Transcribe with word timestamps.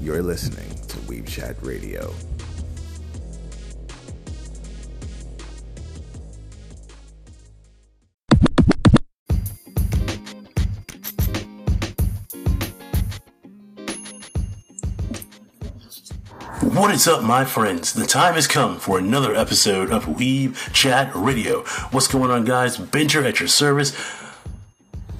You're 0.00 0.22
listening 0.22 0.66
to 0.88 0.96
Weeb 1.00 1.28
Chat 1.28 1.56
Radio. 1.62 2.10
What 16.72 16.94
is 16.94 17.06
up, 17.06 17.22
my 17.22 17.44
friends? 17.44 17.92
The 17.92 18.06
time 18.06 18.34
has 18.34 18.46
come 18.46 18.78
for 18.78 18.98
another 18.98 19.34
episode 19.34 19.90
of 19.90 20.06
Weeb 20.06 20.56
Chat 20.72 21.12
Radio. 21.14 21.60
What's 21.90 22.08
going 22.08 22.30
on, 22.30 22.46
guys? 22.46 22.78
Bencher 22.78 23.22
at 23.26 23.38
your 23.38 23.48
service. 23.48 23.94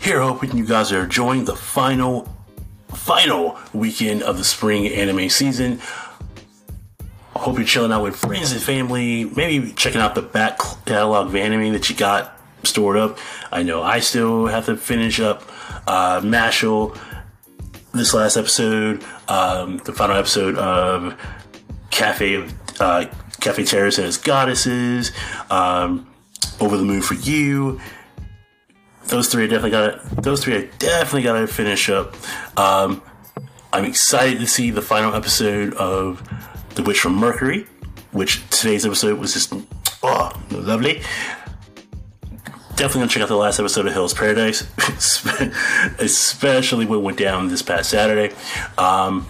Here, 0.00 0.22
hoping 0.22 0.56
you 0.56 0.64
guys 0.64 0.90
are 0.90 1.04
enjoying 1.04 1.44
the 1.44 1.54
final, 1.54 2.34
final 2.94 3.58
weekend 3.72 4.22
of 4.22 4.38
the 4.38 4.44
spring 4.44 4.86
anime 4.86 5.28
season. 5.28 5.80
Hope 7.34 7.56
you're 7.56 7.66
chilling 7.66 7.92
out 7.92 8.02
with 8.02 8.16
friends 8.16 8.52
and 8.52 8.60
family, 8.60 9.24
maybe 9.24 9.72
checking 9.72 10.00
out 10.00 10.14
the 10.14 10.22
back 10.22 10.58
catalog 10.84 11.28
of 11.28 11.36
anime 11.36 11.72
that 11.72 11.88
you 11.88 11.96
got 11.96 12.38
stored 12.64 12.96
up. 12.96 13.18
I 13.50 13.62
know 13.62 13.82
I 13.82 14.00
still 14.00 14.46
have 14.46 14.66
to 14.66 14.76
finish 14.76 15.20
up 15.20 15.42
uh, 15.86 16.20
Mashle 16.20 16.98
this 17.92 18.14
last 18.14 18.36
episode, 18.36 19.04
um, 19.28 19.78
the 19.78 19.92
final 19.92 20.16
episode 20.16 20.56
of 20.56 21.18
Cafe 21.90 22.46
uh, 22.78 23.06
Cafe 23.40 23.64
Terrace 23.64 23.98
and 23.98 24.06
its 24.06 24.16
goddesses, 24.16 25.12
um, 25.50 26.06
Over 26.60 26.76
the 26.76 26.84
Moon 26.84 27.02
for 27.02 27.14
You. 27.14 27.80
Those 29.10 29.28
three 29.28 29.44
I 29.44 29.46
definitely 29.48 29.70
got. 29.70 30.22
Those 30.22 30.42
three 30.42 30.56
I 30.56 30.68
definitely 30.78 31.22
got 31.22 31.40
to 31.40 31.46
finish 31.46 31.90
up. 31.90 32.14
Um, 32.58 33.02
I'm 33.72 33.84
excited 33.84 34.38
to 34.38 34.46
see 34.46 34.70
the 34.70 34.82
final 34.82 35.14
episode 35.14 35.74
of 35.74 36.26
The 36.74 36.82
Witch 36.82 37.00
from 37.00 37.14
Mercury, 37.16 37.66
which 38.12 38.48
today's 38.50 38.86
episode 38.86 39.18
was 39.18 39.34
just 39.34 39.52
oh 40.02 40.32
lovely 40.50 41.02
definitely 42.80 43.00
gonna 43.00 43.10
check 43.10 43.22
out 43.22 43.28
the 43.28 43.36
last 43.36 43.60
episode 43.60 43.86
of 43.86 43.92
Hell's 43.92 44.14
Paradise, 44.14 44.66
especially 45.98 46.86
what 46.86 47.02
went 47.02 47.18
down 47.18 47.48
this 47.48 47.60
past 47.60 47.90
Saturday. 47.90 48.34
Um, 48.78 49.28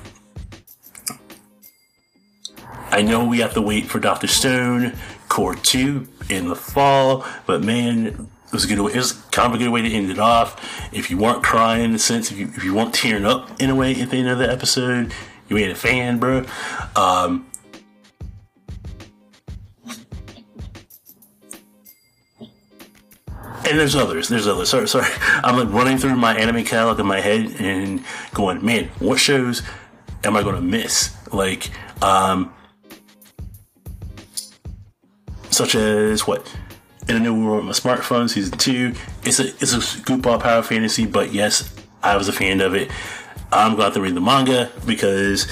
I 2.92 3.02
know 3.02 3.24
we 3.24 3.40
have 3.40 3.54
to 3.54 3.60
wait 3.60 3.86
for 3.86 3.98
Doctor 3.98 4.28
Stone 4.28 4.92
Cour 5.28 5.56
Two 5.56 6.06
in 6.28 6.48
the 6.48 6.54
fall, 6.54 7.26
but 7.44 7.60
man, 7.64 8.30
it 8.50 8.54
was 8.54 8.64
a 8.64 8.68
good. 8.68 8.80
Way, 8.80 8.92
it 8.92 8.96
was 8.96 9.12
kind 9.30 9.46
of 9.46 9.60
a 9.60 9.62
good 9.62 9.70
way 9.70 9.80
to 9.80 9.88
end 9.88 10.10
it 10.10 10.18
off. 10.18 10.92
If 10.92 11.08
you 11.08 11.16
weren't 11.16 11.44
crying 11.44 11.84
in 11.84 11.94
a 11.94 12.00
sense, 12.00 12.32
if 12.32 12.36
you 12.36 12.48
if 12.48 12.64
you 12.64 12.74
weren't 12.74 12.92
tearing 12.92 13.24
up 13.24 13.48
in 13.60 13.70
a 13.70 13.76
way 13.76 13.94
at 14.00 14.10
the 14.10 14.16
end 14.16 14.28
of 14.28 14.38
the 14.38 14.50
episode, 14.50 15.14
you 15.48 15.56
ain't 15.56 15.70
a 15.70 15.76
fan, 15.76 16.18
bro. 16.18 16.44
Um, 16.96 17.46
and 23.70 23.78
there's 23.78 23.94
others. 23.94 24.28
There's 24.28 24.48
others. 24.48 24.68
Sorry, 24.68 24.88
sorry. 24.88 25.06
I'm 25.44 25.56
like 25.56 25.72
running 25.72 25.96
through 25.96 26.16
my 26.16 26.36
anime 26.36 26.64
catalog 26.64 26.98
in 26.98 27.06
my 27.06 27.20
head 27.20 27.54
and 27.60 28.02
going, 28.34 28.64
man, 28.66 28.90
what 28.98 29.20
shows 29.20 29.62
am 30.24 30.36
I 30.36 30.42
going 30.42 30.56
to 30.56 30.60
miss? 30.60 31.14
Like, 31.32 31.70
um, 32.02 32.52
such 35.50 35.76
as 35.76 36.26
what? 36.26 36.52
In 37.10 37.16
a 37.16 37.18
new 37.18 37.44
world, 37.44 37.64
my 37.64 37.72
smartphone 37.72 38.30
season 38.30 38.56
two. 38.56 38.94
It's 39.24 39.40
a 39.40 39.48
it's 39.48 39.72
a 39.72 39.78
goofball 39.78 40.40
power 40.40 40.62
fantasy, 40.62 41.06
but 41.06 41.32
yes, 41.32 41.74
I 42.04 42.16
was 42.16 42.28
a 42.28 42.32
fan 42.32 42.60
of 42.60 42.76
it. 42.76 42.88
I'm 43.50 43.74
glad 43.74 43.94
to 43.94 44.00
read 44.00 44.14
the 44.14 44.20
manga 44.20 44.70
because 44.86 45.50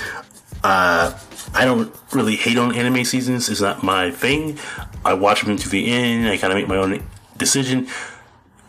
uh, 0.63 1.19
I 1.55 1.65
don't 1.65 1.93
really 2.13 2.37
hate 2.37 2.59
on 2.59 2.77
anime 2.77 3.05
seasons. 3.05 3.49
It's 3.49 3.61
not 3.61 3.83
my 3.83 4.13
thing. 4.13 4.57
I 5.05 5.15
watch 5.15 5.43
them 5.43 5.57
to 5.57 5.69
the 5.69 5.91
end. 5.91 6.29
I 6.29 6.37
kind 6.37 6.53
of 6.53 6.61
make 6.61 6.69
my 6.69 6.77
own 6.77 7.03
decision. 7.37 7.89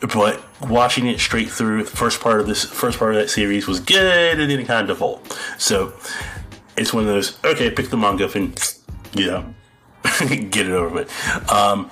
But 0.02 0.44
watching 0.60 1.06
it 1.06 1.20
straight 1.20 1.52
through, 1.52 1.84
the 1.84 1.92
first 1.92 2.20
part 2.22 2.40
of 2.40 2.48
this 2.48 2.66
first 2.66 2.98
part 2.98 3.14
of 3.14 3.22
that 3.22 3.30
series 3.30 3.68
was 3.68 3.80
good, 3.80 4.40
and 4.40 4.50
then 4.50 4.60
it 4.60 4.66
kind 4.66 4.90
of 4.90 4.98
default. 4.98 5.40
So 5.60 5.94
it's 6.76 6.92
one 6.92 7.04
of 7.04 7.10
those. 7.10 7.38
Okay, 7.46 7.70
pick 7.70 7.90
the 7.90 7.98
manga 7.98 8.26
up 8.26 8.34
and 8.34 8.60
you 9.14 9.28
know 9.28 9.54
get 10.50 10.66
it 10.66 10.72
over 10.72 10.90
with. 10.90 11.52
Um, 11.52 11.92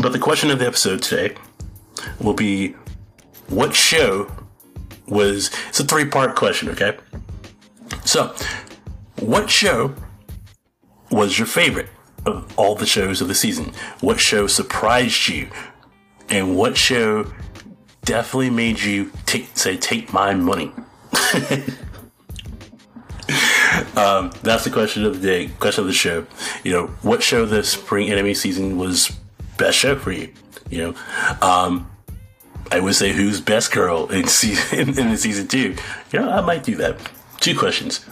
but 0.00 0.12
the 0.12 0.18
question 0.18 0.50
of 0.50 0.58
the 0.58 0.66
episode 0.66 1.02
today 1.02 1.36
will 2.20 2.34
be: 2.34 2.74
What 3.48 3.74
show 3.74 4.30
was? 5.06 5.50
It's 5.68 5.80
a 5.80 5.84
three 5.84 6.06
part 6.06 6.36
question. 6.36 6.68
Okay, 6.70 6.96
so 8.04 8.34
what 9.20 9.50
show 9.50 9.94
was 11.10 11.38
your 11.38 11.46
favorite? 11.46 11.88
of 12.26 12.52
all 12.58 12.74
the 12.74 12.86
shows 12.86 13.20
of 13.20 13.28
the 13.28 13.34
season. 13.34 13.72
What 14.00 14.18
show 14.20 14.46
surprised 14.46 15.28
you? 15.28 15.48
And 16.28 16.56
what 16.56 16.76
show 16.76 17.30
definitely 18.04 18.50
made 18.50 18.80
you 18.80 19.12
take 19.26 19.56
say 19.56 19.76
take 19.76 20.12
my 20.12 20.34
money? 20.34 20.72
um, 23.96 24.32
that's 24.42 24.64
the 24.64 24.70
question 24.72 25.04
of 25.04 25.20
the 25.20 25.26
day, 25.26 25.48
question 25.60 25.82
of 25.82 25.88
the 25.88 25.94
show. 25.94 26.26
You 26.64 26.72
know, 26.72 26.86
what 27.02 27.22
show 27.22 27.44
this 27.46 27.70
spring 27.72 28.10
anime 28.10 28.34
season 28.34 28.78
was 28.78 29.16
best 29.56 29.78
show 29.78 29.96
for 29.96 30.12
you? 30.12 30.32
You 30.70 30.78
know, 30.78 30.94
um, 31.40 31.90
I 32.72 32.80
would 32.80 32.94
say 32.94 33.12
who's 33.12 33.40
best 33.40 33.72
girl 33.72 34.10
in 34.10 34.28
season 34.28 34.98
in, 34.98 35.16
season 35.16 35.48
two. 35.48 35.76
You 36.12 36.20
know, 36.20 36.30
I 36.30 36.40
might 36.40 36.64
do 36.64 36.76
that. 36.76 36.98
Two 37.40 37.58
questions: 37.58 38.04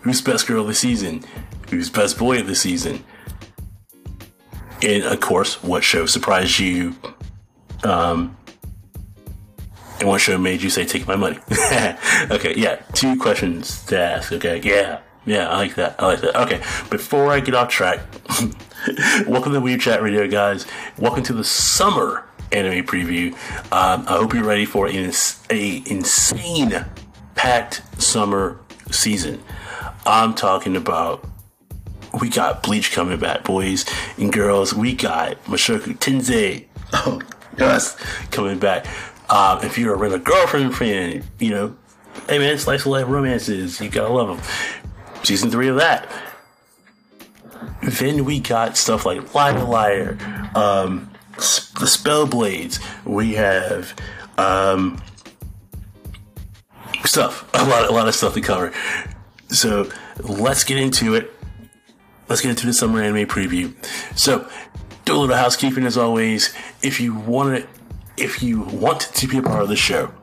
Who's 0.00 0.20
best 0.20 0.46
girl 0.46 0.62
of 0.62 0.68
the 0.68 0.74
season? 0.74 1.22
Who's 1.70 1.88
best 1.88 2.18
boy 2.18 2.40
of 2.40 2.46
the 2.46 2.54
season? 2.54 3.04
and 4.82 5.04
of 5.04 5.20
course, 5.20 5.62
what 5.62 5.84
show 5.84 6.06
surprised 6.06 6.58
you? 6.58 6.94
Um, 7.84 8.36
and 10.00 10.08
what 10.08 10.20
show 10.20 10.38
made 10.38 10.62
you 10.62 10.70
say, 10.70 10.84
take 10.84 11.06
my 11.06 11.16
money? 11.16 11.38
okay, 12.30 12.54
yeah, 12.56 12.76
two 12.92 13.16
questions 13.16 13.84
to 13.86 13.98
ask. 13.98 14.32
Okay, 14.32 14.60
yeah, 14.64 15.00
yeah, 15.24 15.48
I 15.48 15.56
like 15.56 15.76
that. 15.76 15.96
I 16.00 16.06
like 16.06 16.20
that. 16.22 16.36
Okay, 16.42 16.58
before 16.90 17.28
I 17.28 17.40
get 17.40 17.54
off 17.54 17.68
track, 17.68 18.00
welcome 19.26 19.52
to 19.52 19.60
Weeb 19.60 19.80
Chat 19.80 20.02
Radio, 20.02 20.26
guys. 20.26 20.66
Welcome 20.98 21.22
to 21.24 21.32
the 21.32 21.44
summer 21.44 22.26
anime 22.50 22.84
preview. 22.84 23.32
Um, 23.72 24.04
I 24.08 24.16
hope 24.16 24.34
you're 24.34 24.44
ready 24.44 24.64
for 24.64 24.88
an, 24.88 25.12
a 25.50 25.82
insane 25.86 26.84
packed 27.34 27.82
summer 28.02 28.58
season. 28.90 29.42
I'm 30.04 30.34
talking 30.34 30.76
about 30.76 31.24
we 32.20 32.28
got 32.28 32.62
Bleach 32.62 32.92
coming 32.92 33.18
back, 33.20 33.44
boys 33.44 33.84
and 34.18 34.32
girls. 34.32 34.74
We 34.74 34.94
got 34.94 35.42
Mushoku 35.44 35.96
Tensei, 35.98 36.66
oh 36.92 37.20
yes, 37.56 37.94
coming 38.30 38.58
back. 38.58 38.86
Um, 39.30 39.64
if 39.64 39.78
you're 39.78 39.94
a 39.94 39.96
Rent-a-Girlfriend 39.96 40.74
fan, 40.76 41.24
you 41.38 41.50
know, 41.50 41.76
hey 42.28 42.38
man, 42.38 42.58
slice 42.58 42.80
of 42.80 42.88
life 42.88 43.06
romances, 43.06 43.80
you 43.80 43.88
gotta 43.88 44.12
love 44.12 44.28
them. 44.36 45.22
Season 45.22 45.50
three 45.50 45.68
of 45.68 45.76
that. 45.76 46.10
Then 47.82 48.24
we 48.24 48.40
got 48.40 48.76
stuff 48.76 49.06
like 49.06 49.34
Liar 49.34 49.64
Liar, 49.64 50.18
um, 50.54 51.10
the 51.36 51.86
Spellblades. 51.86 52.78
We 53.04 53.34
have 53.34 53.94
um, 54.38 55.02
stuff, 57.04 57.48
a 57.54 57.64
lot, 57.64 57.88
a 57.88 57.92
lot 57.92 58.08
of 58.08 58.14
stuff 58.14 58.34
to 58.34 58.40
cover. 58.40 58.72
So 59.48 59.90
let's 60.18 60.64
get 60.64 60.78
into 60.78 61.14
it 61.14 61.32
let's 62.32 62.40
get 62.40 62.48
into 62.48 62.66
the 62.66 62.72
summer 62.72 63.02
anime 63.02 63.26
preview. 63.26 63.74
So, 64.16 64.48
do 65.04 65.14
a 65.14 65.18
little 65.18 65.36
housekeeping 65.36 65.84
as 65.84 65.98
always. 65.98 66.54
If 66.82 66.98
you 66.98 67.14
want 67.14 67.58
to, 67.58 67.68
if 68.16 68.42
you 68.42 68.62
want 68.62 69.00
to 69.00 69.28
be 69.28 69.36
a 69.36 69.42
part 69.42 69.62
of 69.62 69.68
the 69.68 69.76
show, 69.76 70.14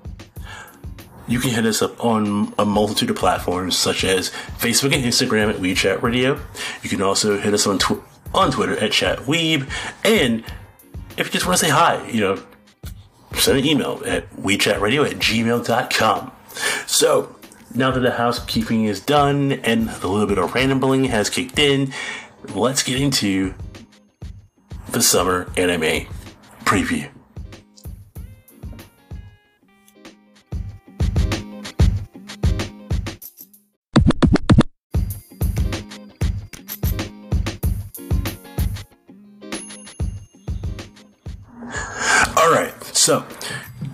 you 1.30 1.40
can 1.40 1.52
hit 1.52 1.66
us 1.66 1.82
up 1.82 2.04
on 2.04 2.54
a 2.58 2.66
multitude 2.66 3.12
of 3.12 3.16
platforms 3.16 3.78
such 3.78 4.04
as 4.04 4.32
Facebook 4.58 4.94
and 4.94 5.06
Instagram 5.06 5.50
at 5.50 5.58
Weeb 5.58 5.78
Chat 5.78 6.02
Radio. 6.02 6.40
You 6.82 6.90
can 6.90 7.02
also 7.02 7.40
hit 7.40 7.54
us 7.54 7.68
on 7.68 7.78
tw- 7.78 8.04
on 8.34 8.52
Twitter 8.52 8.78
at 8.78 8.92
ChatWeeb. 8.92 9.70
And 10.04 10.44
if 11.18 11.28
you 11.28 11.32
just 11.32 11.46
want 11.46 11.60
to 11.60 11.66
say 11.66 11.72
hi, 11.72 12.06
you 12.10 12.22
know, 12.22 12.44
send 13.36 13.60
an 13.60 13.66
email 13.66 14.02
at 14.06 14.30
WeebChatRadio 14.38 15.10
at 15.10 15.18
gmail.com. 15.18 16.32
So, 16.88 17.36
now 17.76 17.92
that 17.92 18.00
the 18.00 18.12
housekeeping 18.12 18.86
is 18.86 19.00
done 19.00 19.52
and 19.52 19.90
a 19.90 20.08
little 20.08 20.26
bit 20.26 20.40
of 20.40 20.56
rambling 20.56 21.06
has 21.06 21.30
kicked 21.30 21.60
in, 21.60 21.94
let's 22.56 22.82
get 22.82 23.00
into 23.00 23.54
the 24.90 25.02
summer 25.02 25.48
anime 25.56 26.08
preview. 26.66 27.10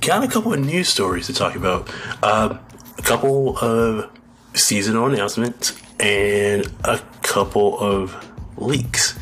Got 0.05 0.23
a 0.23 0.27
couple 0.27 0.53
of 0.53 0.59
news 0.59 0.87
stories 0.87 1.25
to 1.25 1.33
talk 1.33 1.55
about. 1.55 1.89
a 2.21 2.59
couple 3.01 3.57
of 3.57 4.11
seasonal 4.53 5.07
announcements 5.07 5.75
and 5.99 6.71
a 6.83 6.99
couple 7.23 7.77
of 7.79 8.15
leaks. 8.57 9.17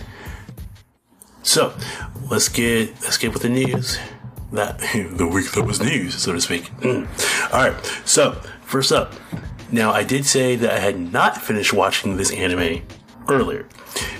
So 1.41 1.73
let's 2.29 2.49
get 2.49 2.89
let's 3.01 3.17
get 3.17 3.33
with 3.33 3.43
the 3.43 3.49
news. 3.49 3.97
That 4.51 4.77
the 4.93 5.27
week 5.27 5.51
that 5.53 5.63
was 5.63 5.79
news, 5.79 6.15
so 6.15 6.33
to 6.33 6.41
speak. 6.41 6.65
Mm. 6.81 7.07
All 7.53 7.69
right. 7.69 7.85
So 8.05 8.33
first 8.63 8.91
up, 8.91 9.13
now 9.71 9.91
I 9.91 10.03
did 10.03 10.25
say 10.25 10.55
that 10.57 10.71
I 10.71 10.79
had 10.79 10.99
not 10.99 11.41
finished 11.41 11.73
watching 11.73 12.17
this 12.17 12.31
anime 12.31 12.85
earlier. 13.29 13.67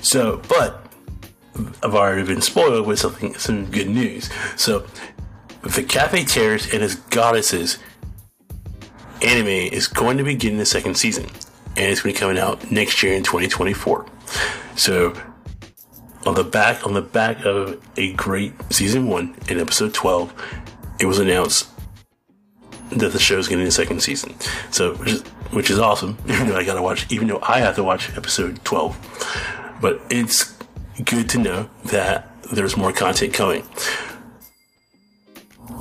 So, 0.02 0.42
but 0.48 0.86
I've 1.84 1.94
already 1.96 2.24
been 2.26 2.42
spoiled 2.42 2.88
with 2.88 3.00
something 3.00 3.36
some 3.36 3.66
good 3.66 3.90
news. 3.90 4.30
So, 4.56 4.88
the 5.64 5.84
Cafe 5.84 6.26
Terrace 6.26 6.72
and 6.74 6.82
his 6.82 6.96
goddesses 6.96 7.78
anime 9.22 9.48
is 9.48 9.88
going 9.88 10.18
to 10.18 10.24
be 10.24 10.36
getting 10.36 10.60
a 10.60 10.66
second 10.66 10.96
season, 10.96 11.26
and 11.78 11.92
it's 11.92 12.02
going 12.02 12.14
to 12.14 12.20
be 12.20 12.20
coming 12.20 12.38
out 12.38 12.70
next 12.72 13.02
year 13.02 13.14
in 13.14 13.24
2024. 13.24 14.06
So, 14.76 15.14
on 16.26 16.36
the 16.36 16.44
back 16.44 16.86
on 16.86 16.94
the 16.94 17.02
back 17.02 17.46
of 17.46 17.82
a 17.98 18.14
great 18.14 18.54
season 18.72 19.08
one 19.08 19.36
in 19.50 19.60
episode 19.60 19.94
12, 19.94 20.34
it 21.00 21.06
was 21.06 21.20
announced 21.20 21.70
that 22.92 23.12
the 23.12 23.20
show 23.20 23.38
is 23.38 23.48
getting 23.48 23.66
a 23.66 23.72
second 23.72 24.02
season. 24.02 24.36
So, 24.72 24.96
which 24.96 25.12
is, 25.12 25.22
which 25.52 25.70
is 25.70 25.80
awesome. 25.80 26.18
Even 26.28 26.48
though 26.48 26.56
I 26.58 26.66
gotta 26.66 26.82
watch, 26.82 27.12
even 27.12 27.28
though 27.28 27.40
I 27.42 27.60
have 27.60 27.76
to 27.76 27.84
watch 27.84 28.16
episode 28.18 28.64
12, 28.66 29.78
but 29.82 30.02
it's 30.10 30.58
good 31.06 31.30
to 31.30 31.38
know 31.38 31.70
that 31.86 32.30
there's 32.52 32.76
more 32.76 32.92
content 32.92 33.34
coming. 33.34 33.64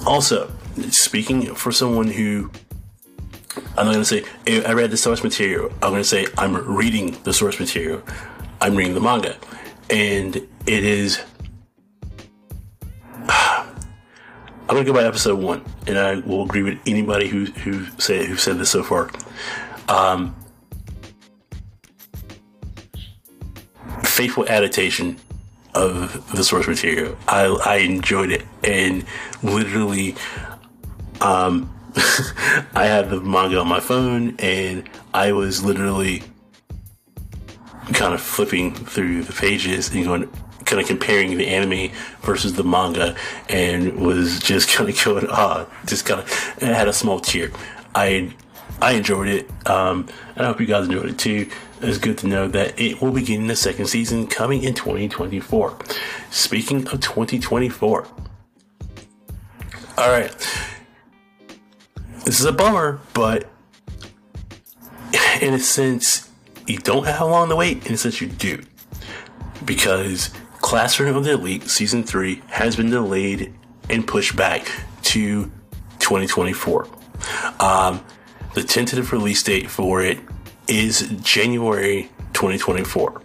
Also, 0.06 0.50
speaking 0.90 1.54
for 1.54 1.70
someone 1.70 2.08
who 2.08 2.50
I'm 3.76 3.86
not 3.86 3.92
going 3.92 4.04
to 4.04 4.04
say 4.04 4.24
I 4.64 4.72
read 4.72 4.90
the 4.90 4.96
source 4.96 5.22
material. 5.22 5.70
I'm 5.82 5.90
going 5.90 6.02
to 6.02 6.04
say 6.04 6.26
I'm 6.36 6.54
reading 6.54 7.18
the 7.22 7.32
source 7.32 7.58
material. 7.60 8.02
I'm 8.60 8.76
reading 8.76 8.94
the 8.94 9.00
manga, 9.00 9.36
and 9.90 10.36
it 10.36 10.84
is. 10.84 11.22
I'm 13.28 13.66
going 14.68 14.84
to 14.84 14.90
go 14.90 14.92
by 14.92 15.04
episode 15.04 15.38
one, 15.38 15.64
and 15.86 15.98
I 15.98 16.16
will 16.16 16.44
agree 16.44 16.62
with 16.62 16.78
anybody 16.86 17.28
who 17.28 17.46
who 17.46 17.86
say 17.98 18.26
who 18.26 18.36
said 18.36 18.58
this 18.58 18.70
so 18.70 18.82
far. 18.82 19.10
Um, 19.88 20.34
faithful 24.02 24.46
adaptation 24.48 25.18
of 25.74 26.30
the 26.32 26.44
source 26.44 26.66
material. 26.68 27.16
I 27.28 27.44
I 27.64 27.76
enjoyed 27.76 28.30
it, 28.30 28.46
and 28.62 29.04
literally, 29.42 30.14
um, 31.20 31.72
I 32.74 32.86
had 32.86 33.10
the 33.10 33.20
manga 33.20 33.58
on 33.58 33.68
my 33.68 33.80
phone 33.80 34.36
and 34.38 34.88
I 35.12 35.32
was 35.32 35.62
literally 35.62 36.22
kind 37.92 38.14
of 38.14 38.20
flipping 38.20 38.74
through 38.74 39.24
the 39.24 39.32
pages 39.32 39.90
and 39.92 40.04
going, 40.04 40.30
kind 40.64 40.80
of 40.80 40.86
comparing 40.86 41.36
the 41.36 41.48
anime 41.48 41.94
versus 42.22 42.54
the 42.54 42.64
manga 42.64 43.14
and 43.48 43.94
was 43.96 44.40
just 44.40 44.70
kind 44.74 44.88
of 44.88 45.04
going, 45.04 45.26
ah, 45.28 45.66
just 45.86 46.06
kind 46.06 46.20
of, 46.20 46.30
had 46.60 46.88
a 46.88 46.92
small 46.92 47.20
tear. 47.20 47.50
I, 47.94 48.32
I 48.80 48.92
enjoyed 48.92 49.28
it. 49.28 49.68
Um, 49.68 50.08
I 50.36 50.44
hope 50.44 50.60
you 50.60 50.66
guys 50.66 50.86
enjoyed 50.86 51.10
it 51.10 51.18
too. 51.18 51.50
It's 51.82 51.98
good 51.98 52.18
to 52.18 52.26
know 52.26 52.48
that 52.48 52.78
it 52.80 53.02
will 53.02 53.12
begin 53.12 53.48
the 53.48 53.56
second 53.56 53.86
season 53.86 54.26
coming 54.26 54.62
in 54.62 54.74
2024. 54.74 55.78
Speaking 56.30 56.86
of 56.88 57.00
2024. 57.00 58.06
All 59.98 60.10
right 60.10 60.34
this 62.24 62.40
is 62.40 62.46
a 62.46 62.52
bummer, 62.52 63.00
but 63.14 63.46
in 65.40 65.54
a 65.54 65.58
sense, 65.58 66.30
you 66.66 66.78
don't 66.78 67.04
have 67.04 67.20
long 67.20 67.48
to 67.48 67.56
wait. 67.56 67.86
In 67.86 67.94
a 67.94 67.96
sense, 67.96 68.20
you 68.20 68.28
do. 68.28 68.62
Because 69.64 70.30
Classroom 70.60 71.16
of 71.16 71.24
the 71.24 71.32
Elite 71.32 71.68
Season 71.68 72.02
3 72.02 72.42
has 72.48 72.76
been 72.76 72.90
delayed 72.90 73.52
and 73.90 74.06
pushed 74.06 74.36
back 74.36 74.70
to 75.02 75.50
2024. 75.98 76.88
Um, 77.60 78.04
the 78.54 78.62
tentative 78.62 79.12
release 79.12 79.42
date 79.42 79.68
for 79.68 80.02
it 80.02 80.18
is 80.68 81.08
January 81.22 82.10
2024. 82.32 83.22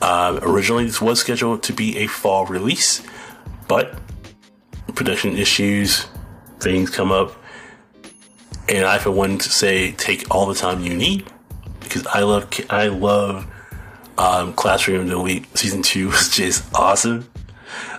Uh, 0.00 0.40
originally, 0.42 0.84
this 0.84 1.00
was 1.00 1.20
scheduled 1.20 1.62
to 1.64 1.72
be 1.72 1.98
a 1.98 2.06
fall 2.06 2.46
release, 2.46 3.02
but 3.68 3.94
production 4.94 5.36
issues, 5.36 6.06
things 6.60 6.90
come 6.90 7.12
up, 7.12 7.34
and 8.68 8.84
I, 8.84 8.98
for 8.98 9.10
one, 9.10 9.38
to 9.38 9.50
say 9.50 9.92
take 9.92 10.32
all 10.34 10.46
the 10.46 10.54
time 10.54 10.82
you 10.82 10.94
need 10.94 11.30
because 11.80 12.06
I 12.06 12.20
love 12.20 12.48
I 12.70 12.86
love 12.86 13.46
um, 14.18 14.52
Classroom 14.54 15.10
Elite 15.10 15.46
season 15.56 15.82
two 15.82 16.08
was 16.10 16.28
just 16.28 16.72
awesome. 16.74 17.28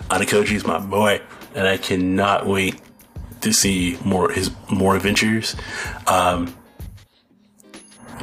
Ayanokoji 0.09 0.53
is 0.53 0.65
my 0.65 0.79
boy, 0.79 1.21
and 1.55 1.67
I 1.67 1.77
cannot 1.77 2.47
wait 2.47 2.81
to 3.41 3.53
see 3.53 3.97
more 4.03 4.31
his 4.31 4.51
more 4.71 4.95
adventures, 4.95 5.55
um, 6.07 6.53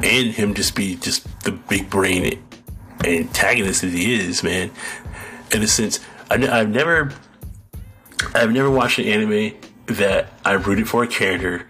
and 0.03 0.33
him 0.33 0.53
just 0.53 0.75
be 0.75 0.95
just 0.95 1.25
the 1.43 1.51
big 1.51 1.89
brain 1.89 2.41
antagonist 3.03 3.81
that 3.81 3.91
he 3.91 4.13
is, 4.13 4.43
man. 4.43 4.71
In 5.51 5.61
a 5.61 5.67
sense, 5.67 5.99
I, 6.29 6.35
I've 6.47 6.69
never 6.69 7.11
I've 8.33 8.51
never 8.51 8.69
watched 8.69 8.99
an 8.99 9.05
anime 9.05 9.53
that 9.87 10.27
I 10.45 10.53
rooted 10.53 10.87
for 10.87 11.03
a 11.03 11.07
character 11.07 11.67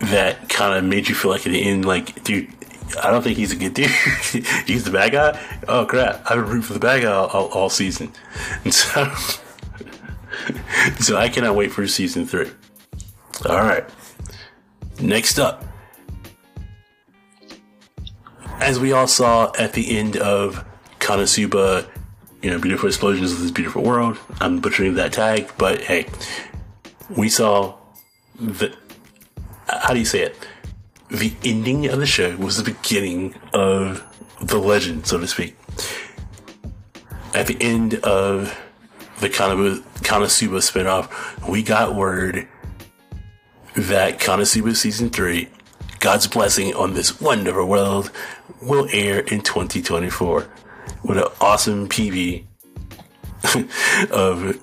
that 0.00 0.48
kind 0.48 0.76
of 0.76 0.84
made 0.84 1.08
you 1.08 1.14
feel 1.14 1.30
like 1.30 1.46
at 1.46 1.52
the 1.52 1.62
end, 1.62 1.84
like, 1.84 2.22
dude, 2.22 2.48
I 3.02 3.10
don't 3.10 3.22
think 3.22 3.38
he's 3.38 3.52
a 3.52 3.56
good 3.56 3.74
dude. 3.74 3.90
he's 4.66 4.84
the 4.84 4.90
bad 4.90 5.12
guy. 5.12 5.60
Oh 5.66 5.86
crap! 5.86 6.22
I've 6.30 6.36
been 6.36 6.44
rooting 6.44 6.62
for 6.62 6.74
the 6.74 6.80
bad 6.80 7.02
guy 7.02 7.12
all, 7.12 7.26
all, 7.28 7.48
all 7.48 7.70
season, 7.70 8.12
and 8.64 8.74
so 8.74 9.12
so 11.00 11.16
I 11.16 11.28
cannot 11.28 11.54
wait 11.54 11.72
for 11.72 11.86
season 11.86 12.26
three. 12.26 12.50
All 13.48 13.58
right. 13.58 13.84
Next 15.00 15.38
up, 15.38 15.64
as 18.60 18.80
we 18.80 18.92
all 18.92 19.06
saw 19.06 19.52
at 19.58 19.72
the 19.72 19.96
end 19.98 20.16
of 20.16 20.64
Konosuba, 21.00 21.88
you 22.42 22.50
know, 22.50 22.58
Beautiful 22.58 22.88
Explosions 22.88 23.32
of 23.32 23.40
this 23.40 23.50
Beautiful 23.50 23.82
World. 23.82 24.18
I'm 24.40 24.60
butchering 24.60 24.94
that 24.94 25.12
tag, 25.12 25.50
but 25.58 25.82
hey, 25.82 26.06
we 27.16 27.28
saw 27.28 27.76
the 28.38 28.74
how 29.68 29.92
do 29.92 29.98
you 29.98 30.04
say 30.04 30.20
it? 30.20 30.36
The 31.10 31.32
ending 31.44 31.86
of 31.86 31.98
the 31.98 32.06
show 32.06 32.36
was 32.36 32.56
the 32.56 32.72
beginning 32.72 33.34
of 33.52 34.04
the 34.40 34.58
legend, 34.58 35.06
so 35.06 35.18
to 35.18 35.26
speak. 35.26 35.56
At 37.34 37.46
the 37.46 37.56
end 37.60 37.94
of 37.94 38.58
the 39.20 39.28
Konosuba, 39.28 39.80
Konosuba 40.00 40.58
spinoff, 40.60 41.48
we 41.48 41.62
got 41.62 41.94
word 41.94 42.48
that 43.76 44.18
Konosuba 44.18 44.74
season 44.76 45.10
three, 45.10 45.48
God's 46.00 46.26
blessing 46.26 46.74
on 46.74 46.94
this 46.94 47.20
wonderful 47.20 47.66
world, 47.66 48.10
will 48.62 48.88
air 48.92 49.20
in 49.20 49.40
2024 49.40 50.46
with 51.04 51.18
an 51.18 51.24
awesome 51.40 51.88
PV 51.88 52.44
of 54.10 54.60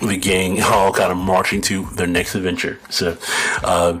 the 0.00 0.16
gang 0.16 0.60
all 0.62 0.92
kind 0.92 1.12
of 1.12 1.18
marching 1.18 1.60
to 1.62 1.84
their 1.94 2.06
next 2.06 2.34
adventure. 2.34 2.78
So, 2.90 3.16
uh, 3.62 4.00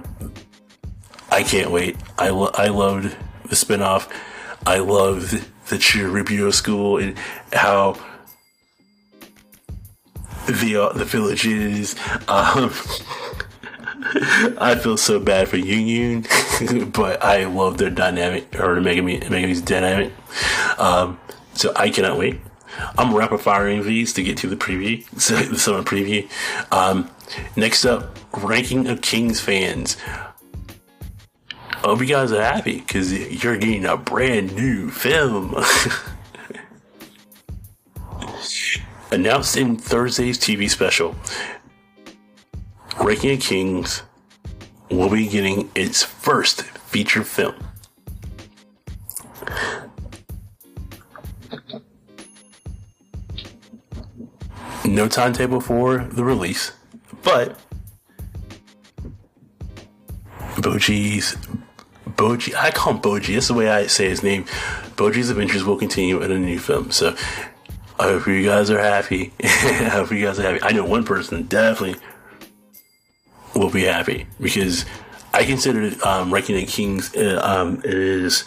I 1.30 1.42
can't 1.42 1.70
wait. 1.70 1.96
I, 2.18 2.28
lo- 2.28 2.50
I 2.54 2.66
loved 2.66 3.16
the 3.48 3.56
spinoff. 3.56 4.08
I 4.66 4.78
loved 4.78 5.30
the 5.68 5.76
Chiribyo 5.76 6.52
school 6.52 6.98
and 6.98 7.16
how 7.52 7.96
the 10.46 10.76
uh, 10.76 10.92
the 10.92 11.04
village 11.04 11.46
is. 11.46 11.96
Um, 12.28 12.72
I 14.58 14.74
feel 14.74 14.96
so 14.96 15.20
bad 15.20 15.48
for 15.48 15.56
Yun 15.56 15.86
Yun, 15.86 16.90
but 16.92 17.22
I 17.22 17.44
love 17.44 17.78
their 17.78 17.90
dynamic 17.90 18.54
or 18.58 18.76
Megumin 18.76 19.22
Megumin's 19.24 19.60
dynamic. 19.60 20.12
Um, 20.78 21.20
so 21.54 21.72
I 21.76 21.90
cannot 21.90 22.18
wait. 22.18 22.40
I'm 22.98 23.14
rapid 23.14 23.40
firing 23.40 23.82
these 23.84 24.12
to 24.14 24.22
get 24.22 24.38
to 24.38 24.48
the 24.48 24.56
preview, 24.56 25.04
so 25.20 25.36
the 25.36 25.58
summer 25.58 25.82
preview. 25.82 26.28
Um, 26.72 27.10
next 27.56 27.84
up, 27.84 28.18
ranking 28.36 28.88
of 28.88 29.02
Kings 29.02 29.40
fans. 29.40 29.96
I 31.50 31.88
hope 31.88 32.00
you 32.00 32.06
guys 32.06 32.32
are 32.32 32.42
happy 32.42 32.78
because 32.78 33.12
you're 33.12 33.56
getting 33.56 33.84
a 33.84 33.96
brand 33.96 34.54
new 34.56 34.90
film. 34.90 35.54
Announced 39.10 39.56
in 39.56 39.76
Thursday's 39.76 40.38
TV 40.38 40.70
special, 40.70 41.14
Of 43.02 43.40
Kings 43.40 44.02
will 44.90 45.10
be 45.10 45.26
getting 45.26 45.70
its 45.74 46.02
first 46.02 46.62
feature 46.62 47.24
film. 47.24 47.54
no 54.84 55.08
timetable 55.08 55.60
for 55.60 55.98
the 55.98 56.22
release, 56.22 56.72
but 57.22 57.58
Boji's 60.56 61.36
Boji. 62.06 62.54
I 62.54 62.70
call 62.70 62.94
him 62.94 63.00
Boji. 63.00 63.34
That's 63.34 63.48
the 63.48 63.54
way 63.54 63.68
I 63.68 63.86
say 63.86 64.08
his 64.08 64.22
name. 64.22 64.44
Boji's 64.96 65.30
Adventures 65.30 65.64
will 65.64 65.78
continue 65.78 66.22
in 66.22 66.30
a 66.30 66.38
new 66.38 66.58
film. 66.58 66.90
So 66.90 67.16
I 67.98 68.04
hope 68.04 68.26
you 68.26 68.44
guys 68.44 68.70
are 68.70 68.78
happy. 68.78 69.32
I 69.42 69.88
hope 69.90 70.10
you 70.10 70.24
guys 70.24 70.38
are 70.38 70.42
happy. 70.42 70.62
I 70.62 70.72
know 70.72 70.84
one 70.84 71.04
person 71.04 71.42
definitely 71.44 72.00
will 73.54 73.70
be 73.70 73.84
happy 73.84 74.26
because 74.40 74.84
I 75.34 75.44
consider 75.44 75.92
um, 76.06 76.32
Reckoning 76.32 76.66
Kings 76.66 77.14
uh, 77.14 77.40
um, 77.42 77.80
is 77.84 78.44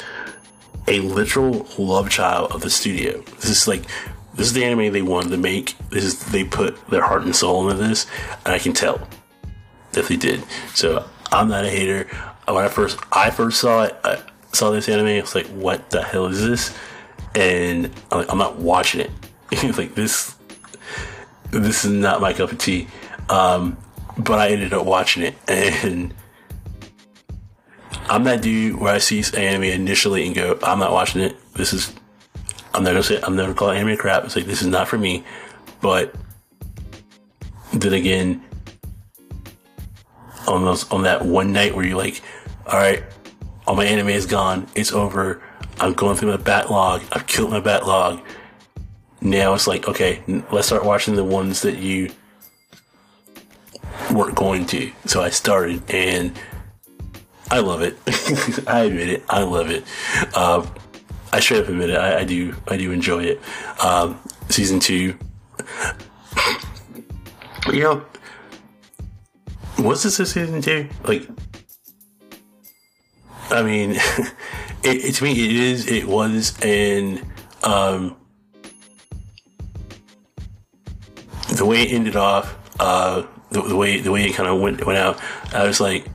a 0.87 0.99
literal 0.99 1.67
love 1.77 2.09
child 2.09 2.51
of 2.51 2.61
the 2.61 2.69
studio. 2.69 3.21
This 3.21 3.49
is 3.49 3.67
like 3.67 3.83
this 4.35 4.47
is 4.47 4.53
the 4.53 4.63
anime 4.63 4.91
they 4.91 5.01
wanted 5.01 5.29
to 5.29 5.37
make. 5.37 5.75
This 5.89 6.03
is 6.03 6.25
they 6.25 6.43
put 6.43 6.87
their 6.89 7.01
heart 7.01 7.23
and 7.23 7.35
soul 7.35 7.69
into 7.69 7.81
this, 7.81 8.05
and 8.45 8.53
I 8.53 8.59
can 8.59 8.73
tell 8.73 9.07
that 9.93 10.05
they 10.05 10.17
did. 10.17 10.43
So 10.73 11.05
I'm 11.31 11.47
not 11.47 11.65
a 11.65 11.69
hater. 11.69 12.07
When 12.45 12.63
I 12.63 12.67
first 12.67 12.99
I 13.11 13.31
first 13.31 13.59
saw 13.59 13.83
it, 13.83 13.97
I 14.03 14.21
saw 14.51 14.71
this 14.71 14.87
anime. 14.89 15.07
I 15.07 15.21
was 15.21 15.33
like, 15.33 15.47
"What 15.47 15.89
the 15.89 16.03
hell 16.03 16.27
is 16.27 16.45
this?" 16.45 16.77
And 17.33 17.89
I'm, 18.11 18.19
like, 18.19 18.31
I'm 18.31 18.37
not 18.37 18.57
watching 18.59 19.01
it. 19.01 19.11
it's 19.51 19.63
like 19.77 19.95
this. 19.95 20.35
This 21.51 21.85
is 21.85 21.91
not 21.91 22.21
my 22.21 22.33
cup 22.33 22.51
of 22.51 22.57
tea. 22.57 22.87
Um, 23.29 23.77
but 24.17 24.39
I 24.39 24.49
ended 24.49 24.73
up 24.73 24.85
watching 24.85 25.23
it, 25.23 25.35
and 25.47 26.13
I'm 28.09 28.23
that 28.25 28.41
dude 28.41 28.79
where 28.79 28.93
I 28.93 28.99
see 28.99 29.23
anime 29.37 29.63
initially 29.63 30.25
and 30.25 30.35
go, 30.35 30.57
"I'm 30.63 30.79
not 30.79 30.91
watching 30.91 31.21
it. 31.21 31.35
This 31.53 31.73
is." 31.73 31.93
I'm 32.73 32.83
not 32.83 32.89
gonna 32.89 33.03
say 33.03 33.21
I'm 33.23 33.37
never 33.37 33.53
call 33.53 33.71
anime 33.71 33.95
crap. 33.95 34.25
It's 34.25 34.35
like 34.35 34.45
this 34.45 34.61
is 34.61 34.67
not 34.67 34.89
for 34.89 34.97
me. 34.97 35.23
But 35.81 36.13
then 37.71 37.93
again, 37.93 38.43
on 40.47 40.65
those 40.65 40.89
on 40.91 41.03
that 41.03 41.25
one 41.25 41.53
night 41.53 41.73
where 41.73 41.85
you're 41.85 41.97
like, 41.97 42.21
all 42.67 42.77
right, 42.77 43.03
all 43.65 43.75
my 43.75 43.85
anime 43.85 44.09
is 44.09 44.25
gone. 44.25 44.67
It's 44.75 44.91
over. 44.91 45.41
I'm 45.79 45.93
going 45.93 46.17
through 46.17 46.31
my 46.31 46.37
backlog. 46.37 47.01
I've 47.11 47.27
killed 47.27 47.51
my 47.51 47.59
backlog. 47.59 48.21
Now 49.21 49.53
it's 49.53 49.67
like, 49.67 49.87
okay, 49.87 50.21
let's 50.51 50.67
start 50.67 50.85
watching 50.85 51.15
the 51.15 51.23
ones 51.23 51.61
that 51.61 51.77
you 51.77 52.11
weren't 54.11 54.35
going 54.35 54.65
to. 54.67 54.91
So 55.05 55.21
I 55.21 55.29
started, 55.29 55.83
and 55.89 56.37
I 57.49 57.59
love 57.59 57.81
it. 57.81 57.97
I 58.67 58.83
admit 58.83 59.09
it. 59.09 59.23
I 59.29 59.43
love 59.43 59.69
it. 59.69 59.83
Um, 60.35 60.69
I 61.31 61.39
straight 61.39 61.61
up 61.63 61.69
admit 61.69 61.89
it. 61.89 61.97
I, 61.97 62.19
I, 62.19 62.23
do. 62.23 62.55
I 62.67 62.77
do 62.77 62.91
enjoy 62.91 63.23
it. 63.23 63.41
Um, 63.83 64.19
season 64.49 64.79
two. 64.79 65.17
you 67.67 67.81
know, 67.81 68.05
was 69.79 70.03
this 70.03 70.19
a 70.19 70.25
season 70.25 70.61
two? 70.61 70.87
Like, 71.03 71.27
I 73.49 73.63
mean, 73.63 73.91
it, 74.83 75.05
it, 75.05 75.15
to 75.15 75.23
me, 75.23 75.31
it 75.31 75.51
is. 75.51 75.91
It 75.91 76.07
was, 76.07 76.57
and 76.61 77.23
um, 77.63 78.15
the 81.53 81.65
way 81.65 81.83
it 81.83 81.93
ended 81.93 82.15
off, 82.15 82.57
uh, 82.79 83.23
the, 83.51 83.61
the 83.61 83.75
way 83.75 83.99
the 83.99 84.11
way 84.11 84.25
it 84.25 84.33
kind 84.33 84.49
of 84.49 84.59
went 84.59 84.85
went 84.85 84.97
out, 84.97 85.21
I 85.53 85.65
was 85.65 85.79
like, 85.79 86.05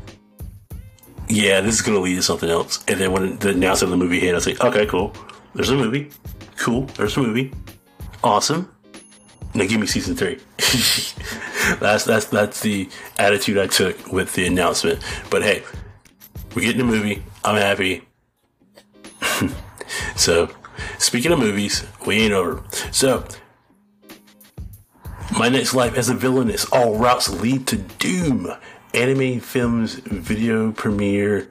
yeah, 1.29 1.61
this 1.61 1.75
is 1.77 1.83
gonna 1.83 2.01
lead 2.01 2.17
to 2.17 2.23
something 2.23 2.51
else. 2.51 2.85
And 2.89 3.01
then 3.01 3.13
when 3.13 3.39
the 3.39 3.51
announcement 3.51 3.93
of 3.93 3.99
the 3.99 4.05
movie 4.05 4.21
hit, 4.21 4.33
I 4.33 4.35
was 4.35 4.47
like, 4.47 4.61
okay, 4.63 4.87
cool. 4.87 5.13
There's 5.55 5.71
a 5.71 5.77
movie. 5.77 6.11
Cool. 6.57 6.83
There's 6.97 7.17
a 7.17 7.21
movie. 7.21 7.53
Awesome. 8.23 8.71
Now 9.55 9.67
give 9.67 9.81
me 9.81 9.87
season 9.87 10.15
three. 10.15 10.39
that's 11.81 12.05
that's 12.05 12.27
that's 12.27 12.61
the 12.61 12.89
attitude 13.19 13.59
I 13.59 13.67
took 13.67 14.13
with 14.13 14.35
the 14.35 14.47
announcement. 14.47 15.03
But 15.31 15.43
hey, 15.43 15.65
we're 16.55 16.63
getting 16.63 16.83
a 16.83 16.85
movie. 16.85 17.23
I'm 17.45 17.57
happy. 17.57 18.03
so, 20.17 20.51
speaking 20.99 21.33
of 21.33 21.39
movies, 21.39 21.85
we 22.07 22.17
ain't 22.17 22.33
over. 22.33 22.63
So, 22.93 23.25
my 25.39 25.49
next 25.49 25.75
life 25.75 25.97
as 25.97 26.09
a 26.09 26.15
villainess. 26.15 26.65
All 26.73 26.97
routes 26.97 27.29
lead 27.29 27.67
to 27.69 27.77
doom. 27.77 28.53
Anime 28.95 29.41
films 29.41 29.95
video 29.95 30.73
premiere. 30.73 31.49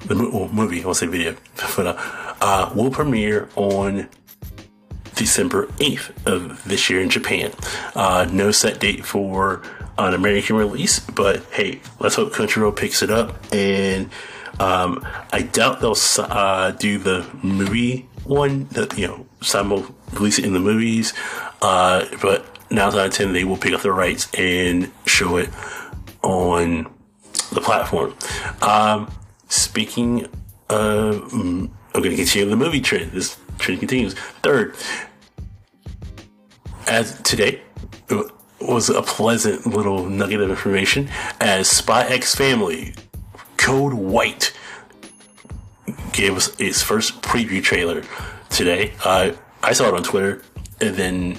The 0.00 0.16
well, 0.16 0.48
movie, 0.48 0.82
I 0.82 0.84
won't 0.84 0.96
say 0.98 1.06
video, 1.06 1.36
but 1.76 1.86
uh, 1.86 2.34
uh, 2.40 2.72
will 2.74 2.90
premiere 2.90 3.48
on 3.56 4.08
December 5.14 5.66
8th 5.78 6.26
of 6.26 6.64
this 6.64 6.90
year 6.90 7.00
in 7.00 7.08
Japan. 7.08 7.52
Uh, 7.94 8.28
no 8.30 8.50
set 8.50 8.80
date 8.80 9.04
for 9.04 9.62
an 9.96 10.12
American 10.12 10.56
release, 10.56 11.00
but 11.00 11.42
hey, 11.52 11.80
let's 12.00 12.16
hope 12.16 12.32
Country 12.32 12.62
Crunchyroll 12.62 12.76
picks 12.76 13.02
it 13.02 13.10
up. 13.10 13.36
And 13.52 14.10
um, 14.58 15.06
I 15.32 15.42
doubt 15.42 15.80
they'll 15.80 15.96
uh, 16.18 16.72
do 16.72 16.98
the 16.98 17.26
movie 17.42 18.08
one, 18.24 18.66
the, 18.68 18.92
you 18.96 19.06
know, 19.06 19.26
simul 19.40 19.86
release 20.12 20.38
it 20.38 20.44
in 20.44 20.52
the 20.52 20.60
movies. 20.60 21.12
Uh, 21.62 22.06
but 22.20 22.53
now 22.74 22.90
that 22.90 23.00
I 23.00 23.08
ten, 23.08 23.32
they 23.32 23.44
will 23.44 23.56
pick 23.56 23.72
up 23.72 23.82
the 23.82 23.92
rights 23.92 24.28
and 24.34 24.90
show 25.06 25.36
it 25.36 25.50
on 26.22 26.92
the 27.52 27.60
platform. 27.60 28.14
Um, 28.62 29.12
speaking 29.48 30.24
of, 30.68 31.30
mm, 31.30 31.70
I'm 31.94 32.02
going 32.02 32.10
to 32.10 32.16
continue 32.16 32.48
the 32.48 32.56
movie 32.56 32.80
trend. 32.80 33.12
This 33.12 33.36
trend 33.58 33.80
continues. 33.80 34.14
Third, 34.14 34.74
as 36.88 37.20
today 37.22 37.62
was 38.60 38.88
a 38.88 39.02
pleasant 39.02 39.66
little 39.66 40.08
nugget 40.08 40.40
of 40.40 40.50
information 40.50 41.08
as 41.40 41.68
Spy 41.68 42.04
X 42.04 42.34
Family 42.34 42.94
Code 43.56 43.94
White 43.94 44.52
gave 46.12 46.36
us 46.36 46.58
its 46.58 46.82
first 46.82 47.20
preview 47.22 47.62
trailer 47.62 48.02
today. 48.48 48.92
Uh, 49.04 49.32
I 49.62 49.72
saw 49.72 49.88
it 49.88 49.94
on 49.94 50.02
Twitter, 50.02 50.42
and 50.80 50.94
then 50.94 51.38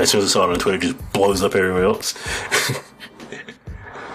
as 0.00 0.10
soon 0.10 0.20
as 0.20 0.26
I 0.26 0.32
saw 0.32 0.48
it 0.48 0.52
on 0.52 0.58
Twitter, 0.58 0.78
it 0.78 0.82
just 0.82 1.12
blows 1.12 1.42
up 1.42 1.54
everywhere 1.54 1.84
else. 1.84 2.14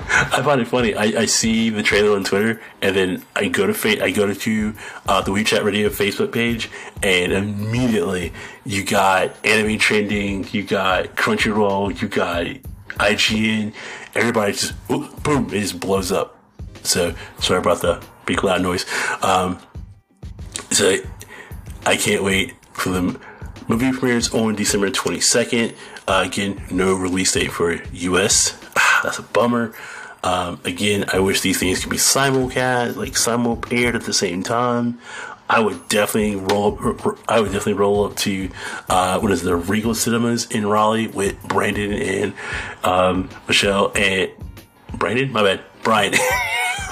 I 0.08 0.42
find 0.44 0.62
it 0.62 0.68
funny. 0.68 0.96
I, 0.96 1.04
I 1.04 1.26
see 1.26 1.70
the 1.70 1.84
trailer 1.84 2.16
on 2.16 2.24
Twitter, 2.24 2.62
and 2.82 2.96
then 2.96 3.26
I 3.36 3.48
go 3.48 3.68
to 3.68 3.74
fa- 3.74 4.04
I 4.04 4.12
go 4.12 4.34
to 4.34 4.74
uh, 5.08 5.22
the 5.22 5.32
Weeb 5.32 5.48
Chat 5.48 5.64
Radio 5.64 5.90
Facebook 5.90 6.32
page, 6.32 6.70
and 7.04 7.34
immediately 7.34 8.32
you 8.64 8.86
got 8.86 9.36
anime 9.46 9.78
trending, 9.78 10.48
you 10.52 10.64
got 10.64 11.16
Crunchyroll, 11.16 12.02
you 12.02 12.08
got 12.08 12.46
IGN. 12.98 13.74
Everybody 14.14 14.54
just 14.54 14.88
boom, 14.88 15.48
it 15.48 15.60
just 15.62 15.80
blows 15.80 16.12
up. 16.12 16.40
So 16.84 17.14
sorry 17.40 17.60
about 17.60 17.82
the 17.82 18.02
big 18.26 18.44
loud 18.44 18.62
noise. 18.62 18.86
Um, 19.22 19.60
so 20.72 20.98
I 21.86 21.98
can't 21.98 22.24
wait 22.24 22.54
for 22.74 22.90
the 22.90 23.20
movie 23.68 23.92
premieres 23.92 24.34
on 24.34 24.56
December 24.56 24.90
twenty 24.90 25.20
second. 25.20 25.74
Uh, 26.08 26.24
again, 26.26 26.62
no 26.72 26.96
release 26.96 27.34
date 27.34 27.52
for 27.52 27.74
US. 27.94 28.52
That's 29.04 29.20
a 29.20 29.24
bummer. 29.24 29.74
Um, 30.24 30.60
again, 30.66 31.06
I 31.14 31.20
wish 31.20 31.42
these 31.42 31.60
things 31.60 31.82
could 31.82 31.92
be 31.92 31.98
simulcast, 31.98 32.96
like 32.96 33.16
simul 33.16 33.56
paired 33.56 33.96
at 33.96 34.04
the 34.04 34.14
same 34.14 34.42
time. 34.42 35.00
I 35.48 35.60
would 35.60 35.88
definitely 35.88 36.38
roll. 36.38 36.80
I 37.28 37.40
would 37.40 37.52
definitely 37.52 37.74
roll 37.74 38.06
up 38.06 38.16
to 38.18 38.50
uh, 38.90 39.20
what 39.20 39.32
is 39.32 39.44
the 39.44 39.56
Regal 39.56 39.94
Cinemas 39.94 40.50
in 40.50 40.66
Raleigh 40.66 41.08
with 41.08 41.42
Brandon 41.48 41.94
and 41.94 42.34
um, 42.84 43.30
Michelle 43.48 43.92
and 43.96 44.32
Brandon. 44.98 45.32
My 45.32 45.44
bad, 45.44 45.62
Brian. 45.84 46.16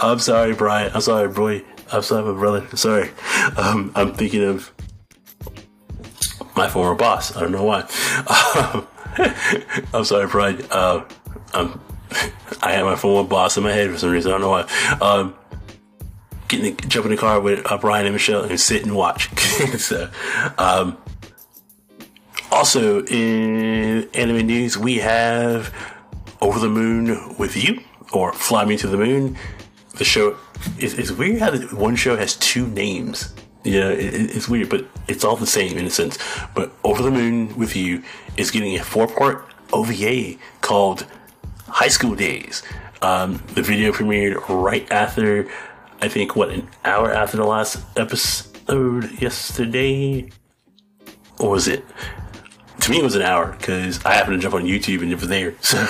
I'm 0.00 0.18
sorry, 0.18 0.54
Brian. 0.54 0.90
I'm 0.94 1.02
sorry, 1.02 1.28
boy. 1.28 1.62
I'm 1.92 2.02
sorry, 2.02 2.24
my 2.24 2.38
brother. 2.38 2.76
Sorry. 2.76 3.10
Um, 3.58 3.92
I'm 3.94 4.14
thinking 4.14 4.42
of 4.42 4.72
my 6.60 6.68
former 6.68 6.94
boss. 6.94 7.34
I 7.36 7.40
don't 7.40 7.52
know 7.52 7.64
why. 7.64 7.88
I'm 9.94 10.04
sorry, 10.04 10.26
Brian. 10.26 10.62
Uh, 10.70 11.04
I'm 11.54 11.80
I 12.62 12.72
had 12.72 12.84
my 12.84 12.96
former 12.96 13.26
boss 13.26 13.56
in 13.56 13.62
my 13.62 13.72
head 13.72 13.90
for 13.90 13.98
some 13.98 14.10
reason. 14.10 14.30
I 14.30 14.38
don't 14.38 14.42
know 14.42 14.50
why. 14.50 14.62
Um, 15.00 15.34
getting 16.48 16.76
jump 16.88 17.06
in 17.06 17.12
the 17.12 17.16
car 17.16 17.40
with 17.40 17.64
uh, 17.70 17.78
Brian 17.78 18.06
and 18.06 18.12
Michelle 18.12 18.42
and 18.42 18.60
sit 18.60 18.82
and 18.82 18.94
watch. 18.94 19.34
so, 19.78 20.10
um, 20.58 20.98
also 22.50 23.04
in 23.06 24.10
anime 24.12 24.46
news, 24.46 24.76
we 24.76 24.98
have 24.98 25.74
Over 26.42 26.58
the 26.58 26.68
Moon 26.68 27.36
with 27.38 27.56
You 27.56 27.80
or 28.12 28.32
Fly 28.32 28.64
Me 28.66 28.76
to 28.78 28.86
the 28.86 28.98
Moon. 28.98 29.38
The 29.96 30.04
show 30.04 30.36
is 30.78 30.98
it's 30.98 31.10
weird 31.10 31.40
how 31.40 31.56
one 31.74 31.96
show 31.96 32.16
has 32.16 32.36
two 32.36 32.66
names. 32.66 33.32
Yeah, 33.64 33.90
it, 33.90 34.34
it's 34.34 34.48
weird, 34.48 34.70
but 34.70 34.86
it's 35.06 35.24
all 35.24 35.36
the 35.36 35.46
same 35.46 35.76
in 35.76 35.86
a 35.86 35.90
sense. 35.90 36.18
But 36.54 36.72
Over 36.82 37.02
the 37.02 37.10
Moon 37.10 37.56
with 37.56 37.76
You 37.76 38.02
is 38.36 38.50
getting 38.50 38.78
a 38.78 38.82
four 38.82 39.06
part 39.06 39.46
OVA 39.72 40.36
called 40.60 41.06
high 41.68 41.88
school 41.88 42.14
days. 42.14 42.62
Um, 43.02 43.42
the 43.54 43.62
video 43.62 43.92
premiered 43.92 44.42
right 44.48 44.90
after, 44.90 45.48
I 46.00 46.08
think, 46.08 46.36
what, 46.36 46.50
an 46.50 46.68
hour 46.84 47.12
after 47.12 47.36
the 47.36 47.44
last 47.44 47.84
episode 47.96 49.20
yesterday? 49.20 50.30
Or 51.38 51.50
was 51.50 51.68
it? 51.68 51.84
To 52.80 52.90
me, 52.90 52.98
it 52.98 53.04
was 53.04 53.14
an 53.14 53.22
hour 53.22 53.52
because 53.58 54.04
I 54.04 54.14
happened 54.14 54.36
to 54.36 54.42
jump 54.42 54.54
on 54.54 54.64
YouTube 54.64 55.02
and 55.02 55.12
it 55.12 55.20
was 55.20 55.28
there. 55.28 55.54
So, 55.62 55.86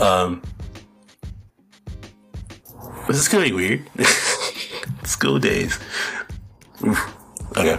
um, 0.00 0.42
this 3.06 3.18
is 3.18 3.28
gonna 3.28 3.44
be 3.44 3.52
weird. 3.52 3.88
school 5.04 5.38
days. 5.38 5.78
Okay, 6.82 7.78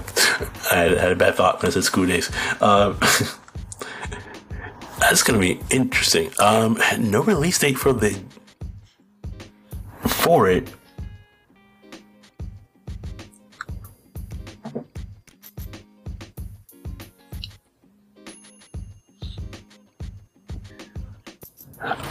I 0.71 0.75
had, 0.75 0.97
had, 0.97 1.11
a 1.11 1.15
bad 1.15 1.35
thought 1.35 1.61
when 1.61 1.69
I 1.69 1.73
said 1.73 1.83
school 1.83 2.07
days. 2.07 2.31
Um, 2.61 2.97
that's 4.99 5.23
gonna 5.23 5.39
be 5.39 5.59
interesting. 5.69 6.31
Um, 6.39 6.79
no 6.97 7.21
release 7.21 7.59
date 7.59 7.77
for 7.77 7.93
the 7.93 8.19
for 10.07 10.49
it. 10.49 10.73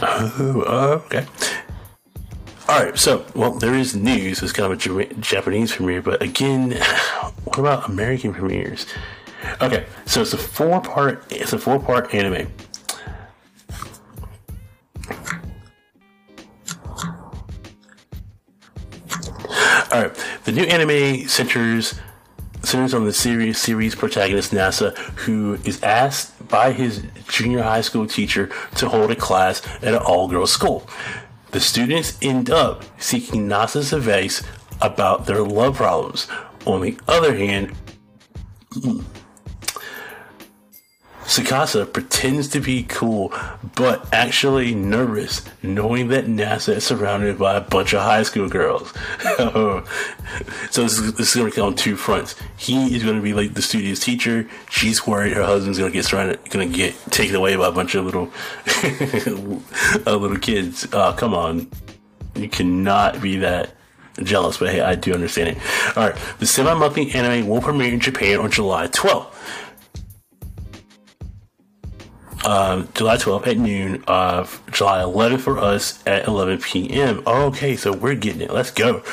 Oh, 0.09 1.01
okay. 1.05 1.25
All 2.69 2.83
right, 2.83 2.97
so 2.97 3.25
well, 3.33 3.51
there 3.51 3.75
is 3.75 3.95
news. 3.95 4.43
It's 4.43 4.51
kind 4.51 4.73
of 4.73 4.85
a 4.85 5.13
Japanese 5.15 5.73
premiere, 5.73 6.01
but 6.01 6.21
again, 6.21 6.71
what 7.45 7.59
about 7.59 7.87
American 7.87 8.33
premieres? 8.33 8.85
Okay, 9.61 9.85
so 10.05 10.21
it's 10.21 10.33
a 10.33 10.37
four 10.37 10.81
part. 10.81 11.23
It's 11.31 11.53
a 11.53 11.57
four 11.59 11.79
part 11.79 12.13
anime. 12.13 12.51
All 19.89 20.01
right, 20.01 20.25
the 20.43 20.51
new 20.51 20.63
anime 20.63 21.29
centers 21.29 21.97
centers 22.63 22.93
on 22.93 23.05
the 23.05 23.13
series 23.13 23.57
series 23.57 23.95
protagonist 23.95 24.51
Nasa, 24.51 24.93
who 25.19 25.57
is 25.63 25.81
asked 25.83 26.45
by 26.49 26.73
his 26.73 27.01
junior 27.29 27.63
high 27.63 27.79
school 27.79 28.05
teacher 28.05 28.51
to 28.75 28.89
hold 28.89 29.09
a 29.09 29.15
class 29.15 29.65
at 29.81 29.93
an 29.93 29.99
all 29.99 30.27
girls 30.27 30.51
school. 30.51 30.85
The 31.51 31.59
students 31.59 32.17
end 32.21 32.49
up 32.49 32.83
seeking 32.99 33.47
Nasa's 33.47 33.93
advice 33.93 34.43
about 34.81 35.25
their 35.25 35.41
love 35.41 35.77
problems. 35.77 36.27
On 36.65 36.81
the 36.81 36.97
other 37.07 37.35
hand, 37.35 37.73
Tsukasa 41.27 41.91
pretends 41.91 42.47
to 42.47 42.61
be 42.61 42.83
cool, 42.83 43.33
but 43.75 44.07
actually 44.13 44.73
nervous, 44.73 45.41
knowing 45.61 46.07
that 46.07 46.25
Nasa 46.25 46.77
is 46.77 46.85
surrounded 46.85 47.37
by 47.37 47.57
a 47.57 47.61
bunch 47.61 47.93
of 47.93 48.01
high 48.01 48.23
school 48.23 48.47
girls. 48.47 48.93
so 49.37 49.83
this 50.71 50.97
is, 50.97 51.13
this 51.15 51.29
is 51.31 51.35
going 51.35 51.51
to 51.51 51.55
come 51.55 51.67
on 51.67 51.75
two 51.75 51.97
fronts. 51.97 52.35
He 52.55 52.95
is 52.95 53.03
going 53.03 53.17
to 53.17 53.21
be 53.21 53.33
like 53.33 53.55
the 53.55 53.61
studio's 53.61 53.99
teacher. 53.99 54.47
She's 54.69 55.05
worried 55.05 55.33
her 55.33 55.43
husband's 55.43 55.77
going 55.77 55.91
to 55.91 55.93
get 55.93 56.05
surrounded, 56.05 56.49
going 56.49 56.71
to 56.71 56.75
get 56.75 56.95
taken 57.11 57.35
away 57.35 57.57
by 57.57 57.67
a 57.67 57.71
bunch 57.73 57.93
of 57.95 58.05
little, 58.05 58.31
little 60.05 60.39
kids. 60.39 60.87
Uh, 60.93 61.11
come 61.11 61.33
on, 61.33 61.69
you 62.35 62.47
cannot 62.47 63.21
be 63.21 63.35
that 63.39 63.71
jealous, 64.23 64.59
but 64.59 64.69
hey, 64.69 64.79
I 64.79 64.95
do 64.95 65.13
understand 65.13 65.49
it. 65.49 65.97
All 65.97 66.07
right, 66.07 66.17
the 66.39 66.47
semi-monthly 66.47 67.11
anime 67.11 67.49
will 67.49 67.61
premiere 67.61 67.91
in 67.91 67.99
Japan 67.99 68.39
on 68.39 68.49
July 68.49 68.87
12th 68.87 69.33
um, 72.45 72.87
July 72.93 73.17
12th 73.17 73.47
at 73.47 73.57
noon, 73.57 74.03
uh, 74.07 74.47
July 74.71 75.01
11th 75.01 75.41
for 75.41 75.57
us 75.57 76.05
at 76.05 76.27
11 76.27 76.59
p.m. 76.59 77.23
Okay, 77.25 77.75
so 77.75 77.91
we're 77.91 78.15
getting 78.15 78.41
it. 78.41 78.51
Let's 78.51 78.71
go. 78.71 79.03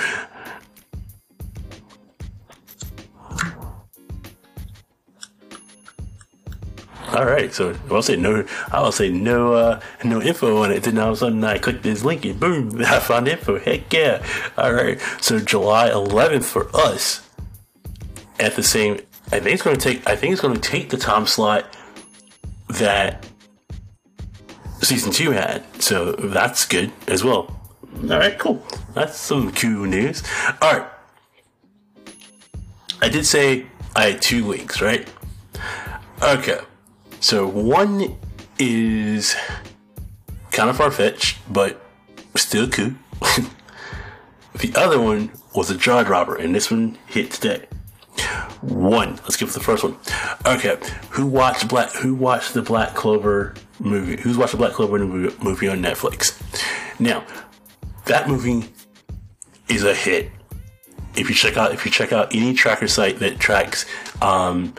All 7.15 7.27
right, 7.27 7.55
so 7.55 7.77
I'll 7.93 8.03
say 8.03 8.17
no. 8.17 8.45
I'll 8.73 8.91
say 8.91 9.09
no, 9.09 9.53
uh, 9.55 9.81
no 10.03 10.21
info 10.21 10.63
on 10.63 10.73
it. 10.73 10.83
Then 10.83 10.99
all 10.99 11.11
of 11.11 11.15
a 11.15 11.17
sudden, 11.19 11.45
I 11.45 11.59
click 11.59 11.83
this 11.83 12.05
link 12.05 12.25
and 12.25 12.41
boom, 12.41 12.83
I 12.85 12.99
found 12.99 13.29
info. 13.29 13.61
Heck 13.61 13.93
yeah! 13.93 14.27
All 14.59 14.73
right, 14.73 15.01
so 15.21 15.39
July 15.39 15.91
11th 15.91 16.43
for 16.43 16.75
us. 16.75 17.29
At 18.41 18.57
the 18.57 18.65
same, 18.65 18.95
I 19.31 19.39
think 19.39 19.55
it's 19.55 19.63
going 19.63 19.77
to 19.77 19.83
take. 19.83 20.09
I 20.09 20.17
think 20.17 20.33
it's 20.33 20.43
going 20.43 20.55
to 20.55 20.61
take 20.61 20.91
the 20.91 20.97
time 20.97 21.27
slot 21.27 21.67
that 22.75 23.27
season 24.81 25.13
two 25.13 25.31
had. 25.31 25.65
So 25.83 26.13
that's 26.13 26.67
good 26.67 26.93
as 27.09 27.25
well. 27.25 27.61
All 28.03 28.19
right, 28.19 28.39
cool. 28.39 28.65
That's 28.95 29.19
some 29.19 29.53
cool 29.53 29.87
news. 29.87 30.23
All 30.61 30.73
right. 30.73 30.89
I 33.01 33.09
did 33.09 33.27
say 33.27 33.67
I 33.95 34.11
had 34.11 34.23
two 34.23 34.47
links, 34.47 34.81
right? 34.81 35.09
Okay. 36.23 36.59
So 37.21 37.47
one 37.47 38.17
is 38.59 39.37
kind 40.51 40.71
of 40.71 40.77
far 40.77 40.91
fetched, 40.91 41.39
but 41.53 41.81
still 42.37 42.69
cool. 42.69 42.93
the 44.55 44.73
other 44.75 45.01
one 45.01 45.31
was 45.55 45.71
a 45.71 45.77
jaw 45.77 46.03
dropper, 46.03 46.37
and 46.37 46.55
this 46.55 46.71
one 46.71 46.99
hit 47.07 47.31
today. 47.31 47.67
One. 48.61 49.17
Let's 49.17 49.37
give 49.37 49.53
the 49.53 49.61
first 49.61 49.85
one. 49.85 49.97
Okay. 50.47 50.79
Who 51.11 51.27
watched 51.27 51.69
Black? 51.69 51.93
Who 51.93 52.15
watched 52.15 52.55
the 52.55 52.63
Black 52.63 52.95
Clover 52.95 53.55
movie? 53.79 54.21
Who's 54.21 54.39
watched 54.39 54.53
the 54.53 54.59
Black 54.59 54.73
Clover 54.73 54.99
movie, 54.99 55.69
on 55.69 55.83
Netflix? 55.83 56.41
Now, 56.99 57.25
that 58.07 58.29
movie 58.29 58.69
is 59.69 59.85
a 59.85 59.95
hit. 59.95 60.31
If 61.17 61.29
you 61.29 61.35
check 61.35 61.57
out, 61.57 61.73
if 61.73 61.85
you 61.85 61.91
check 61.93 62.13
out 62.13 62.35
any 62.35 62.55
tracker 62.55 62.89
site 62.89 63.19
that 63.19 63.39
tracks 63.39 63.87
um, 64.23 64.75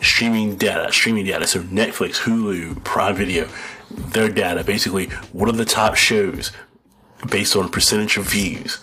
streaming 0.00 0.56
data, 0.56 0.92
streaming 0.92 1.26
data, 1.26 1.46
so 1.46 1.60
Netflix, 1.62 2.18
Hulu, 2.20 2.84
Prime 2.84 3.16
Video, 3.16 3.48
their 3.90 4.28
data, 4.28 4.62
basically, 4.62 5.06
what 5.32 5.48
are 5.48 5.52
the 5.52 5.64
top 5.64 5.96
shows 5.96 6.52
based 7.28 7.56
on 7.56 7.68
percentage 7.68 8.16
of 8.16 8.24
views? 8.24 8.78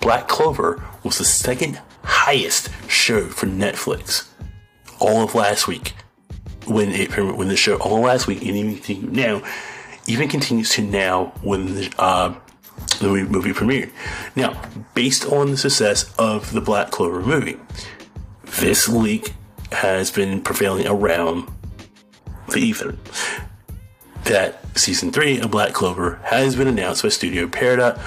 Black 0.00 0.28
Clover 0.28 0.82
was 1.02 1.18
the 1.18 1.24
second 1.24 1.80
highest 2.02 2.70
show 2.88 3.26
for 3.26 3.46
Netflix 3.46 4.28
all 4.98 5.22
of 5.22 5.34
last 5.34 5.66
week 5.66 5.94
when 6.66 6.90
it 6.90 7.16
when 7.16 7.48
the 7.48 7.56
show 7.56 7.76
all 7.76 8.00
last 8.00 8.26
week 8.26 8.42
and 8.42 8.56
even 8.56 9.12
now 9.12 9.42
even 10.06 10.28
continues 10.28 10.70
to 10.70 10.82
now 10.82 11.26
when 11.42 11.74
the, 11.74 11.94
uh, 11.98 12.34
the 13.00 13.08
movie 13.08 13.52
premiered. 13.52 13.90
Now, 14.34 14.60
based 14.94 15.24
on 15.26 15.50
the 15.50 15.56
success 15.56 16.12
of 16.18 16.52
the 16.52 16.60
Black 16.60 16.90
Clover 16.90 17.20
movie, 17.20 17.58
this 18.60 18.88
leak 18.88 19.34
has 19.72 20.10
been 20.10 20.42
prevailing 20.42 20.86
around 20.86 21.48
the 22.48 22.58
ether 22.58 22.96
that 24.24 24.64
season 24.78 25.12
three 25.12 25.40
of 25.40 25.50
Black 25.50 25.72
Clover 25.72 26.20
has 26.24 26.56
been 26.56 26.68
announced 26.68 27.02
by 27.02 27.08
Studio 27.08 27.46
Peridot, 27.46 28.00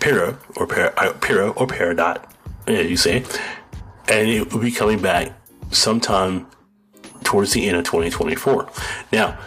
Pero 0.00 0.38
or 0.56 0.66
Pero, 0.66 0.92
uh, 0.96 1.52
or 1.56 1.66
Peridot 1.66 2.30
yeah, 2.66 2.80
you 2.80 2.96
say, 2.96 3.24
and 4.08 4.28
it 4.28 4.52
will 4.52 4.60
be 4.60 4.70
coming 4.70 5.00
back 5.00 5.32
sometime 5.70 6.46
towards 7.22 7.52
the 7.52 7.66
end 7.66 7.76
of 7.76 7.84
2024. 7.84 8.68
Now, 9.12 9.38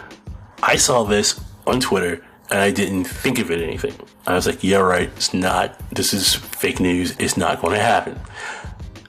I 0.62 0.76
saw 0.76 1.04
this 1.04 1.40
on 1.66 1.80
Twitter 1.80 2.24
and 2.50 2.60
I 2.60 2.70
didn't 2.70 3.04
think 3.04 3.38
of 3.38 3.50
it 3.50 3.60
anything. 3.60 3.94
I 4.26 4.34
was 4.34 4.46
like, 4.46 4.62
yeah, 4.62 4.78
right, 4.78 5.10
it's 5.16 5.34
not, 5.34 5.78
this 5.90 6.12
is 6.12 6.34
fake 6.34 6.80
news, 6.80 7.14
it's 7.18 7.36
not 7.36 7.60
going 7.60 7.74
to 7.74 7.82
happen. 7.82 8.18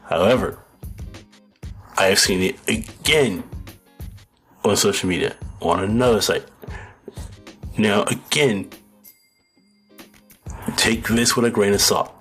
However, 0.03 0.59
I 1.97 2.05
have 2.05 2.19
seen 2.19 2.41
it 2.41 2.55
again 2.67 3.43
on 4.63 4.75
social 4.77 5.09
media, 5.09 5.35
on 5.61 5.83
another 5.83 6.21
site. 6.21 6.45
Now, 7.77 8.03
again, 8.03 8.69
take 10.75 11.07
this 11.07 11.35
with 11.35 11.45
a 11.45 11.51
grain 11.51 11.73
of 11.73 11.81
salt 11.81 12.18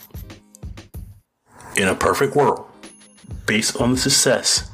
in 1.79 1.89
a 1.89 1.95
perfect 1.95 2.37
world, 2.37 2.67
based 3.47 3.81
on 3.81 3.93
the 3.93 3.97
success 3.97 4.71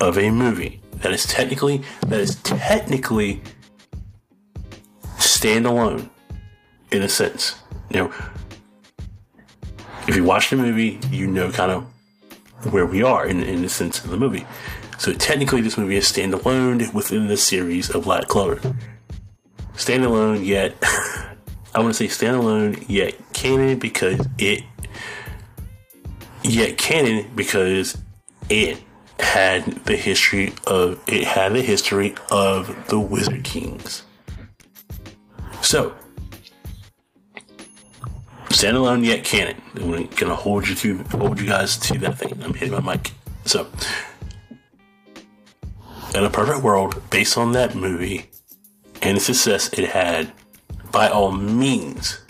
of 0.00 0.18
a 0.18 0.30
movie 0.30 0.80
that 0.94 1.12
is 1.12 1.26
technically 1.26 1.82
that 2.06 2.18
is 2.18 2.36
technically 2.36 3.40
standalone 5.18 6.08
in 6.90 7.02
a 7.02 7.08
sense. 7.08 7.56
Know, 7.90 8.12
if 10.06 10.16
you 10.16 10.24
watch 10.24 10.50
the 10.50 10.56
movie, 10.56 10.98
you 11.10 11.26
know 11.26 11.50
kind 11.50 11.70
of 11.70 12.72
where 12.72 12.86
we 12.86 13.02
are 13.02 13.26
in, 13.26 13.42
in 13.42 13.62
the 13.62 13.68
sense 13.68 14.04
of 14.04 14.10
the 14.10 14.16
movie. 14.16 14.46
So 14.98 15.12
technically, 15.12 15.60
this 15.60 15.78
movie 15.78 15.96
is 15.96 16.10
standalone 16.10 16.92
within 16.92 17.28
the 17.28 17.36
series 17.36 17.88
of 17.90 18.04
Black 18.04 18.26
Clover. 18.26 18.74
Standalone, 19.74 20.44
yet 20.44 20.74
I 20.82 21.80
want 21.80 21.94
to 21.94 22.08
say 22.08 22.08
standalone, 22.08 22.84
yet 22.88 23.14
canon 23.32 23.78
because 23.78 24.26
it 24.38 24.64
yet 26.48 26.78
canon 26.78 27.30
because 27.34 27.98
it 28.48 28.82
had 29.18 29.64
the 29.84 29.96
history 29.96 30.52
of 30.66 31.02
it 31.06 31.24
had 31.24 31.52
the 31.52 31.62
history 31.62 32.14
of 32.30 32.88
the 32.88 32.98
Wizard 32.98 33.44
Kings. 33.44 34.04
So 35.60 35.94
standalone 38.48 39.04
yet 39.04 39.24
canon. 39.24 39.60
I'm 39.76 40.06
gonna 40.06 40.34
hold 40.34 40.68
you 40.68 40.74
to 40.76 40.98
hold 41.16 41.40
you 41.40 41.46
guys 41.46 41.76
to 41.78 41.98
that 41.98 42.18
thing. 42.18 42.40
I'm 42.42 42.54
hitting 42.54 42.72
my 42.72 42.94
mic. 42.94 43.12
So 43.44 43.66
in 46.14 46.24
a 46.24 46.30
perfect 46.30 46.62
world, 46.62 47.02
based 47.10 47.36
on 47.36 47.52
that 47.52 47.74
movie 47.74 48.30
and 49.02 49.16
the 49.16 49.20
success 49.20 49.72
it 49.74 49.90
had, 49.90 50.32
by 50.90 51.08
all 51.08 51.32
means, 51.32 52.20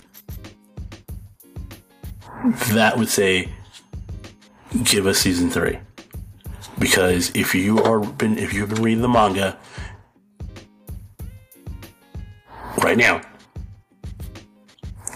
that 2.73 2.99
would 2.99 3.09
say 3.09 3.51
give 4.85 5.07
us 5.07 5.19
season 5.19 5.51
three. 5.51 5.79
Because 6.79 7.31
if 7.35 7.55
you 7.55 7.83
are 7.83 8.01
been 8.01 8.39
if 8.39 8.53
you've 8.53 8.69
been 8.69 8.83
reading 8.83 9.03
the 9.03 9.09
manga 9.09 9.59
right 12.83 12.97
now, 12.97 13.21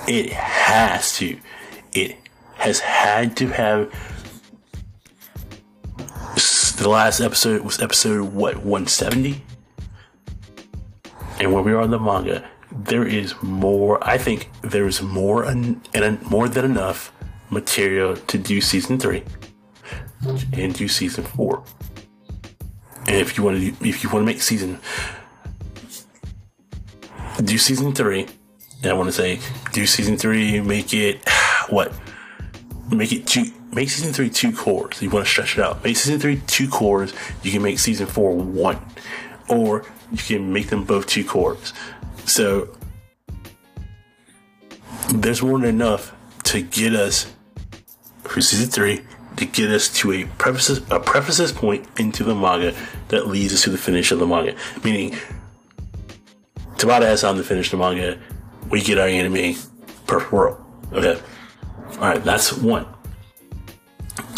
it 0.08 0.32
has 0.32 1.16
to. 1.18 1.38
It 1.92 2.16
has 2.54 2.80
had 2.80 3.36
to 3.36 3.48
have 3.48 3.90
the 6.82 6.88
last 6.88 7.20
episode 7.20 7.62
was 7.62 7.80
episode 7.80 8.32
what 8.32 8.56
170 8.56 9.40
and 11.38 11.52
where 11.52 11.62
we 11.62 11.72
are 11.72 11.82
in 11.82 11.90
the 11.90 11.98
manga 11.98 12.44
there 12.72 13.06
is 13.06 13.40
more 13.40 14.02
i 14.06 14.18
think 14.18 14.50
there 14.62 14.86
is 14.86 15.00
more 15.00 15.44
and 15.44 15.80
more 16.22 16.48
than 16.48 16.64
enough 16.64 17.12
material 17.50 18.16
to 18.16 18.36
do 18.36 18.60
season 18.60 18.98
three 18.98 19.22
and 20.52 20.74
do 20.74 20.88
season 20.88 21.24
four 21.24 21.64
and 23.06 23.16
if 23.16 23.36
you 23.36 23.44
want 23.44 23.58
to 23.58 23.88
if 23.88 24.02
you 24.02 24.10
want 24.10 24.22
to 24.22 24.26
make 24.26 24.40
season 24.40 24.78
do 27.44 27.58
season 27.58 27.92
three 27.92 28.26
and 28.82 28.90
i 28.90 28.92
want 28.92 29.08
to 29.08 29.12
say 29.12 29.40
do 29.72 29.86
season 29.86 30.16
three 30.16 30.60
make 30.60 30.94
it 30.94 31.26
what 31.68 31.92
make 32.90 33.12
it 33.12 33.26
two 33.26 33.46
make 33.72 33.88
season 33.90 34.12
three 34.12 34.30
two 34.30 34.52
cours. 34.52 35.00
You 35.02 35.10
want 35.10 35.26
to 35.26 35.30
stretch 35.30 35.58
it 35.58 35.64
out. 35.64 35.82
Make 35.82 35.96
season 35.96 36.20
three 36.20 36.40
two 36.46 36.68
cours. 36.68 37.12
You 37.42 37.50
can 37.50 37.62
make 37.62 37.78
season 37.78 38.06
four 38.06 38.34
one, 38.36 38.78
or 39.48 39.84
you 40.10 40.18
can 40.18 40.52
make 40.52 40.68
them 40.68 40.84
both 40.84 41.06
two 41.06 41.24
cours. 41.24 41.72
So 42.26 42.68
there's 45.12 45.42
more 45.42 45.58
than 45.58 45.68
enough 45.68 46.14
to 46.44 46.62
get 46.62 46.94
us 46.94 47.32
for 48.22 48.40
season 48.40 48.70
three 48.70 49.00
to 49.36 49.46
get 49.46 49.70
us 49.70 49.88
to 49.88 50.12
a 50.12 50.24
prefaces 50.38 50.80
a 50.90 51.00
prefaces 51.00 51.52
point 51.52 51.86
into 51.98 52.24
the 52.24 52.34
manga 52.34 52.74
that 53.08 53.26
leads 53.26 53.52
us 53.52 53.62
to 53.62 53.70
the 53.70 53.78
finish 53.78 54.12
of 54.12 54.18
the 54.18 54.26
manga. 54.26 54.54
Meaning, 54.84 55.16
Tabata 56.76 57.02
has 57.02 57.22
time 57.22 57.36
to 57.36 57.44
finish 57.44 57.70
the 57.70 57.76
manga. 57.76 58.18
We 58.70 58.80
get 58.80 58.98
our 58.98 59.08
anime 59.08 59.56
per 60.06 60.28
world. 60.30 60.62
Okay. 60.92 61.20
All 61.94 62.08
right, 62.08 62.24
that's 62.24 62.52
one. 62.52 62.86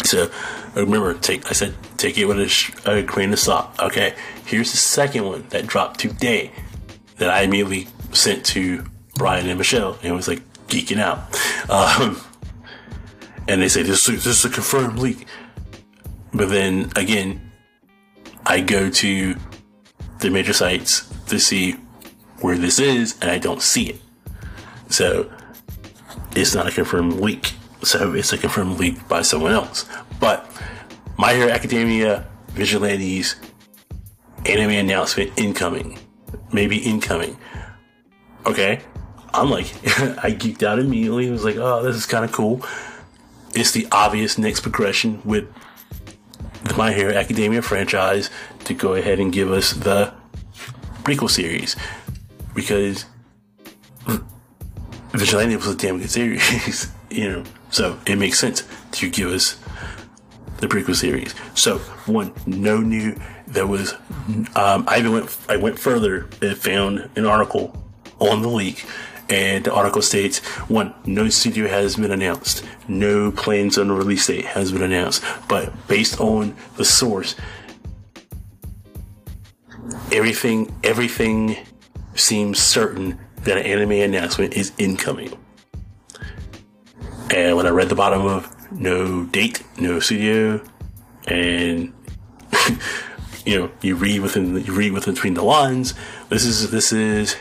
So 0.03 0.29
remember, 0.75 1.13
take 1.15 1.49
I 1.49 1.53
said 1.53 1.73
take 1.97 2.17
it 2.17 2.25
with 2.25 2.39
a, 2.39 2.91
a 2.91 3.01
grain 3.01 3.33
of 3.33 3.39
salt. 3.39 3.69
Okay, 3.79 4.13
here's 4.45 4.71
the 4.71 4.77
second 4.77 5.25
one 5.25 5.45
that 5.49 5.67
dropped 5.67 5.99
today 5.99 6.51
that 7.17 7.29
I 7.29 7.41
immediately 7.41 7.87
sent 8.11 8.45
to 8.47 8.85
Brian 9.15 9.47
and 9.47 9.57
Michelle 9.57 9.97
and 10.03 10.15
was 10.15 10.27
like 10.27 10.41
geeking 10.67 10.99
out. 10.99 11.19
Um, 11.69 12.21
and 13.47 13.61
they 13.61 13.67
say 13.67 13.83
this 13.83 14.07
is, 14.09 14.23
this 14.23 14.39
is 14.39 14.45
a 14.45 14.49
confirmed 14.49 14.99
leak. 14.99 15.27
But 16.33 16.49
then 16.49 16.91
again, 16.95 17.51
I 18.45 18.61
go 18.61 18.89
to 18.89 19.35
the 20.19 20.29
major 20.29 20.53
sites 20.53 21.11
to 21.27 21.39
see 21.39 21.73
where 22.41 22.57
this 22.57 22.79
is, 22.79 23.17
and 23.21 23.31
I 23.31 23.37
don't 23.37 23.61
see 23.61 23.89
it. 23.89 24.01
So 24.89 25.31
it's 26.35 26.53
not 26.53 26.67
a 26.67 26.71
confirmed 26.71 27.19
leak. 27.19 27.53
So 27.83 28.13
it's 28.13 28.33
a 28.33 28.37
confirmed 28.37 28.79
leak 28.79 29.07
by 29.07 29.21
someone 29.21 29.51
else. 29.51 29.85
But 30.19 30.49
My 31.17 31.33
Hero 31.33 31.49
Academia 31.49 32.27
Vigilantes 32.49 33.35
anime 34.45 34.71
announcement 34.71 35.31
incoming. 35.37 35.99
Maybe 36.51 36.77
incoming. 36.77 37.37
Okay. 38.45 38.81
I'm 39.33 39.49
like, 39.49 39.65
I 40.23 40.31
geeked 40.31 40.63
out 40.63 40.79
immediately. 40.79 41.27
I 41.27 41.31
was 41.31 41.43
like, 41.43 41.57
oh, 41.57 41.83
this 41.83 41.95
is 41.95 42.05
kind 42.05 42.23
of 42.23 42.31
cool. 42.31 42.65
It's 43.55 43.71
the 43.71 43.87
obvious 43.91 44.37
next 44.37 44.59
progression 44.59 45.21
with 45.23 45.47
the 46.63 46.75
My 46.75 46.91
Hero 46.91 47.13
Academia 47.13 47.61
franchise 47.61 48.29
to 48.65 48.73
go 48.73 48.95
ahead 48.95 49.19
and 49.19 49.31
give 49.31 49.51
us 49.51 49.71
the 49.71 50.13
prequel 51.03 51.29
series. 51.29 51.75
Because 52.53 53.05
Vigilante 55.13 55.55
was 55.55 55.67
a 55.67 55.75
damn 55.75 55.99
good 55.99 56.09
series, 56.11 56.91
you 57.09 57.29
know. 57.29 57.43
So 57.69 57.97
it 58.05 58.17
makes 58.17 58.39
sense 58.39 58.63
to 58.93 59.09
give 59.09 59.31
us 59.31 59.57
the 60.57 60.67
prequel 60.67 60.95
series. 60.95 61.33
So 61.53 61.77
one, 62.05 62.33
no 62.45 62.79
new. 62.81 63.15
There 63.47 63.67
was. 63.67 63.93
Um, 64.55 64.85
I 64.87 64.97
even 64.99 65.13
went. 65.13 65.37
I 65.47 65.55
went 65.57 65.79
further 65.79 66.27
and 66.41 66.57
found 66.57 67.09
an 67.15 67.25
article 67.25 67.81
on 68.19 68.41
the 68.41 68.49
leak, 68.49 68.85
and 69.29 69.63
the 69.63 69.73
article 69.73 70.01
states 70.01 70.39
one, 70.69 70.93
no 71.05 71.29
studio 71.29 71.67
has 71.67 71.95
been 71.95 72.11
announced. 72.11 72.63
No 72.87 73.31
plans 73.31 73.77
on 73.77 73.87
the 73.87 73.93
release 73.93 74.27
date 74.27 74.45
has 74.45 74.71
been 74.71 74.83
announced. 74.83 75.23
But 75.49 75.87
based 75.87 76.19
on 76.19 76.55
the 76.77 76.85
source, 76.85 77.35
everything 80.11 80.73
everything 80.83 81.57
seems 82.13 82.59
certain 82.59 83.19
that 83.43 83.57
an 83.57 83.65
anime 83.65 83.91
announcement 83.91 84.53
is 84.53 84.71
incoming. 84.77 85.37
And 87.33 87.57
when 87.57 87.65
I 87.65 87.69
read 87.69 87.89
the 87.89 87.95
bottom 87.95 88.25
of 88.25 88.51
no 88.71 89.25
date, 89.25 89.63
no 89.77 89.99
studio, 89.99 90.61
and 91.27 91.93
you 93.45 93.59
know, 93.59 93.71
you 93.81 93.95
read 93.95 94.21
within 94.21 94.63
you 94.63 94.73
read 94.73 94.93
within 94.93 95.13
between 95.13 95.33
the 95.33 95.43
lines. 95.43 95.93
This 96.29 96.45
is 96.45 96.71
this 96.71 96.91
is 96.91 97.35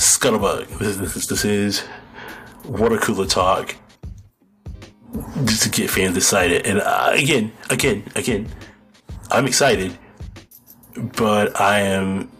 Scuttlebug. 0.00 0.66
This 0.78 0.88
is 0.88 0.98
this 0.98 1.16
is, 1.16 1.26
this 1.26 1.44
is 1.44 1.84
water 2.64 2.96
cooler 2.96 3.26
talk. 3.26 3.76
Just 5.44 5.64
to 5.64 5.68
get 5.68 5.90
fans 5.90 6.16
excited, 6.16 6.66
and 6.66 6.80
uh, 6.80 7.10
again, 7.12 7.52
again, 7.68 8.04
again, 8.16 8.48
I'm 9.30 9.46
excited, 9.46 9.98
but 11.16 11.60
I 11.60 11.80
am 11.80 12.30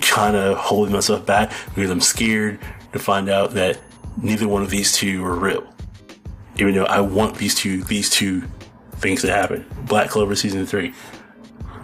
kind 0.00 0.34
of 0.34 0.56
holding 0.56 0.92
myself 0.92 1.24
back 1.24 1.52
because 1.74 1.90
I'm 1.90 2.00
scared 2.00 2.58
to 2.92 2.98
find 2.98 3.28
out 3.28 3.52
that 3.52 3.78
neither 4.20 4.48
one 4.48 4.62
of 4.62 4.70
these 4.70 4.92
two 4.92 5.24
are 5.24 5.36
real. 5.36 5.64
Even 6.56 6.74
though 6.74 6.86
I 6.86 7.00
want 7.00 7.36
these 7.36 7.54
two 7.54 7.84
these 7.84 8.10
two 8.10 8.42
things 8.96 9.20
to 9.22 9.30
happen. 9.30 9.64
Black 9.86 10.10
Clover 10.10 10.34
season 10.34 10.66
three, 10.66 10.92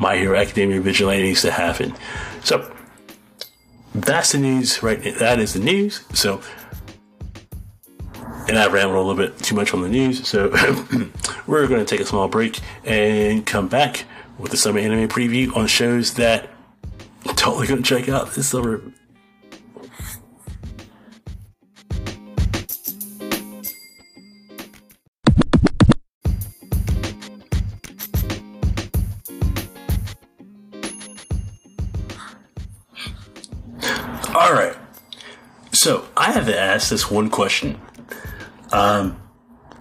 My 0.00 0.16
Hero 0.16 0.36
Academia 0.36 0.80
Vigilantes 0.80 1.42
to 1.42 1.52
happen. 1.52 1.94
So 2.42 2.72
that's 4.02 4.32
the 4.32 4.38
news, 4.38 4.82
right? 4.82 5.02
That 5.18 5.38
is 5.38 5.54
the 5.54 5.60
news. 5.60 6.04
So, 6.14 6.40
and 8.48 8.58
I 8.58 8.66
rambled 8.68 8.96
a 8.96 9.00
little 9.00 9.16
bit 9.16 9.38
too 9.38 9.54
much 9.54 9.74
on 9.74 9.82
the 9.82 9.88
news. 9.88 10.26
So 10.26 10.50
we're 11.46 11.66
going 11.66 11.84
to 11.84 11.86
take 11.86 12.00
a 12.00 12.06
small 12.06 12.28
break 12.28 12.60
and 12.84 13.44
come 13.44 13.68
back 13.68 14.04
with 14.38 14.50
the 14.50 14.56
summer 14.56 14.78
anime 14.78 15.08
preview 15.08 15.54
on 15.56 15.66
shows 15.66 16.14
that 16.14 16.50
I'm 17.26 17.34
totally 17.34 17.66
going 17.66 17.82
to 17.82 17.88
check 17.88 18.08
out 18.08 18.34
this 18.34 18.48
summer. 18.48 18.82
Ask 36.76 36.90
this 36.90 37.10
one 37.10 37.30
question. 37.30 37.80
Um, 38.70 39.20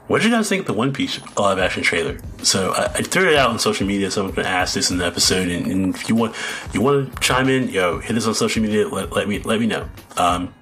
what 0.08 0.22
did 0.22 0.30
you 0.30 0.36
guys 0.36 0.48
think 0.48 0.62
of 0.62 0.68
the 0.68 0.74
One 0.74 0.94
Piece 0.94 1.20
live 1.38 1.60
action 1.60 1.84
trailer? 1.84 2.18
So 2.42 2.72
I, 2.72 2.86
I 2.86 3.02
threw 3.02 3.30
it 3.30 3.36
out 3.36 3.50
on 3.50 3.60
social 3.60 3.86
media, 3.86 4.10
so 4.10 4.24
I'm 4.24 4.32
going 4.32 4.46
to 4.46 4.50
ask 4.50 4.74
this 4.74 4.92
in 4.92 4.98
the 4.98 5.06
episode. 5.06 5.50
And, 5.50 5.68
and, 5.68 5.96
if 5.96 6.08
you 6.08 6.16
want, 6.16 6.36
you 6.74 6.82
want 6.82 7.14
to 7.14 7.20
chime 7.20 7.50
in, 7.50 7.68
yo, 7.70 8.00
hit 8.00 8.16
us 8.16 8.28
on 8.28 8.34
social 8.34 8.62
media. 8.62 8.88
Let, 8.88 9.12
let 9.12 9.28
me 9.28 9.40
let 9.40 9.60
me 9.60 9.68
know. 9.68 9.90
Um, 10.16 10.54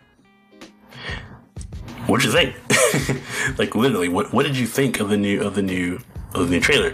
what 2.07 2.21
did 2.21 2.27
you 2.27 2.31
think? 2.31 3.57
like 3.59 3.75
literally, 3.75 4.09
what 4.09 4.33
what 4.33 4.45
did 4.45 4.57
you 4.57 4.65
think 4.65 4.99
of 4.99 5.09
the 5.09 5.17
new 5.17 5.41
of 5.41 5.55
the 5.55 5.61
new 5.61 5.99
of 6.33 6.47
the 6.47 6.55
new 6.55 6.59
trailer? 6.59 6.93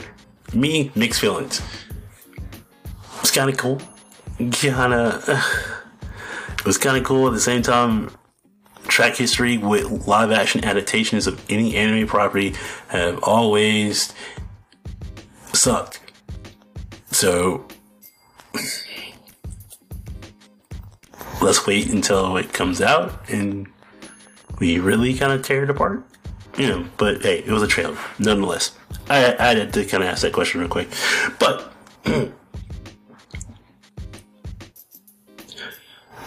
Me, 0.54 0.92
mixed 0.96 1.22
feelings. 1.22 1.62
It's 3.20 3.32
kind 3.32 3.50
of 3.50 3.58
cool. 3.58 3.80
Kind 4.62 4.94
of. 4.94 5.30
Uh, 5.30 5.76
it 6.60 6.66
was 6.66 6.78
kind 6.78 6.98
of 6.98 7.06
cool 7.06 7.26
at 7.26 7.34
the 7.34 7.40
same 7.40 7.62
time. 7.62 8.12
Track 9.00 9.16
history 9.16 9.58
with 9.58 10.10
live 10.10 10.30
action 10.30 10.66
adaptations 10.66 11.26
of 11.26 11.42
any 11.50 11.74
anime 11.78 12.06
property 12.06 12.54
have 12.90 13.24
always 13.24 14.14
sucked. 15.54 16.02
So 17.10 17.66
let's 21.42 21.66
wait 21.66 21.88
until 21.88 22.36
it 22.36 22.52
comes 22.52 22.82
out 22.82 23.30
and 23.30 23.70
we 24.60 24.80
really 24.80 25.14
kind 25.14 25.32
of 25.32 25.44
tear 25.44 25.64
it 25.64 25.70
apart. 25.70 26.04
You 26.58 26.68
know, 26.68 26.86
but 26.98 27.22
hey, 27.22 27.40
it 27.40 27.52
was 27.52 27.64
a 27.64 27.68
trailer 27.68 27.98
nonetheless. 28.20 28.78
I, 29.10 29.34
I 29.40 29.56
had 29.56 29.72
to 29.76 29.86
kind 29.86 30.04
of 30.04 30.10
ask 30.10 30.24
that 30.24 30.34
question 30.34 30.60
real 30.60 30.70
quick, 30.70 30.90
but. 31.40 31.72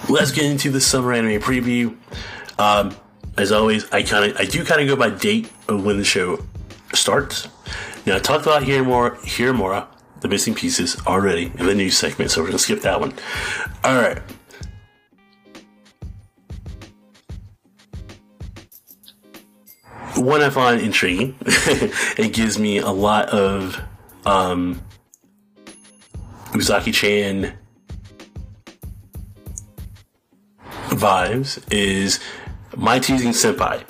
let's 0.08 0.30
get 0.30 0.46
into 0.46 0.70
the 0.70 0.80
summer 0.80 1.12
anime 1.12 1.38
preview. 1.38 1.96
Um, 2.58 2.94
as 3.36 3.52
always, 3.52 3.90
I 3.92 4.02
kind 4.02 4.30
of 4.30 4.36
I 4.38 4.44
do 4.44 4.64
kind 4.64 4.80
of 4.80 4.88
go 4.88 4.96
by 4.96 5.10
date 5.10 5.50
of 5.68 5.84
when 5.84 5.98
the 5.98 6.04
show 6.04 6.44
starts. 6.92 7.48
Now 8.06 8.16
I 8.16 8.18
talked 8.18 8.46
about 8.46 8.62
Horimiya 8.62 9.24
here 9.24 9.52
more 9.52 9.86
the 10.20 10.28
missing 10.28 10.54
pieces 10.54 10.96
already 11.06 11.52
in 11.58 11.66
the 11.66 11.74
news 11.74 11.96
segment, 11.96 12.30
so 12.30 12.40
we're 12.40 12.48
gonna 12.48 12.58
skip 12.58 12.80
that 12.82 13.00
one. 13.00 13.12
All 13.84 14.00
right. 14.00 14.22
One 20.16 20.42
I 20.42 20.50
find 20.50 20.80
intriguing. 20.80 21.36
it 21.44 22.32
gives 22.32 22.58
me 22.58 22.78
a 22.78 22.90
lot 22.90 23.30
of 23.30 23.80
um, 24.24 24.80
Uzaki 26.52 26.94
Chan 26.94 27.58
vibes 30.90 31.60
is 31.72 32.20
My 32.76 32.98
Teasing 32.98 33.32
Senpai. 33.32 33.84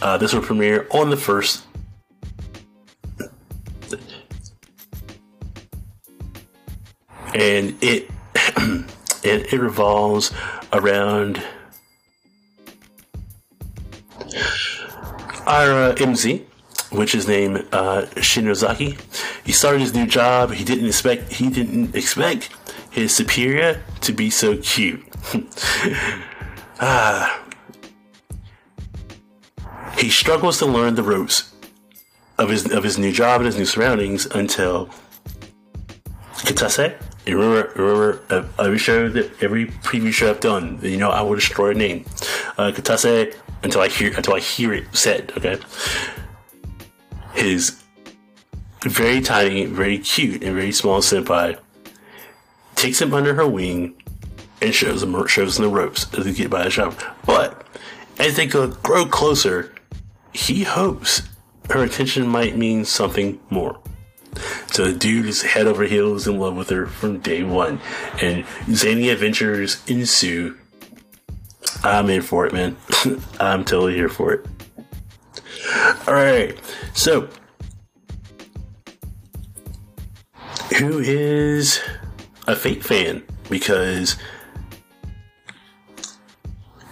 Uh, 0.00 0.16
this 0.18 0.32
will 0.32 0.42
premiere 0.42 0.86
on 0.90 1.10
the 1.10 1.16
first. 1.16 1.64
And 7.34 7.82
it 7.82 8.10
it, 9.24 9.52
it 9.52 9.60
revolves 9.60 10.32
around 10.72 11.42
uh, 15.46 15.94
MZ, 15.96 16.44
which 16.90 17.14
is 17.14 17.26
named 17.26 17.66
uh, 17.72 18.02
Shinozaki. 18.16 19.00
He 19.44 19.52
started 19.52 19.80
his 19.80 19.94
new 19.94 20.06
job. 20.06 20.52
He 20.52 20.64
didn't 20.64 20.86
expect 20.86 21.32
he 21.32 21.48
didn't 21.48 21.94
expect 21.96 22.50
his 22.90 23.14
superior 23.14 23.82
to 24.02 24.12
be 24.12 24.30
so 24.30 24.56
cute. 24.58 25.02
ah. 26.80 27.38
He 30.02 30.10
struggles 30.10 30.58
to 30.58 30.66
learn 30.66 30.96
the 30.96 31.04
ropes 31.04 31.52
of 32.36 32.48
his 32.48 32.68
of 32.72 32.82
his 32.82 32.98
new 32.98 33.12
job 33.12 33.40
and 33.40 33.46
his 33.46 33.56
new 33.56 33.64
surroundings 33.64 34.26
until 34.26 34.88
Katase. 36.38 37.00
You 37.24 37.40
remember, 37.40 37.72
remember 37.76 38.20
uh, 38.28 38.44
every 38.58 38.78
show 38.78 39.08
that 39.10 39.40
every 39.40 39.66
preview 39.66 40.12
show 40.12 40.30
I've 40.30 40.40
done, 40.40 40.80
you 40.82 40.96
know 40.96 41.10
I 41.10 41.22
will 41.22 41.36
destroy 41.36 41.70
a 41.70 41.74
name. 41.74 42.04
Uh, 42.58 42.72
Katase 42.72 43.36
until 43.62 43.80
I 43.80 43.86
hear 43.86 44.12
until 44.16 44.34
I 44.34 44.40
hear 44.40 44.72
it 44.72 44.86
said. 44.90 45.32
Okay, 45.36 45.56
his 47.34 47.80
very 48.82 49.20
tiny, 49.20 49.66
very 49.66 49.98
cute, 49.98 50.42
and 50.42 50.56
very 50.56 50.72
small 50.72 51.00
senpai 51.00 51.60
takes 52.74 53.00
him 53.00 53.14
under 53.14 53.34
her 53.34 53.46
wing 53.46 54.02
and 54.60 54.74
shows 54.74 55.04
him 55.04 55.26
shows 55.28 55.58
him 55.58 55.62
the 55.62 55.70
ropes 55.70 56.06
to 56.06 56.32
get 56.32 56.50
by 56.50 56.64
the 56.64 56.70
shop. 56.70 57.00
But 57.24 57.64
as 58.18 58.34
they 58.34 58.46
go 58.46 58.66
grow 58.66 59.06
closer, 59.06 59.72
he 60.32 60.64
hopes 60.64 61.22
her 61.70 61.82
attention 61.82 62.26
might 62.26 62.56
mean 62.56 62.84
something 62.84 63.40
more. 63.50 63.78
So 64.72 64.86
the 64.86 64.98
dude 64.98 65.26
is 65.26 65.42
head 65.42 65.66
over 65.66 65.84
heels 65.84 66.26
in 66.26 66.38
love 66.38 66.56
with 66.56 66.70
her 66.70 66.86
from 66.86 67.18
day 67.18 67.42
one, 67.42 67.80
and 68.20 68.44
zany 68.70 69.10
adventures 69.10 69.82
ensue. 69.86 70.58
I'm 71.84 72.08
in 72.08 72.22
for 72.22 72.46
it, 72.46 72.52
man. 72.52 72.76
I'm 73.40 73.64
totally 73.64 73.94
here 73.94 74.08
for 74.08 74.32
it. 74.32 74.46
All 76.06 76.14
right, 76.14 76.58
so 76.94 77.28
who 80.78 80.98
is 80.98 81.80
a 82.46 82.56
Fate 82.56 82.82
fan? 82.82 83.22
Because 83.50 84.16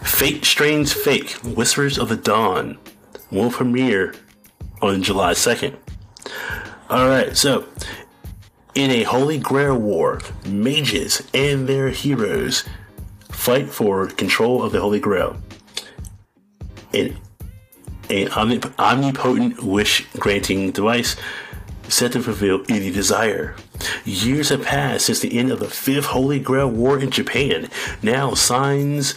Fate 0.03 0.45
Strange 0.45 0.93
Fake 0.93 1.31
Whispers 1.43 1.97
of 1.97 2.09
the 2.09 2.15
Dawn 2.15 2.77
will 3.31 3.51
premiere 3.51 4.13
on 4.81 5.03
July 5.03 5.33
2nd. 5.33 5.75
Alright, 6.89 7.37
so 7.37 7.65
in 8.75 8.91
a 8.91 9.03
Holy 9.03 9.37
Grail 9.37 9.77
war, 9.77 10.21
mages 10.45 11.27
and 11.33 11.67
their 11.67 11.89
heroes 11.89 12.63
fight 13.29 13.69
for 13.69 14.07
control 14.07 14.63
of 14.63 14.71
the 14.71 14.81
Holy 14.81 14.99
Grail. 14.99 15.37
An, 16.93 17.17
an 18.09 18.27
omnipotent 18.77 19.63
wish 19.63 20.05
granting 20.19 20.71
device 20.71 21.15
set 21.87 22.13
to 22.13 22.21
fulfill 22.21 22.63
any 22.69 22.91
desire. 22.91 23.55
Years 24.05 24.49
have 24.49 24.63
passed 24.63 25.05
since 25.05 25.19
the 25.19 25.37
end 25.37 25.51
of 25.51 25.59
the 25.59 25.67
Fifth 25.67 26.05
Holy 26.05 26.39
Grail 26.39 26.69
War 26.69 26.99
in 26.99 27.11
Japan. 27.11 27.69
Now, 28.01 28.33
signs 28.33 29.15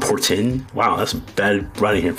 portend. 0.00 0.70
Wow, 0.72 0.96
that's 0.96 1.14
bad 1.14 1.80
writing 1.80 2.02
here. 2.02 2.16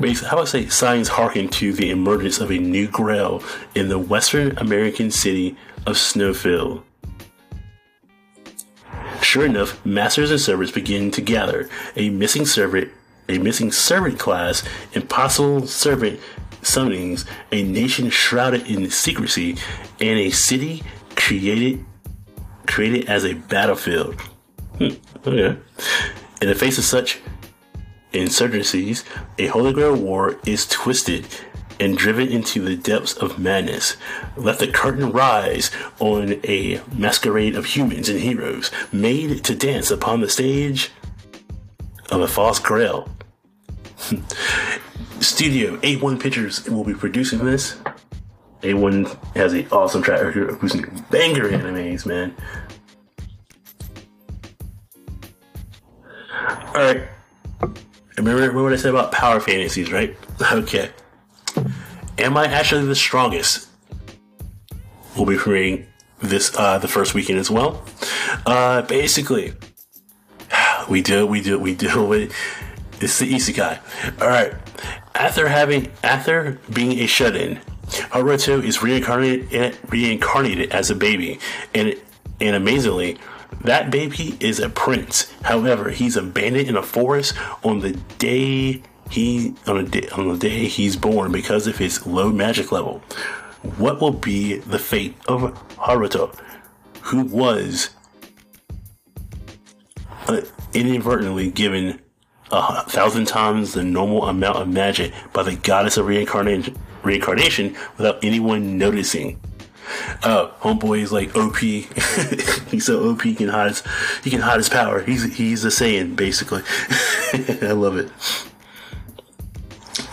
Basically, 0.00 0.28
how 0.28 0.36
about 0.36 0.40
I 0.40 0.44
say 0.44 0.68
signs 0.68 1.08
harken 1.08 1.48
to 1.48 1.72
the 1.72 1.90
emergence 1.90 2.38
of 2.38 2.50
a 2.50 2.58
new 2.58 2.88
grail 2.88 3.42
in 3.74 3.88
the 3.88 3.98
Western 3.98 4.56
American 4.58 5.10
city 5.10 5.56
of 5.86 5.98
Snowfield. 5.98 6.82
Sure 9.20 9.46
enough, 9.46 9.84
masters 9.86 10.30
and 10.30 10.40
servants 10.40 10.72
begin 10.72 11.10
to 11.12 11.20
gather. 11.20 11.68
A 11.96 12.10
missing 12.10 12.44
servant, 12.44 12.90
a 13.28 13.38
missing 13.38 13.70
servant 13.70 14.18
class, 14.18 14.62
impossible 14.94 15.66
servant 15.66 16.20
summonings, 16.62 17.24
a 17.50 17.62
nation 17.62 18.10
shrouded 18.10 18.66
in 18.66 18.90
secrecy, 18.90 19.56
and 20.00 20.18
a 20.18 20.30
city 20.30 20.82
created 21.16 21.84
created 22.66 23.08
as 23.08 23.24
a 23.24 23.34
battlefield. 23.34 24.20
Oh, 25.24 25.30
okay. 25.30 25.56
In 26.40 26.48
the 26.48 26.54
face 26.54 26.78
of 26.78 26.84
such 26.84 27.20
insurgencies, 28.12 29.04
a 29.38 29.46
Holy 29.46 29.72
Grail 29.72 29.94
war 29.94 30.36
is 30.44 30.66
twisted 30.66 31.26
and 31.78 31.96
driven 31.96 32.28
into 32.28 32.60
the 32.60 32.76
depths 32.76 33.14
of 33.14 33.38
madness. 33.38 33.96
Let 34.36 34.58
the 34.58 34.66
curtain 34.66 35.12
rise 35.12 35.70
on 36.00 36.40
a 36.44 36.80
masquerade 36.92 37.56
of 37.56 37.66
humans 37.66 38.08
and 38.08 38.20
heroes 38.20 38.70
made 38.92 39.44
to 39.44 39.54
dance 39.54 39.90
upon 39.90 40.20
the 40.20 40.28
stage 40.28 40.90
of 42.10 42.20
a 42.20 42.28
false 42.28 42.58
grail. 42.58 43.08
Studio 45.20 45.76
A1 45.78 46.20
Pictures 46.20 46.68
will 46.68 46.84
be 46.84 46.94
producing 46.94 47.44
this. 47.44 47.76
A1 48.62 49.34
has 49.34 49.52
an 49.52 49.66
awesome 49.72 50.02
track 50.02 50.22
record 50.22 50.50
of 50.50 50.58
producing 50.58 51.04
banger 51.10 51.48
animes, 51.48 52.06
man. 52.06 52.34
Alright. 56.74 57.02
Remember, 58.16 58.40
remember 58.40 58.62
what 58.62 58.72
I 58.72 58.76
said 58.76 58.90
about 58.90 59.12
power 59.12 59.40
fantasies, 59.40 59.92
right? 59.92 60.16
Okay. 60.52 60.90
Am 62.18 62.36
I 62.36 62.46
actually 62.46 62.86
the 62.86 62.94
strongest? 62.94 63.68
We'll 65.16 65.26
be 65.26 65.36
creating 65.36 65.86
this 66.20 66.56
uh, 66.56 66.78
the 66.78 66.88
first 66.88 67.14
weekend 67.14 67.38
as 67.38 67.50
well. 67.50 67.84
Uh, 68.46 68.82
basically, 68.82 69.52
we 70.88 71.02
do 71.02 71.26
we 71.26 71.42
do 71.42 71.58
we 71.58 71.74
deal 71.74 72.06
with 72.12 72.32
it's 73.00 73.18
the 73.18 73.30
isekai. 73.30 73.78
All 74.20 74.28
right. 74.28 74.54
After 75.14 75.48
having 75.48 75.90
after 76.02 76.58
being 76.72 76.92
a 77.00 77.06
shut-in, 77.06 77.60
Haruto 78.12 78.62
is 78.64 78.82
reincarnated 78.82 79.78
reincarnated 79.90 80.72
as 80.72 80.90
a 80.90 80.94
baby, 80.94 81.38
and 81.74 81.94
and 82.40 82.56
amazingly, 82.56 83.18
that 83.60 83.90
baby 83.90 84.36
is 84.40 84.58
a 84.58 84.68
prince. 84.68 85.32
However, 85.42 85.90
he's 85.90 86.16
abandoned 86.16 86.68
in 86.68 86.76
a 86.76 86.82
forest 86.82 87.34
on 87.62 87.80
the 87.80 87.92
day 88.18 88.82
he 89.10 89.54
on 89.66 89.84
day, 89.86 90.08
on 90.16 90.28
the 90.28 90.38
day 90.38 90.66
he's 90.66 90.96
born 90.96 91.32
because 91.32 91.66
of 91.66 91.76
his 91.76 92.06
low 92.06 92.32
magic 92.32 92.72
level. 92.72 93.02
What 93.76 94.00
will 94.00 94.12
be 94.12 94.56
the 94.56 94.78
fate 94.78 95.14
of 95.28 95.42
Haruto, 95.76 96.34
who 97.02 97.22
was 97.24 97.90
uh, 100.26 100.40
inadvertently 100.72 101.50
given 101.50 102.00
a 102.50 102.82
thousand 102.88 103.26
times 103.26 103.74
the 103.74 103.84
normal 103.84 104.26
amount 104.26 104.56
of 104.56 104.68
magic 104.68 105.12
by 105.32 105.42
the 105.42 105.56
goddess 105.56 105.96
of 105.96 106.06
reincarnation, 106.06 106.76
reincarnation 107.02 107.76
without 107.98 108.24
anyone 108.24 108.78
noticing? 108.78 109.38
Uh, 110.22 110.50
homeboy 110.60 111.00
is 111.00 111.12
like 111.12 111.34
OP. 111.36 111.56
he's 112.70 112.86
so 112.86 113.10
OP 113.10 113.22
he 113.22 113.34
can 113.34 113.48
hide 113.48 113.68
his 113.68 113.82
he 114.22 114.30
can 114.30 114.40
hide 114.40 114.58
his 114.58 114.68
power. 114.68 115.02
He's 115.02 115.34
he's 115.34 115.64
a 115.64 115.68
Saiyan 115.68 116.16
basically. 116.16 116.62
I 117.68 117.72
love 117.72 117.96
it. 117.96 118.10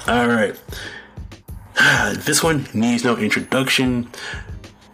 All 0.08 0.28
right, 0.28 0.56
this 2.26 2.44
one 2.44 2.68
needs 2.74 3.04
no 3.04 3.18
introduction. 3.18 4.10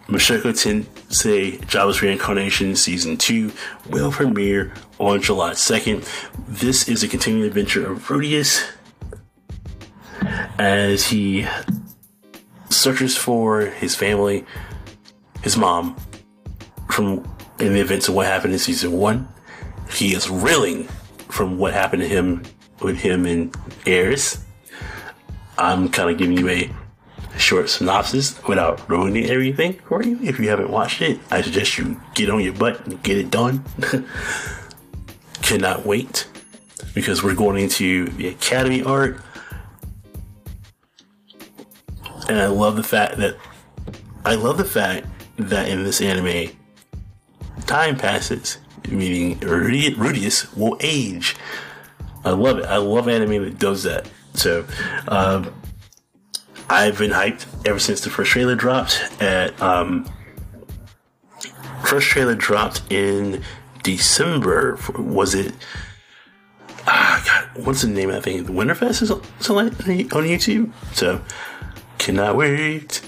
Mushoku 0.07 0.53
Tensei 0.53 1.65
Jobless 1.65 1.99
Reincarnation 2.03 2.75
Season 2.75 3.17
2 3.17 3.51
will 3.89 4.11
premiere 4.11 4.71
on 4.99 5.19
July 5.19 5.53
2nd. 5.53 6.07
This 6.47 6.87
is 6.87 7.03
a 7.03 7.07
continuing 7.07 7.47
adventure 7.47 7.91
of 7.91 8.07
Rudeus 8.07 8.63
as 10.59 11.07
he 11.07 11.47
searches 12.69 13.17
for 13.17 13.61
his 13.61 13.95
family 13.95 14.45
his 15.45 15.55
mom 15.55 15.95
from 16.89 17.23
in 17.59 17.73
the 17.73 17.79
events 17.79 18.09
of 18.09 18.15
what 18.15 18.25
happened 18.25 18.51
in 18.51 18.59
season 18.59 18.91
one. 18.91 19.27
he 19.91 20.13
is 20.15 20.27
reeling 20.27 20.85
from 21.29 21.59
what 21.59 21.71
happened 21.71 22.01
to 22.01 22.07
him 22.07 22.41
with 22.81 22.97
him 22.97 23.27
and 23.27 23.55
Eris. 23.85 24.43
I'm 25.57 25.87
kind 25.89 26.09
of 26.09 26.17
giving 26.17 26.35
you 26.35 26.49
a 26.49 26.69
short 27.37 27.69
synopsis 27.69 28.41
without 28.47 28.89
ruining 28.89 29.29
everything 29.29 29.73
for 29.87 30.01
you. 30.01 30.19
If 30.23 30.39
you 30.39 30.49
haven't 30.49 30.71
watched 30.71 31.03
it, 31.03 31.19
I 31.29 31.43
suggest 31.43 31.77
you 31.77 32.01
get 32.15 32.31
on 32.31 32.41
your 32.41 32.53
butt 32.53 32.83
and 32.87 33.01
get 33.03 33.17
it 33.17 33.29
done. 33.29 33.63
Cannot 35.43 35.85
wait 35.85 36.27
because 36.95 37.21
we're 37.23 37.35
going 37.35 37.61
into 37.61 38.09
the 38.17 38.29
Academy 38.29 38.81
arc. 38.81 39.23
And 42.27 42.39
I 42.39 42.47
love 42.47 42.75
the 42.75 42.83
fact 42.83 43.17
that 43.17 43.37
I 44.25 44.33
love 44.33 44.57
the 44.57 44.65
fact 44.65 45.05
that 45.37 45.67
in 45.69 45.83
this 45.83 46.01
anime, 46.01 46.55
time 47.65 47.97
passes, 47.97 48.57
meaning 48.89 49.39
Rudeus 49.39 50.55
will 50.55 50.77
age. 50.79 51.35
I 52.23 52.31
love 52.31 52.59
it. 52.59 52.65
I 52.65 52.77
love 52.77 53.07
anime 53.07 53.43
that 53.43 53.59
does 53.59 53.83
that. 53.83 54.09
So, 54.33 54.65
um, 55.07 55.53
I've 56.69 56.97
been 56.97 57.11
hyped 57.11 57.45
ever 57.67 57.79
since 57.79 58.01
the 58.01 58.09
first 58.09 58.31
trailer 58.31 58.55
dropped. 58.55 59.01
At 59.21 59.59
um, 59.61 60.09
first 61.85 62.07
trailer 62.07 62.35
dropped 62.35 62.81
in 62.89 63.43
December. 63.83 64.79
Was 64.97 65.35
it? 65.35 65.53
Ah, 66.87 67.23
God, 67.25 67.65
what's 67.65 67.81
the 67.81 67.87
name 67.87 68.09
of 68.09 68.15
that 68.15 68.23
thing? 68.23 68.45
Winterfest 68.45 69.01
is 69.03 69.11
on 69.11 69.21
YouTube. 69.21 70.71
So, 70.93 71.21
cannot 71.97 72.35
wait. 72.35 73.01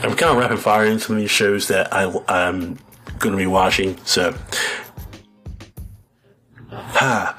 I'm 0.00 0.14
kind 0.14 0.30
of 0.30 0.36
rapid 0.36 0.60
firing 0.60 1.00
some 1.00 1.16
of 1.16 1.22
these 1.22 1.30
shows 1.30 1.66
that 1.68 1.92
I, 1.92 2.04
I'm 2.28 2.78
going 3.18 3.32
to 3.32 3.36
be 3.36 3.46
watching. 3.46 3.96
So, 4.04 4.32
ah, 6.70 7.36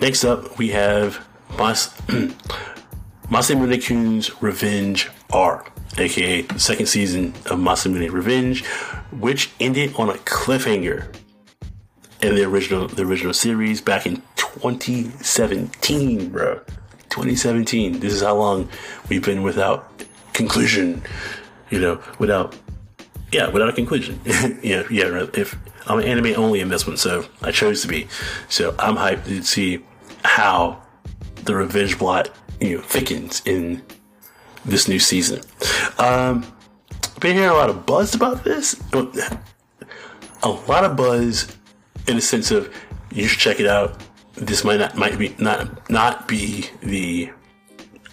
next 0.00 0.24
up 0.24 0.56
we 0.58 0.68
have 0.68 1.26
Mas- 1.58 1.94
Masamune 3.28 3.86
Kun's 3.86 4.40
Revenge 4.42 5.10
R, 5.30 5.66
aka 5.98 6.42
the 6.42 6.58
second 6.58 6.86
season 6.86 7.34
of 7.46 7.58
Masamune 7.58 8.10
Revenge, 8.10 8.64
which 9.12 9.50
ended 9.60 9.94
on 9.96 10.08
a 10.08 10.14
cliffhanger 10.14 11.14
in 12.22 12.34
the 12.34 12.44
original 12.44 12.88
the 12.88 13.02
original 13.02 13.34
series 13.34 13.82
back 13.82 14.06
in 14.06 14.22
2017, 14.36 16.30
bro. 16.30 16.60
2017. 17.10 18.00
This 18.00 18.12
is 18.12 18.22
how 18.22 18.36
long 18.36 18.68
we've 19.08 19.24
been 19.24 19.42
without 19.42 20.04
conclusion, 20.32 21.02
you 21.70 21.80
know, 21.80 22.00
without 22.18 22.56
yeah, 23.32 23.48
without 23.48 23.68
a 23.68 23.72
conclusion. 23.72 24.20
yeah, 24.62 24.84
yeah. 24.90 25.26
If 25.34 25.56
I'm 25.86 25.98
an 25.98 26.04
anime 26.04 26.34
only 26.36 26.60
in 26.60 26.68
this 26.68 26.86
one, 26.86 26.96
so 26.96 27.26
I 27.42 27.52
chose 27.52 27.82
to 27.82 27.88
be. 27.88 28.08
So 28.48 28.74
I'm 28.78 28.96
hyped 28.96 29.24
to 29.26 29.42
see 29.42 29.84
how 30.24 30.82
the 31.44 31.54
revenge 31.54 31.98
plot, 31.98 32.30
you 32.60 32.76
know, 32.76 32.82
thickens 32.82 33.42
in 33.44 33.82
this 34.64 34.88
new 34.88 34.98
season. 34.98 35.42
Um, 35.98 36.46
I've 36.92 37.20
been 37.20 37.36
hearing 37.36 37.50
a 37.50 37.54
lot 37.54 37.70
of 37.70 37.84
buzz 37.86 38.14
about 38.14 38.44
this. 38.44 38.80
A 40.42 40.48
lot 40.48 40.84
of 40.84 40.96
buzz 40.96 41.56
in 42.06 42.16
the 42.16 42.22
sense 42.22 42.50
of 42.50 42.72
you 43.10 43.26
should 43.26 43.40
check 43.40 43.60
it 43.60 43.66
out. 43.66 44.00
This 44.34 44.64
might 44.64 44.78
not 44.78 44.96
might 44.96 45.18
be 45.18 45.34
not 45.38 45.90
not 45.90 46.28
be 46.28 46.66
the 46.80 47.30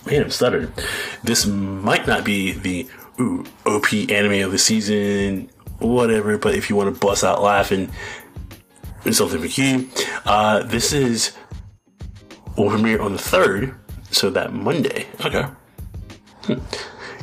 man. 0.05 0.23
I'm 0.23 0.29
stuttering. 0.31 0.71
This 1.23 1.45
might 1.45 2.07
not 2.07 2.23
be 2.23 2.53
the 2.53 2.87
ooh, 3.19 3.45
OP 3.65 3.93
anime 4.09 4.45
of 4.45 4.51
the 4.51 4.57
season, 4.57 5.49
whatever. 5.79 6.37
But 6.37 6.55
if 6.55 6.69
you 6.69 6.75
want 6.75 6.93
to 6.93 6.99
bust 6.99 7.23
out 7.23 7.41
laughing, 7.41 7.91
it's 9.05 9.17
something 9.17 9.39
for 9.39 9.61
you. 9.61 9.89
Uh, 10.25 10.63
this 10.63 10.93
is 10.93 11.35
will 12.57 12.69
premiere 12.69 13.01
on 13.01 13.13
the 13.13 13.19
third, 13.19 13.75
so 14.11 14.29
that 14.29 14.53
Monday. 14.53 15.07
Okay. 15.23 15.45
Hmm. 16.43 16.59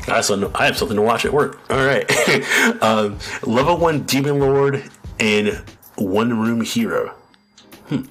I, 0.08 0.16
also 0.16 0.52
I 0.54 0.66
have 0.66 0.76
something 0.76 0.96
to 0.96 1.02
watch 1.02 1.24
at 1.24 1.32
work. 1.32 1.60
All 1.70 1.84
right. 1.84 2.04
um, 2.82 3.18
level 3.42 3.76
one 3.76 4.02
Demon 4.02 4.40
Lord 4.40 4.82
and 5.20 5.62
One 5.96 6.40
Room 6.40 6.62
Hero. 6.62 7.14
Hmm. 7.88 8.02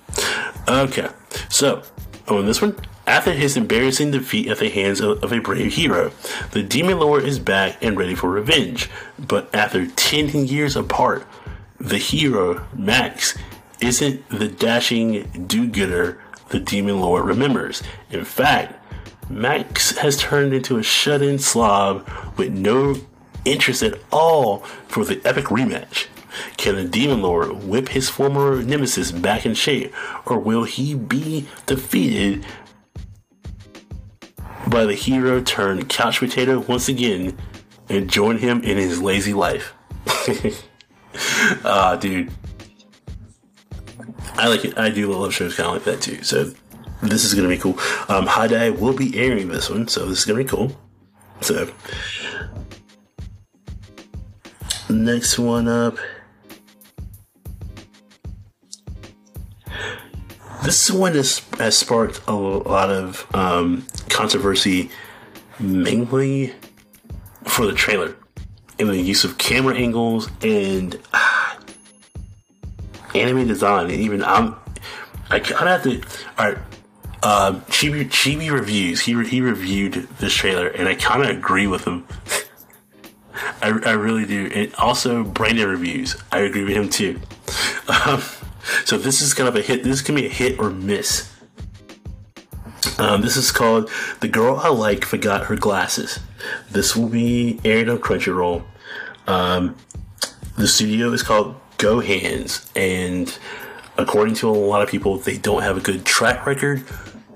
Okay. 0.67 1.09
So 1.49 1.83
on 2.27 2.45
this 2.45 2.61
one, 2.61 2.75
after 3.11 3.33
his 3.33 3.57
embarrassing 3.57 4.11
defeat 4.11 4.47
at 4.47 4.59
the 4.59 4.69
hands 4.69 5.01
of, 5.01 5.21
of, 5.21 5.33
a 5.33 5.39
brave 5.39 5.73
hero, 5.73 6.13
the 6.51 6.63
Demon 6.63 6.97
Lord 6.97 7.25
is 7.25 7.39
back 7.39 7.77
and 7.83 7.97
ready 7.97 8.15
for 8.15 8.29
revenge. 8.29 8.89
But 9.19 9.53
after 9.53 9.85
10 9.85 10.47
years 10.47 10.77
apart, 10.77 11.27
the 11.77 11.97
hero, 11.97 12.65
Max, 12.73 13.37
isn't 13.81 14.29
the 14.29 14.47
dashing 14.47 15.45
do 15.45 15.67
gooder 15.67 16.21
the 16.51 16.61
Demon 16.61 17.01
Lord 17.01 17.25
remembers. 17.25 17.83
In 18.11 18.23
fact, 18.23 18.75
Max 19.29 19.97
has 19.97 20.15
turned 20.15 20.53
into 20.53 20.77
a 20.77 20.83
shut 20.83 21.21
in 21.21 21.37
slob 21.37 22.09
with 22.37 22.53
no 22.53 22.95
interest 23.43 23.83
at 23.83 23.99
all 24.13 24.59
for 24.87 25.03
the 25.03 25.19
epic 25.25 25.45
rematch. 25.45 26.07
Can 26.55 26.75
the 26.75 26.85
Demon 26.85 27.21
Lord 27.21 27.63
whip 27.63 27.89
his 27.89 28.09
former 28.09 28.63
nemesis 28.63 29.11
back 29.11 29.45
in 29.45 29.53
shape, 29.53 29.93
or 30.25 30.39
will 30.39 30.63
he 30.63 30.95
be 30.95 31.47
defeated 31.65 32.45
by 34.67 34.85
the 34.85 34.93
hero 34.93 35.41
turned 35.41 35.89
couch 35.89 36.19
potato 36.19 36.59
once 36.59 36.87
again 36.87 37.37
and 37.89 38.09
join 38.09 38.37
him 38.37 38.61
in 38.63 38.77
his 38.77 39.01
lazy 39.01 39.33
life? 39.33 39.73
Ah, 41.63 41.63
uh, 41.65 41.95
dude. 41.95 42.31
I 44.35 44.47
like 44.47 44.63
it. 44.65 44.77
I 44.77 44.89
do 44.89 45.11
love 45.11 45.33
shows 45.33 45.55
kind 45.55 45.67
of 45.67 45.73
like 45.75 45.83
that 45.83 46.01
too. 46.01 46.23
So 46.23 46.51
this 47.01 47.25
is 47.25 47.33
going 47.33 47.49
to 47.49 47.55
be 47.55 47.61
cool. 47.61 47.77
Um, 48.07 48.27
Hadai 48.27 48.77
will 48.77 48.95
be 48.95 49.17
airing 49.17 49.49
this 49.49 49.69
one, 49.69 49.87
so 49.87 50.05
this 50.05 50.19
is 50.19 50.25
going 50.25 50.37
to 50.37 50.43
be 50.43 50.49
cool. 50.49 50.79
So 51.41 51.69
next 54.89 55.39
one 55.39 55.67
up. 55.67 55.97
This 60.63 60.91
one 60.91 61.15
has, 61.15 61.39
has 61.57 61.75
sparked 61.75 62.21
a 62.27 62.33
lot 62.33 62.91
of 62.91 63.25
um, 63.33 63.85
controversy, 64.11 64.91
mainly 65.59 66.53
for 67.43 67.65
the 67.65 67.73
trailer 67.73 68.15
and 68.79 68.89
the 68.89 68.97
use 68.97 69.23
of 69.23 69.37
camera 69.37 69.75
angles 69.75 70.29
and 70.41 70.99
ah, 71.13 71.57
anime 73.15 73.47
design. 73.47 73.85
And 73.85 74.01
even 74.01 74.23
I'm, 74.23 74.55
I 75.29 75.39
kind 75.39 75.69
of 75.69 75.83
have 75.83 75.83
to. 75.83 76.01
All 76.37 76.49
right, 76.49 76.57
uh, 77.23 77.53
Chibi, 77.67 78.05
Chibi 78.05 78.51
reviews. 78.51 79.01
He 79.01 79.21
he 79.23 79.41
reviewed 79.41 79.93
this 80.19 80.33
trailer, 80.33 80.67
and 80.67 80.87
I 80.87 80.95
kind 80.95 81.23
of 81.23 81.29
agree 81.29 81.67
with 81.67 81.85
him. 81.85 82.05
I, 83.61 83.69
I 83.85 83.91
really 83.91 84.25
do. 84.25 84.51
And 84.53 84.73
also, 84.75 85.23
Brandon 85.23 85.69
reviews. 85.69 86.21
I 86.31 86.39
agree 86.39 86.63
with 86.63 86.73
him 86.73 86.89
too. 86.89 87.19
Um, 88.05 88.21
so 88.85 88.97
this 88.97 89.21
is 89.21 89.33
kind 89.33 89.49
of 89.49 89.55
a 89.55 89.61
hit. 89.61 89.83
This 89.83 90.01
can 90.01 90.15
be 90.15 90.25
a 90.25 90.29
hit 90.29 90.59
or 90.59 90.69
miss. 90.69 91.30
Um, 93.01 93.21
this 93.21 93.35
is 93.35 93.51
called 93.51 93.89
"The 94.19 94.27
Girl 94.27 94.57
I 94.57 94.69
Like 94.69 95.05
Forgot 95.05 95.45
Her 95.45 95.55
Glasses." 95.55 96.19
This 96.69 96.95
will 96.95 97.09
be 97.09 97.59
aired 97.65 97.89
on 97.89 97.97
Crunchyroll. 97.97 98.63
Um, 99.25 99.75
the 100.55 100.67
studio 100.67 101.11
is 101.11 101.23
called 101.23 101.55
Go 101.79 101.99
Hands, 101.99 102.71
and 102.75 103.35
according 103.97 104.35
to 104.35 104.49
a 104.49 104.51
lot 104.51 104.83
of 104.83 104.89
people, 104.89 105.17
they 105.17 105.39
don't 105.39 105.63
have 105.63 105.77
a 105.77 105.79
good 105.79 106.05
track 106.05 106.45
record 106.45 106.81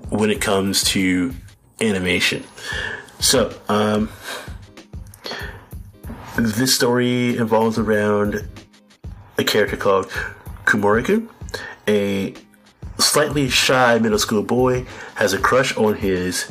when 0.08 0.30
it 0.30 0.40
comes 0.40 0.84
to 0.84 1.34
animation. 1.80 2.44
So, 3.18 3.52
um, 3.68 4.08
this 6.36 6.76
story 6.76 7.36
involves 7.36 7.76
around 7.76 8.46
a 9.36 9.42
character 9.42 9.76
called 9.76 10.12
Kumoriku, 10.64 11.28
a 11.88 12.34
slightly 12.98 13.48
shy 13.48 13.98
middle 13.98 14.18
school 14.18 14.42
boy, 14.42 14.86
has 15.14 15.32
a 15.32 15.38
crush 15.38 15.76
on 15.76 15.94
his 15.94 16.50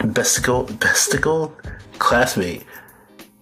besticle, 0.00 0.66
besticle 0.78 1.52
classmate, 1.98 2.64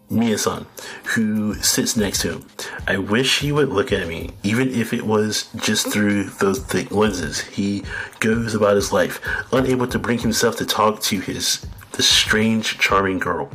Mia-san, 0.09 0.67
who 1.05 1.55
sits 1.55 1.97
next 1.97 2.21
to 2.21 2.35
him. 2.35 2.47
I 2.87 2.97
wish 2.99 3.41
he 3.41 3.51
would 3.51 3.71
look 3.71 3.93
at 3.93 4.07
me, 4.07 4.31
even 4.45 4.69
if 4.73 4.93
it 4.93 5.05
was 5.05 5.49
just 5.57 5.93
through 5.93 6.25
those 6.25 6.61
thick 6.61 6.93
lenses. 6.93 7.41
He 7.41 7.83
goes 8.21 8.55
about 8.55 8.77
his 8.77 8.93
life, 8.93 9.21
unable 9.53 9.89
to 9.89 9.99
bring 9.99 10.19
himself 10.19 10.57
to 10.57 10.67
talk 10.67 11.01
to 11.03 11.19
his 11.19 11.67
the 11.97 12.03
strange, 12.03 12.79
charming 12.79 13.19
girl. 13.19 13.51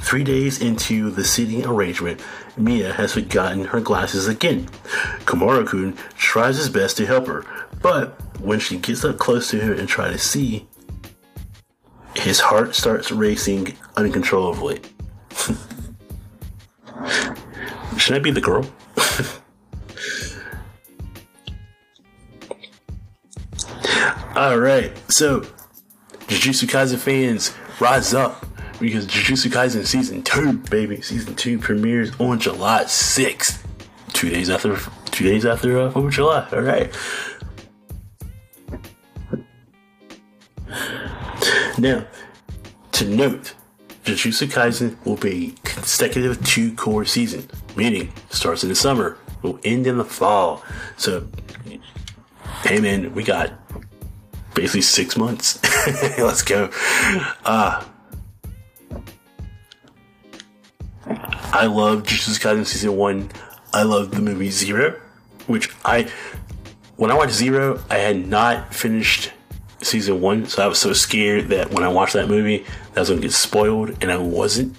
Three 0.00 0.24
days 0.24 0.60
into 0.60 1.10
the 1.10 1.24
seating 1.24 1.64
arrangement, 1.64 2.20
Mia 2.56 2.92
has 2.92 3.14
forgotten 3.14 3.64
her 3.66 3.80
glasses 3.80 4.28
again. 4.28 4.66
Kamorakun 5.24 5.66
kun 5.66 5.96
tries 6.16 6.56
his 6.56 6.68
best 6.68 6.96
to 6.98 7.06
help 7.06 7.26
her, 7.28 7.46
but 7.80 8.20
when 8.40 8.60
she 8.60 8.76
gets 8.78 9.04
up 9.04 9.18
close 9.18 9.50
to 9.50 9.60
him 9.60 9.78
and 9.78 9.88
tries 9.88 10.12
to 10.12 10.18
see, 10.18 10.66
his 12.16 12.40
heart 12.40 12.74
starts 12.74 13.12
racing 13.12 13.76
uncontrollably. 13.96 14.80
Should 17.96 18.16
I 18.16 18.18
be 18.18 18.30
the 18.30 18.40
girl? 18.40 18.66
All 24.36 24.58
right, 24.58 24.92
so 25.08 25.42
Jujutsu 26.26 26.66
Kaisen 26.66 26.98
fans, 26.98 27.54
rise 27.80 28.14
up 28.14 28.46
because 28.80 29.06
Jujutsu 29.06 29.50
Kaisen 29.50 29.86
season 29.86 30.22
two, 30.22 30.58
baby, 30.58 31.00
season 31.00 31.34
two 31.34 31.58
premieres 31.58 32.12
on 32.18 32.38
July 32.38 32.84
sixth, 32.84 33.66
two 34.12 34.30
days 34.30 34.50
after 34.50 34.78
two 35.10 35.24
days 35.24 35.46
after 35.46 35.78
uh, 35.78 35.92
of 35.92 36.10
July. 36.10 36.48
All 36.52 36.60
right. 36.60 36.92
Now, 41.78 42.06
to 42.92 43.04
note, 43.04 43.54
Jujutsu 44.04 44.48
Kaisen 44.48 44.96
will 45.04 45.16
be 45.16 45.54
consecutive 45.64 46.44
two 46.44 46.72
cour 46.74 47.04
season, 47.04 47.48
meaning 47.76 48.12
starts 48.30 48.62
in 48.62 48.68
the 48.68 48.74
summer, 48.74 49.18
will 49.42 49.58
end 49.64 49.86
in 49.86 49.98
the 49.98 50.04
fall. 50.04 50.62
So, 50.96 51.26
hey 52.62 52.80
man, 52.80 53.14
we 53.14 53.22
got 53.22 53.52
basically 54.54 54.82
six 54.82 55.16
months. 55.16 55.60
Let's 56.18 56.42
go. 56.42 56.70
Uh, 57.44 57.84
I 61.06 61.66
love 61.66 62.04
Jujutsu 62.04 62.40
Kaisen 62.40 62.66
season 62.66 62.96
one. 62.96 63.30
I 63.72 63.82
love 63.82 64.10
the 64.10 64.20
movie 64.20 64.50
Zero, 64.50 64.98
which 65.46 65.74
I, 65.84 66.10
when 66.96 67.10
I 67.10 67.14
watched 67.14 67.34
Zero, 67.34 67.82
I 67.90 67.98
had 67.98 68.26
not 68.26 68.74
finished 68.74 69.32
season 69.82 70.20
one, 70.20 70.46
so 70.46 70.62
I 70.62 70.66
was 70.66 70.78
so 70.78 70.92
scared 70.92 71.48
that 71.48 71.70
when 71.70 71.84
I 71.84 71.88
watched 71.88 72.14
that 72.14 72.28
movie, 72.28 72.64
that 72.92 73.00
was 73.00 73.08
gonna 73.08 73.20
get 73.20 73.32
spoiled, 73.32 73.90
and 74.00 74.10
I 74.10 74.16
wasn't. 74.16 74.76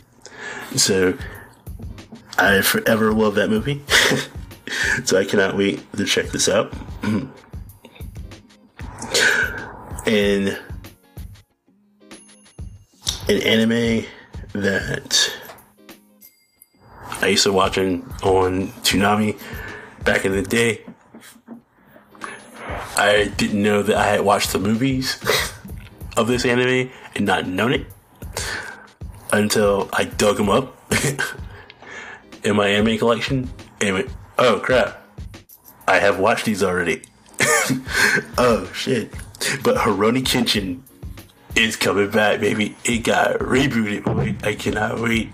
So 0.75 1.17
I 2.37 2.61
forever 2.61 3.13
love 3.13 3.35
that 3.35 3.49
movie. 3.49 3.83
so 5.05 5.17
I 5.17 5.25
cannot 5.25 5.55
wait 5.55 5.91
to 5.93 6.05
check 6.05 6.27
this 6.27 6.49
out. 6.49 6.73
and 10.05 10.59
an 13.27 13.41
anime 13.41 14.05
that 14.53 15.33
I 17.21 17.27
used 17.27 17.43
to 17.43 17.51
watching 17.51 18.03
on 18.21 18.67
Toonami 18.83 19.39
back 20.03 20.25
in 20.25 20.31
the 20.31 20.43
day. 20.43 20.85
I 22.97 23.31
didn't 23.37 23.61
know 23.61 23.81
that 23.81 23.95
I 23.95 24.05
had 24.05 24.21
watched 24.21 24.53
the 24.53 24.59
movies 24.59 25.19
of 26.17 26.27
this 26.27 26.45
anime 26.45 26.91
and 27.15 27.25
not 27.25 27.47
known 27.47 27.73
it 27.73 27.87
until 29.33 29.89
I 29.91 30.05
dug 30.05 30.37
them 30.37 30.49
up 30.49 30.77
in 32.43 32.55
my 32.55 32.67
anime 32.67 32.97
collection 32.97 33.49
and 33.81 33.95
went, 33.95 34.09
oh 34.37 34.59
crap, 34.59 35.03
I 35.87 35.97
have 35.97 36.19
watched 36.19 36.45
these 36.45 36.63
already. 36.63 37.01
oh 38.37 38.69
shit. 38.73 39.11
But 39.63 39.77
Rurouni 39.77 40.23
Kenshin 40.23 40.81
is 41.55 41.75
coming 41.75 42.09
back, 42.09 42.39
baby. 42.39 42.75
It 42.83 42.99
got 42.99 43.39
rebooted. 43.39 44.15
Wait, 44.15 44.45
I 44.45 44.55
cannot 44.55 44.99
wait. 44.99 45.31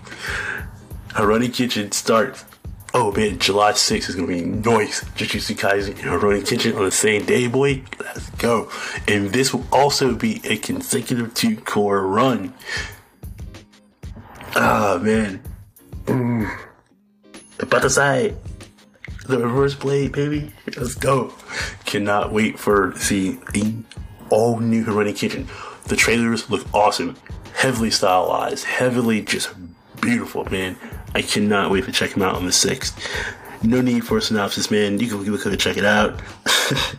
Rurouni 1.10 1.48
Kenshin 1.48 1.92
starts. 1.92 2.44
Oh 2.94 3.10
man, 3.12 3.38
July 3.38 3.72
6th 3.72 4.10
is 4.10 4.14
gonna 4.14 4.26
be 4.26 4.42
nice. 4.42 5.02
Jujutsu 5.16 5.56
Kaisen 5.56 5.88
and 5.88 6.20
Rurouni 6.20 6.42
Kenshin 6.42 6.76
on 6.76 6.84
the 6.84 6.90
same 6.90 7.24
day, 7.24 7.46
boy. 7.46 7.82
Let's 8.00 8.28
go. 8.30 8.70
And 9.08 9.30
this 9.30 9.54
will 9.54 9.66
also 9.72 10.14
be 10.14 10.40
a 10.44 10.58
consecutive 10.58 11.32
two 11.32 11.56
cour 11.56 12.02
run. 12.02 12.52
Ah 14.54 14.98
man. 15.00 15.42
Mm. 16.04 16.58
About 17.60 17.82
to 17.82 17.90
say 17.90 18.34
the 19.26 19.38
reverse 19.38 19.74
blade, 19.74 20.12
baby. 20.12 20.52
Let's 20.76 20.94
go. 20.94 21.32
Cannot 21.84 22.32
wait 22.32 22.58
for 22.58 22.94
see 22.98 23.38
the 23.52 23.72
all 24.32 24.58
new 24.58 24.84
Rurouni 24.84 25.12
Kenshin. 25.12 25.46
The 25.84 25.96
trailers 25.96 26.48
look 26.50 26.66
awesome. 26.74 27.16
Heavily 27.54 27.90
stylized, 27.90 28.64
heavily 28.64 29.20
just 29.20 29.50
beautiful, 30.00 30.44
man. 30.46 30.76
I 31.14 31.22
cannot 31.22 31.70
wait 31.70 31.84
to 31.84 31.92
check 31.92 32.10
them 32.12 32.22
out 32.22 32.34
on 32.34 32.46
the 32.46 32.50
6th. 32.50 32.98
No 33.62 33.82
need 33.82 34.04
for 34.04 34.16
a 34.16 34.22
synopsis, 34.22 34.70
man. 34.70 34.98
You 34.98 35.08
can 35.08 35.24
go 35.24 35.56
check 35.56 35.76
it 35.76 35.84
out. 35.84 36.20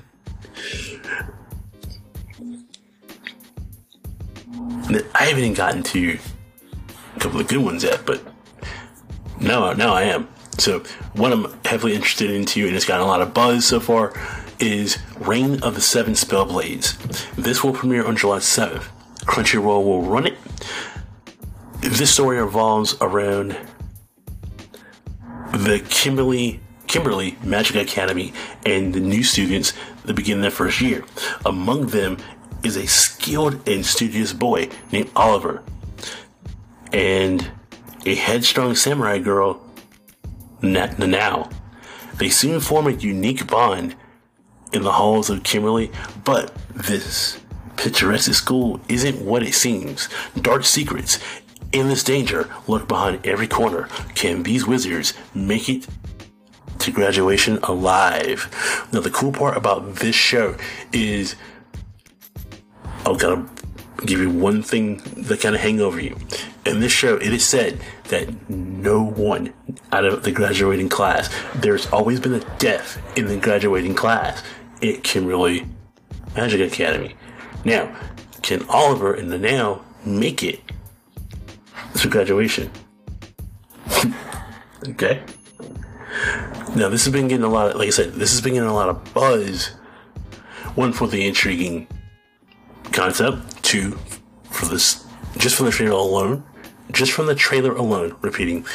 I 5.15 5.27
haven't 5.27 5.43
even 5.43 5.53
gotten 5.53 5.83
to 5.83 6.19
a 7.15 7.19
couple 7.19 7.39
of 7.39 7.47
good 7.47 7.63
ones 7.63 7.83
yet, 7.83 8.05
but 8.05 8.21
now, 9.39 9.73
now 9.73 9.93
I 9.93 10.03
am. 10.03 10.27
So, 10.59 10.83
one 11.13 11.31
I'm 11.31 11.51
heavily 11.65 11.95
interested 11.95 12.29
into, 12.29 12.67
and 12.67 12.75
it's 12.75 12.85
gotten 12.85 13.03
a 13.03 13.07
lot 13.07 13.21
of 13.21 13.33
buzz 13.33 13.65
so 13.65 13.79
far, 13.79 14.13
is 14.63 14.97
Reign 15.19 15.61
of 15.61 15.75
the 15.75 15.81
Seven 15.81 16.13
Spellblades. 16.13 16.95
This 17.35 17.63
will 17.63 17.73
premiere 17.73 18.05
on 18.05 18.15
July 18.15 18.37
7th. 18.37 18.85
Crunchyroll 19.25 19.83
will 19.83 20.03
run 20.03 20.25
it. 20.25 20.37
This 21.81 22.13
story 22.13 22.39
revolves 22.39 22.95
around 23.01 23.57
the 25.51 25.85
Kimberly 25.89 26.61
Kimberly 26.87 27.37
Magic 27.43 27.75
Academy 27.75 28.31
and 28.65 28.93
the 28.93 29.01
new 29.01 29.21
students 29.21 29.73
that 30.05 30.13
begin 30.13 30.39
their 30.39 30.51
first 30.51 30.79
year. 30.79 31.03
Among 31.45 31.87
them 31.87 32.17
is 32.63 32.77
a 32.77 32.87
skilled 32.87 33.67
and 33.67 33.85
studious 33.85 34.31
boy 34.31 34.69
named 34.93 35.11
Oliver 35.13 35.61
and 36.93 37.51
a 38.05 38.15
headstrong 38.15 38.75
samurai 38.75 39.19
girl, 39.19 39.61
Nanao. 40.61 41.51
They 42.15 42.29
soon 42.29 42.61
form 42.61 42.87
a 42.87 42.91
unique 42.91 43.45
bond 43.47 43.95
in 44.73 44.83
the 44.83 44.91
halls 44.91 45.29
of 45.29 45.43
Kimberly, 45.43 45.91
but 46.23 46.53
this 46.73 47.39
picturesque 47.77 48.33
school 48.33 48.79
isn't 48.89 49.23
what 49.23 49.43
it 49.43 49.53
seems. 49.53 50.09
Dark 50.41 50.65
secrets, 50.65 51.19
endless 51.71 52.03
danger 52.03 52.49
lurk 52.67 52.87
behind 52.87 53.25
every 53.25 53.47
corner. 53.47 53.83
Can 54.15 54.43
these 54.43 54.65
wizards 54.65 55.13
make 55.33 55.69
it 55.69 55.87
to 56.79 56.91
graduation 56.91 57.59
alive? 57.63 58.87
Now, 58.91 58.99
the 58.99 59.09
cool 59.09 59.31
part 59.31 59.57
about 59.57 59.95
this 59.95 60.15
show 60.15 60.55
is 60.91 61.35
I'll 63.05 63.17
kind 63.17 63.33
of 63.33 64.05
give 64.05 64.19
you 64.19 64.29
one 64.29 64.61
thing 64.61 64.97
that 65.17 65.41
kind 65.41 65.55
of 65.55 65.61
hang 65.61 65.79
over 65.79 65.99
you. 65.99 66.17
In 66.65 66.79
this 66.79 66.91
show, 66.91 67.15
it 67.17 67.33
is 67.33 67.45
said 67.45 67.81
that 68.05 68.49
no 68.49 69.03
one 69.03 69.53
out 69.91 70.05
of 70.05 70.23
the 70.23 70.31
graduating 70.31 70.89
class, 70.89 71.29
there's 71.55 71.87
always 71.87 72.19
been 72.19 72.33
a 72.33 72.57
death 72.57 73.01
in 73.17 73.27
the 73.27 73.37
graduating 73.37 73.95
class. 73.95 74.41
It 74.83 75.01
Kimberly 75.01 75.65
Magic 76.35 76.59
Academy. 76.59 77.15
Now, 77.63 77.95
can 78.41 78.65
Oliver 78.67 79.13
and 79.13 79.31
Nanao 79.31 79.81
make 80.05 80.43
it 80.43 80.59
to 81.95 82.09
graduation? 82.09 82.69
okay. 84.89 85.23
Now, 86.75 86.89
this 86.89 87.05
has 87.05 87.13
been 87.13 87.29
getting 87.29 87.45
a 87.45 87.49
lot 87.49 87.71
of, 87.71 87.75
like 87.77 87.87
I 87.87 87.91
said, 87.91 88.13
this 88.15 88.31
has 88.31 88.41
been 88.41 88.55
getting 88.55 88.67
a 88.67 88.73
lot 88.73 88.89
of 88.89 89.13
buzz. 89.13 89.67
One 90.75 90.91
for 90.91 91.07
the 91.07 91.25
intriguing 91.25 91.87
concept, 92.91 93.63
two 93.63 93.97
for 94.49 94.65
this, 94.65 95.05
just 95.37 95.55
from 95.55 95.67
the 95.67 95.71
trailer 95.71 95.93
alone, 95.93 96.43
just 96.91 97.13
from 97.13 97.27
the 97.27 97.35
trailer 97.35 97.73
alone, 97.73 98.17
repeating 98.21 98.65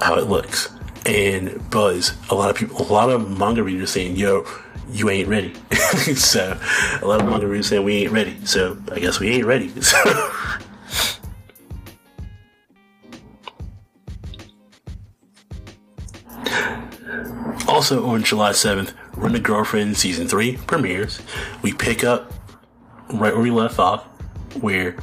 how 0.00 0.16
it 0.16 0.28
looks. 0.28 0.70
And 1.04 1.68
buzz, 1.68 2.14
a 2.30 2.34
lot 2.34 2.48
of 2.48 2.56
people, 2.56 2.80
a 2.80 2.88
lot 2.90 3.10
of 3.10 3.38
manga 3.38 3.62
readers 3.62 3.90
saying, 3.90 4.16
yo, 4.16 4.46
you 4.90 5.10
ain't 5.10 5.28
ready. 5.28 5.54
so, 6.14 6.58
a 7.00 7.06
lot 7.06 7.20
of 7.20 7.26
manga 7.26 7.46
readers 7.46 7.68
saying 7.68 7.84
we 7.84 8.04
ain't 8.04 8.12
ready. 8.12 8.36
So, 8.44 8.76
I 8.92 8.98
guess 8.98 9.20
we 9.20 9.28
ain't 9.28 9.46
ready. 9.46 9.72
So, 9.82 9.96
Also 17.68 18.06
on 18.06 18.24
July 18.24 18.50
7th, 18.50 18.94
Rent 19.14 19.36
a 19.36 19.38
Girlfriend 19.38 19.96
Season 19.96 20.26
3 20.26 20.56
premieres. 20.66 21.20
We 21.62 21.74
pick 21.74 22.02
up 22.02 22.32
right 23.12 23.32
where 23.32 23.42
we 23.42 23.50
left 23.50 23.78
off, 23.78 24.04
where 24.60 24.96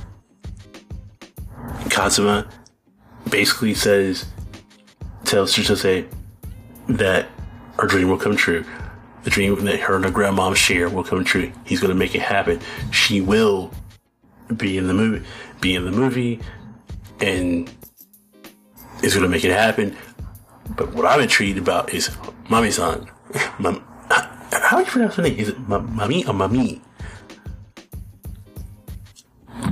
Kazuma 1.89 2.47
basically 3.29 3.75
says, 3.75 4.25
tells 5.25 5.55
Chitose 5.55 6.07
that 6.89 7.27
our 7.77 7.88
dream 7.88 8.09
will 8.09 8.17
come 8.17 8.36
true. 8.36 8.65
The 9.26 9.32
dream 9.32 9.65
that 9.65 9.80
her 9.80 9.95
and 9.95 10.05
her 10.05 10.11
grandmom 10.11 10.55
share 10.55 10.88
will 10.88 11.03
come 11.03 11.23
true. 11.23 11.51
He's 11.65 11.80
gonna 11.82 11.95
make 11.95 12.13
it 12.13 12.21
happen. 12.21 12.59
She 12.91 13.21
will 13.21 13.71
be 14.55 14.78
in 14.78 14.86
the 14.88 14.93
movie, 14.93 15.26
be 15.61 15.73
in 15.73 15.84
the 15.84 15.91
movie, 15.91 16.39
and 17.19 17.69
is 19.01 19.15
gonna 19.15 19.28
make 19.28 19.43
it 19.43 19.51
happen. 19.51 19.97
But 20.78 20.93
what 20.93 21.05
I'm 21.05 21.21
intrigued 21.21 21.57
about 21.57 21.91
is 21.91 22.09
Mami-san. 22.49 23.09
Mam- 23.59 23.84
how 24.51 24.78
do 24.78 24.84
you 24.84 24.86
pronounce 24.86 25.15
her 25.15 25.23
name? 25.23 25.38
Is 25.39 25.49
it 25.49 25.67
Mami 25.67 26.28
or 26.28 26.34
Mami? 26.34 26.82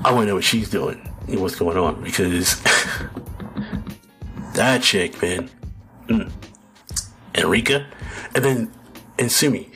I 0.03 0.11
want 0.11 0.23
to 0.23 0.25
know 0.25 0.35
what 0.35 0.43
she's 0.43 0.69
doing 0.69 0.99
and 1.27 1.39
what's 1.39 1.55
going 1.55 1.77
on 1.77 2.03
because 2.03 2.59
that 4.55 4.81
chick, 4.81 5.21
man. 5.21 5.49
Mm. 6.07 6.31
And 7.35 7.45
Rika. 7.45 7.85
And 8.35 8.43
then, 8.43 8.71
and 9.19 9.31
Sumi. 9.31 9.69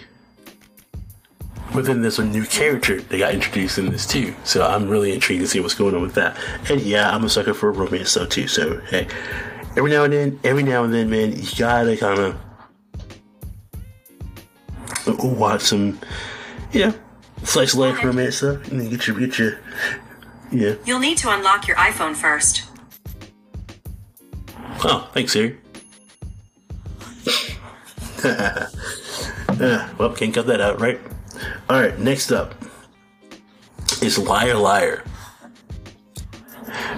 But 1.73 1.85
then 1.85 2.01
there's 2.01 2.17
a 2.17 2.25
new 2.25 2.45
character 2.45 3.01
that 3.01 3.17
got 3.17 3.33
introduced 3.33 3.77
in 3.77 3.91
this 3.91 4.07
too, 4.07 4.33
so 4.43 4.65
I'm 4.65 4.87
really 4.87 5.13
intrigued 5.13 5.41
to 5.41 5.47
see 5.47 5.59
what's 5.59 5.75
going 5.75 5.95
on 5.95 6.01
with 6.01 6.15
that. 6.15 6.37
And 6.69 6.81
yeah, 6.81 7.13
I'm 7.13 7.23
a 7.23 7.29
sucker 7.29 7.53
for 7.53 7.71
romance 7.71 8.11
stuff 8.11 8.29
too. 8.29 8.47
So 8.47 8.79
hey, 8.89 9.07
every 9.75 9.91
now 9.91 10.03
and 10.05 10.13
then, 10.13 10.39
every 10.43 10.63
now 10.63 10.83
and 10.83 10.93
then, 10.93 11.09
man, 11.09 11.33
you 11.33 11.47
gotta 11.57 11.97
kind 11.97 12.19
of 12.19 12.35
watch 15.23 15.61
some, 15.61 15.99
yeah, 16.71 16.93
slice 17.43 17.73
of 17.73 17.79
life 17.79 18.03
romance 18.03 18.37
stuff, 18.37 18.67
and 18.69 18.79
then 18.79 18.89
get 18.89 19.05
your 19.07 19.19
get 19.19 19.37
your 19.37 19.59
yeah. 20.51 20.75
You'll 20.85 20.99
need 20.99 21.17
to 21.19 21.29
unlock 21.29 21.67
your 21.67 21.77
iPhone 21.77 22.15
first. 22.15 22.63
Oh, 24.83 25.09
thanks, 25.13 25.33
Siri. 25.33 25.57
uh, 29.59 29.89
well, 29.97 30.13
can't 30.13 30.33
cut 30.33 30.47
that 30.47 30.61
out, 30.61 30.79
right? 30.79 30.99
All 31.69 31.79
right, 31.79 31.97
next 31.99 32.31
up 32.31 32.55
is 34.01 34.17
Liar 34.17 34.55
Liar. 34.55 35.03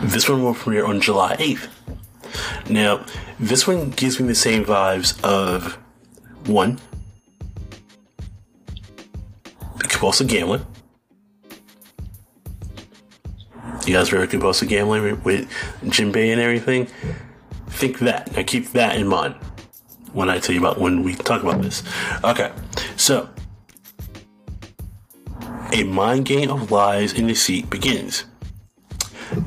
This 0.02 0.30
one 0.30 0.44
will 0.44 0.54
premiere 0.54 0.86
on 0.86 1.02
July 1.02 1.36
8th. 1.38 1.68
Now, 2.70 3.06
this 3.40 3.68
one 3.68 3.90
gives 3.92 4.20
me 4.20 4.28
the 4.28 4.36
same 4.36 4.64
vibes 4.64 5.22
of 5.24 5.78
one, 6.46 6.80
compulsive 9.80 10.28
gambling. 10.28 10.66
You 13.86 13.94
guys 13.96 14.12
remember 14.12 14.30
compulsive 14.30 14.70
gambling 14.70 15.24
with 15.24 15.50
Jinbei 15.84 16.32
and 16.32 16.40
everything? 16.40 16.88
Think 17.70 18.00
that. 18.00 18.36
Now 18.36 18.44
keep 18.44 18.68
that 18.74 18.98
in 18.98 19.08
mind 19.08 19.36
when 20.14 20.30
I 20.30 20.40
tell 20.40 20.54
you 20.54 20.62
about 20.62 20.80
when 20.80 21.04
we 21.04 21.16
talk 21.16 21.44
about 21.44 21.62
this. 21.62 21.84
Okay, 22.24 22.52
so 22.96 23.30
a 25.74 25.84
mind 25.84 26.26
game 26.26 26.50
of 26.50 26.72
lies 26.72 27.14
and 27.14 27.28
deceit 27.28 27.70
begins. 27.70 28.26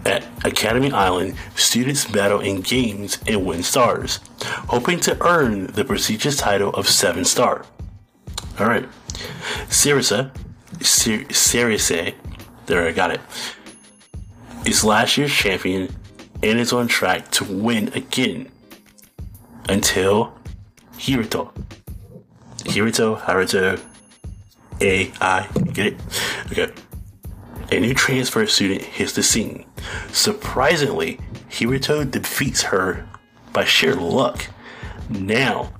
At 0.04 0.24
Academy 0.44 0.92
Island, 0.92 1.36
students 1.56 2.04
battle 2.04 2.40
in 2.40 2.60
games 2.60 3.18
and 3.26 3.44
win 3.44 3.62
stars, 3.62 4.20
hoping 4.68 5.00
to 5.00 5.20
earn 5.26 5.66
the 5.66 5.84
prestigious 5.84 6.36
title 6.36 6.70
of 6.70 6.88
Seven 6.88 7.24
Star. 7.24 7.66
Alright. 8.60 8.88
Sarisa, 9.68 10.30
Sarise, 10.78 12.14
there 12.66 12.86
I 12.86 12.92
got 12.92 13.10
it, 13.10 13.20
is 14.64 14.84
last 14.84 15.18
year's 15.18 15.32
champion 15.32 15.94
and 16.42 16.58
is 16.58 16.72
on 16.72 16.86
track 16.86 17.30
to 17.32 17.44
win 17.44 17.88
again 17.94 18.50
until 19.68 20.32
Hiruto. 21.02 21.52
Hiruto, 22.58 23.18
Haruto, 23.18 23.80
A, 24.80 25.10
I, 25.20 25.48
get 25.72 25.86
it? 25.86 26.00
Okay. 26.52 26.72
A 27.72 27.80
new 27.80 27.92
transfer 27.92 28.46
student 28.46 28.82
hits 28.82 29.12
the 29.14 29.22
scene. 29.24 29.66
Surprisingly, 30.12 31.18
Hiruto 31.50 32.08
defeats 32.08 32.62
her 32.62 33.04
by 33.52 33.64
sheer 33.64 33.96
luck. 33.96 34.46
Now, 35.10 35.72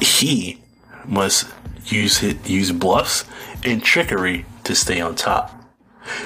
he 0.00 0.62
must 1.04 1.48
use 1.86 2.18
his, 2.18 2.48
use 2.48 2.70
bluffs 2.70 3.24
and 3.64 3.82
trickery 3.82 4.46
to 4.62 4.76
stay 4.76 5.00
on 5.00 5.16
top. 5.16 5.52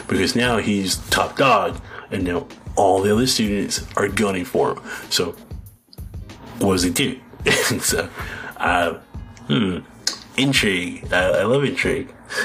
Because 0.07 0.37
now 0.37 0.59
he's 0.59 0.97
top 1.09 1.39
dog, 1.39 1.81
and 2.11 2.25
now 2.25 2.47
all 2.77 3.01
the 3.01 3.11
other 3.11 3.27
students 3.27 3.87
are 3.97 4.09
gunning 4.09 4.45
for 4.45 4.75
him. 4.75 4.83
So, 5.09 5.35
what 6.61 6.73
does 6.73 6.83
he 6.83 6.91
do? 6.91 7.19
so, 7.81 8.09
uh, 8.57 8.95
hmm, 9.47 9.79
intrigue. 10.37 11.07
I, 11.13 11.41
I 11.41 11.45
love 11.45 11.65
intrigue. 11.65 12.15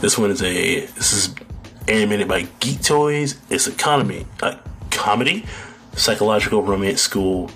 this 0.00 0.18
one 0.18 0.30
is 0.30 0.42
a 0.42 0.86
this 0.86 1.12
is 1.12 1.34
animated 1.88 2.28
by 2.28 2.42
Geek 2.60 2.82
Toys. 2.82 3.38
It's 3.50 3.66
a 3.66 3.72
comedy, 3.72 4.26
a 4.42 4.58
comedy, 4.90 5.46
psychological 5.94 6.62
romance 6.62 7.00
school 7.00 7.50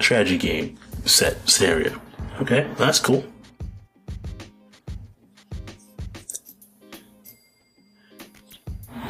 strategy 0.00 0.38
game 0.38 0.78
set 1.04 1.48
scenario. 1.48 2.00
Okay, 2.40 2.68
that's 2.76 3.00
cool. 3.00 3.24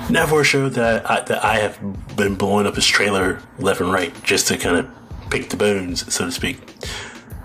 Now 0.09 0.25
for 0.25 0.43
that 0.45 1.11
I, 1.11 1.21
that 1.23 1.45
I 1.45 1.59
have 1.59 2.17
been 2.17 2.37
blowing 2.37 2.67
up 2.67 2.77
his 2.77 2.87
trailer 2.87 3.43
left 3.59 3.81
and 3.81 3.93
right 3.93 4.15
just 4.23 4.47
to 4.49 4.57
kind 4.57 4.77
of 4.77 5.31
pick 5.31 5.51
the 5.51 5.57
bones, 5.57 6.13
so 6.15 6.27
to 6.27 6.31
speak. 6.31 6.59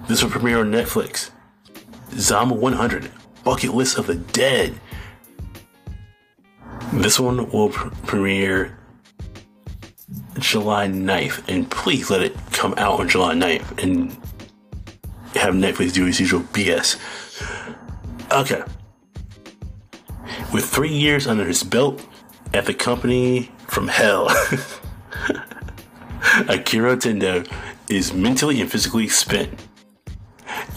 This 0.08 0.22
will 0.22 0.30
premiere 0.30 0.60
on 0.60 0.72
Netflix. 0.72 1.32
Zom 2.14 2.52
100, 2.52 3.12
Bucket 3.44 3.74
List 3.74 3.98
of 3.98 4.06
the 4.06 4.16
Dead. 4.16 4.80
This 6.94 7.20
one 7.20 7.50
will 7.50 7.70
pr- 7.70 7.90
premiere 8.06 8.78
July 10.38 10.88
9th, 10.88 11.48
and 11.48 11.70
please 11.72 12.12
let 12.12 12.22
it 12.22 12.36
come 12.52 12.76
out 12.78 13.00
on 13.00 13.10
July 13.10 13.34
9th 13.34 13.82
and 13.84 14.12
have 15.36 15.56
Netflix 15.56 15.94
do 15.94 16.06
its 16.06 16.20
usual 16.20 16.42
BS. 16.42 17.00
Okay. 18.32 18.62
With 20.54 20.66
three 20.66 20.94
years 20.94 21.26
under 21.26 21.46
his 21.46 21.64
belt 21.64 22.06
at 22.54 22.66
the 22.66 22.74
company 22.74 23.52
from 23.68 23.88
hell, 23.88 24.28
Akira 26.48 26.98
Tendo 26.98 27.50
is 27.90 28.14
mentally 28.14 28.62
and 28.62 28.72
physically 28.72 29.08
spent. 29.08 29.68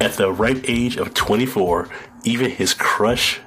At 0.00 0.12
the 0.14 0.32
ripe 0.32 0.68
age 0.68 0.96
of 0.96 1.14
24, 1.14 1.88
even 2.24 2.50
his 2.50 2.74
crush 2.74 3.40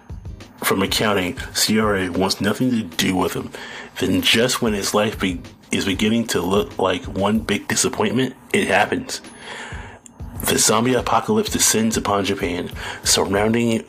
from 0.63 0.81
accounting, 0.81 1.35
CRA, 1.35 2.11
wants 2.11 2.41
nothing 2.41 2.71
to 2.71 2.83
do 2.83 3.15
with 3.15 3.33
him. 3.33 3.51
Then, 3.99 4.21
just 4.21 4.61
when 4.61 4.73
his 4.73 4.93
life 4.93 5.19
be- 5.19 5.41
is 5.71 5.85
beginning 5.85 6.27
to 6.27 6.41
look 6.41 6.77
like 6.77 7.03
one 7.03 7.39
big 7.39 7.67
disappointment, 7.67 8.35
it 8.53 8.67
happens. 8.67 9.21
The 10.45 10.57
zombie 10.57 10.93
apocalypse 10.93 11.49
descends 11.49 11.97
upon 11.97 12.25
Japan, 12.25 12.71
surrounding 13.03 13.83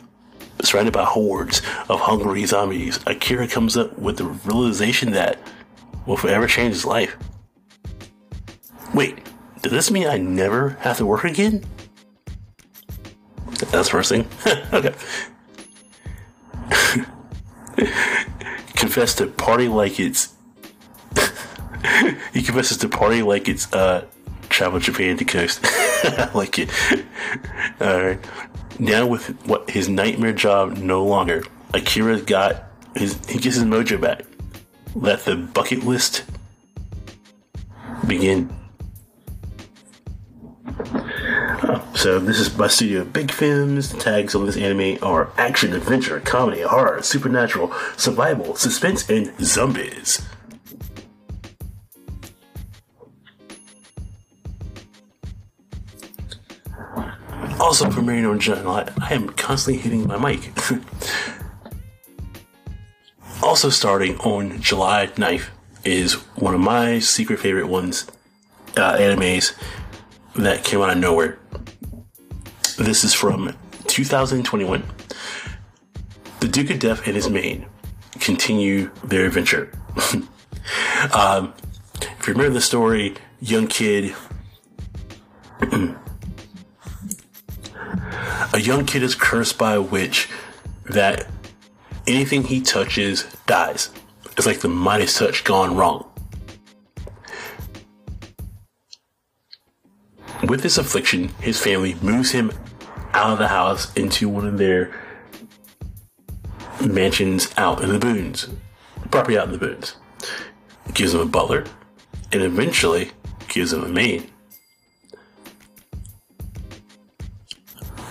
surrounded 0.62 0.92
by 0.92 1.04
hordes 1.04 1.62
of 1.88 2.00
hungry 2.00 2.44
zombies. 2.46 3.00
Akira 3.06 3.48
comes 3.48 3.76
up 3.76 3.98
with 3.98 4.18
the 4.18 4.24
realization 4.24 5.12
that 5.12 5.38
will 6.06 6.16
forever 6.16 6.46
change 6.46 6.74
his 6.74 6.84
life. 6.84 7.16
Wait, 8.94 9.18
does 9.62 9.72
this 9.72 9.90
mean 9.90 10.06
I 10.06 10.18
never 10.18 10.70
have 10.80 10.96
to 10.98 11.06
work 11.06 11.24
again? 11.24 11.64
That's 13.70 13.88
the 13.88 13.90
first 13.90 14.08
thing. 14.08 14.26
okay. 14.72 14.94
Confess 18.74 19.14
to 19.16 19.26
party 19.26 19.68
like 19.68 20.00
it's. 20.00 20.34
he 22.32 22.42
confesses 22.42 22.76
to 22.78 22.88
party 22.88 23.22
like 23.22 23.48
it's 23.48 23.72
uh, 23.72 24.06
travel 24.48 24.78
Japan 24.78 25.16
to 25.16 25.24
coast. 25.24 25.60
I 25.64 26.30
like 26.34 26.58
it. 26.58 26.70
Alright. 27.80 28.24
Now 28.78 29.06
with 29.06 29.28
what 29.46 29.70
his 29.70 29.88
nightmare 29.88 30.32
job 30.32 30.76
no 30.76 31.04
longer, 31.04 31.42
Akira 31.74 32.20
got 32.20 32.64
his 32.94 33.18
he 33.26 33.38
gets 33.38 33.56
his 33.56 33.64
mojo 33.64 34.00
back. 34.00 34.22
Let 34.94 35.24
the 35.24 35.36
bucket 35.36 35.84
list 35.84 36.24
begin. 38.06 38.54
So 41.94 42.20
this 42.20 42.38
is 42.38 42.48
by 42.48 42.68
studio 42.68 43.04
Bug 43.04 43.32
Films. 43.32 43.90
The 43.90 43.98
tags 43.98 44.36
on 44.36 44.46
this 44.46 44.56
anime 44.56 44.98
are 45.02 45.32
action, 45.36 45.74
adventure, 45.74 46.20
comedy, 46.20 46.62
horror, 46.62 47.02
supernatural, 47.02 47.72
survival, 47.96 48.54
suspense, 48.54 49.10
and 49.10 49.34
zombies. 49.44 50.24
Also 57.60 57.86
premiering 57.86 58.30
on 58.30 58.38
July. 58.38 58.88
I 59.00 59.14
am 59.14 59.30
constantly 59.30 59.82
hitting 59.82 60.06
my 60.06 60.16
mic. 60.16 60.52
also 63.42 63.68
starting 63.68 64.16
on 64.18 64.60
July 64.60 65.08
9th 65.08 65.48
is 65.84 66.14
one 66.36 66.54
of 66.54 66.60
my 66.60 66.98
secret 66.98 67.40
favorite 67.40 67.66
ones, 67.66 68.06
uh, 68.76 68.96
animes 68.96 69.54
that 70.36 70.62
came 70.64 70.80
out 70.80 70.90
of 70.90 70.98
nowhere. 70.98 71.38
This 72.78 73.02
is 73.02 73.12
from 73.12 73.56
2021. 73.86 74.84
The 76.40 76.48
Duke 76.48 76.70
of 76.70 76.78
Death 76.78 77.06
and 77.06 77.16
his 77.16 77.28
maid 77.28 77.66
continue 78.20 78.90
their 79.02 79.26
adventure. 79.26 79.72
um, 81.12 81.52
if 82.00 82.28
you 82.28 82.34
remember 82.34 82.50
the 82.50 82.60
story, 82.60 83.14
young 83.40 83.66
kid, 83.66 84.14
a 88.52 88.60
young 88.60 88.84
kid 88.86 89.02
is 89.02 89.14
cursed 89.14 89.58
by 89.58 89.74
a 89.74 89.82
witch 89.82 90.28
that 90.84 91.26
anything 92.06 92.44
he 92.44 92.60
touches 92.60 93.24
dies. 93.46 93.90
It's 94.36 94.46
like 94.46 94.60
the 94.60 94.68
Midas 94.68 95.18
touch 95.18 95.44
gone 95.44 95.76
wrong. 95.76 96.08
with 100.48 100.62
this 100.62 100.78
affliction, 100.78 101.28
his 101.40 101.60
family 101.60 101.94
moves 102.00 102.30
him 102.30 102.50
out 103.12 103.32
of 103.32 103.38
the 103.38 103.48
house 103.48 103.92
into 103.94 104.28
one 104.28 104.46
of 104.46 104.58
their 104.58 104.94
mansions 106.84 107.52
out 107.56 107.82
in 107.82 107.90
the 107.90 107.98
boons, 107.98 108.48
property 109.10 109.36
out 109.36 109.46
in 109.46 109.52
the 109.52 109.58
boons. 109.58 109.96
Gives 110.94 111.14
him 111.14 111.20
a 111.20 111.26
butler, 111.26 111.64
and 112.32 112.42
eventually 112.42 113.10
gives 113.48 113.72
him 113.72 113.84
a 113.84 113.88
maid. 113.88 114.30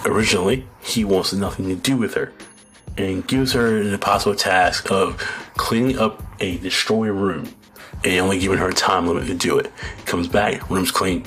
Originally, 0.07 0.65
he 0.81 1.03
wants 1.03 1.33
nothing 1.33 1.67
to 1.67 1.75
do 1.75 1.97
with 1.97 2.13
her 2.13 2.31
and 2.97 3.27
gives 3.27 3.51
her 3.51 3.83
the 3.83 3.93
impossible 3.93 4.35
task 4.35 4.89
of 4.89 5.17
cleaning 5.57 5.99
up 5.99 6.23
a 6.39 6.57
destroyed 6.59 7.11
room 7.11 7.53
and 8.05 8.21
only 8.21 8.39
giving 8.39 8.57
her 8.57 8.69
a 8.69 8.73
time 8.73 9.05
limit 9.05 9.27
to 9.27 9.35
do 9.35 9.59
it. 9.59 9.71
Comes 10.05 10.29
back, 10.29 10.69
room's 10.69 10.91
clean. 10.91 11.25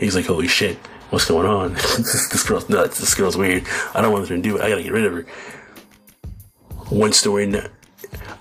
He's 0.00 0.16
like, 0.16 0.26
holy 0.26 0.48
shit, 0.48 0.76
what's 1.10 1.26
going 1.26 1.46
on? 1.46 1.74
this, 1.74 2.28
this 2.28 2.42
girl's 2.42 2.68
nuts. 2.68 2.98
This 2.98 3.14
girl's 3.14 3.36
weird. 3.36 3.64
I 3.94 4.00
don't 4.00 4.12
want 4.12 4.28
her 4.28 4.36
to 4.36 4.42
do 4.42 4.56
it. 4.56 4.62
I 4.62 4.70
gotta 4.70 4.82
get 4.82 4.92
rid 4.92 5.04
of 5.04 5.12
her. 5.12 5.26
One 6.88 7.12
story 7.12 7.46
night. 7.46 7.70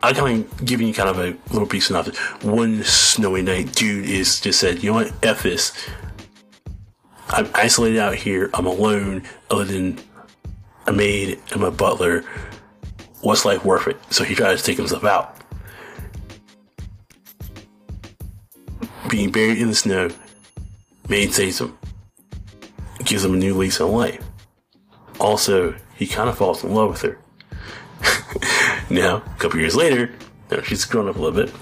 I 0.02 0.14
kind 0.14 0.46
of 0.46 0.66
giving 0.66 0.88
you 0.88 0.94
kind 0.94 1.10
of 1.10 1.20
a 1.20 1.36
little 1.52 1.68
piece 1.68 1.90
of 1.90 1.96
nothing. 1.96 2.16
One 2.50 2.84
snowy 2.84 3.44
night, 3.44 3.74
dude 3.74 4.08
is 4.08 4.40
just 4.40 4.60
said, 4.60 4.84
you 4.84 4.92
know 4.92 4.98
what, 4.98 5.14
F 5.24 5.44
this. 5.44 5.74
I'm 7.30 7.49
isolated 7.53 7.99
out 7.99 8.15
here. 8.15 8.49
I'm 8.53 8.65
alone, 8.65 9.23
other 9.49 9.65
than 9.65 9.99
a 10.88 10.91
maid 10.91 11.39
and 11.51 11.61
my 11.61 11.69
butler. 11.69 12.23
What's 13.21 13.45
life 13.45 13.65
worth 13.65 13.88
it? 13.88 13.97
So 14.11 14.23
he 14.23 14.36
tries 14.36 14.61
to 14.61 14.65
take 14.65 14.78
himself 14.78 15.03
out. 15.03 15.36
Being 19.09 19.32
buried 19.32 19.59
in 19.59 19.69
the 19.69 19.76
snow, 19.76 20.09
maid 21.09 21.34
saves 21.34 21.61
him, 21.61 21.78
gives 23.03 23.23
him 23.23 23.34
a 23.34 23.38
new 23.38 23.55
lease 23.55 23.80
on 23.82 23.91
life. 23.91 24.23
Also, 25.19 25.76
he 25.95 26.05
kind 26.05 26.30
of 26.30 26.38
falls 26.38 26.63
in 26.63 26.73
love 26.73 26.89
with 26.89 27.01
her. 27.01 27.17
now, 28.89 29.17
a 29.17 29.36
couple 29.39 29.59
years 29.59 29.76
later, 29.76 30.13
now 30.51 30.61
she's 30.61 30.86
grown 30.86 31.07
up 31.07 31.15
a 31.15 31.19
little 31.19 31.45
bit. 31.45 31.53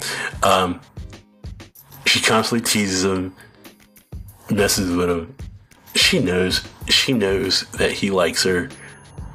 Um, 0.44 0.82
she 2.06 2.20
constantly 2.22 2.66
teases 2.66 3.06
him, 3.06 3.36
messes 4.50 4.96
with 4.96 5.10
him. 5.10 5.36
She 5.96 6.20
knows, 6.20 6.68
she 6.88 7.14
knows 7.14 7.70
that 7.72 7.92
he 7.92 8.12
likes 8.12 8.44
her. 8.44 8.70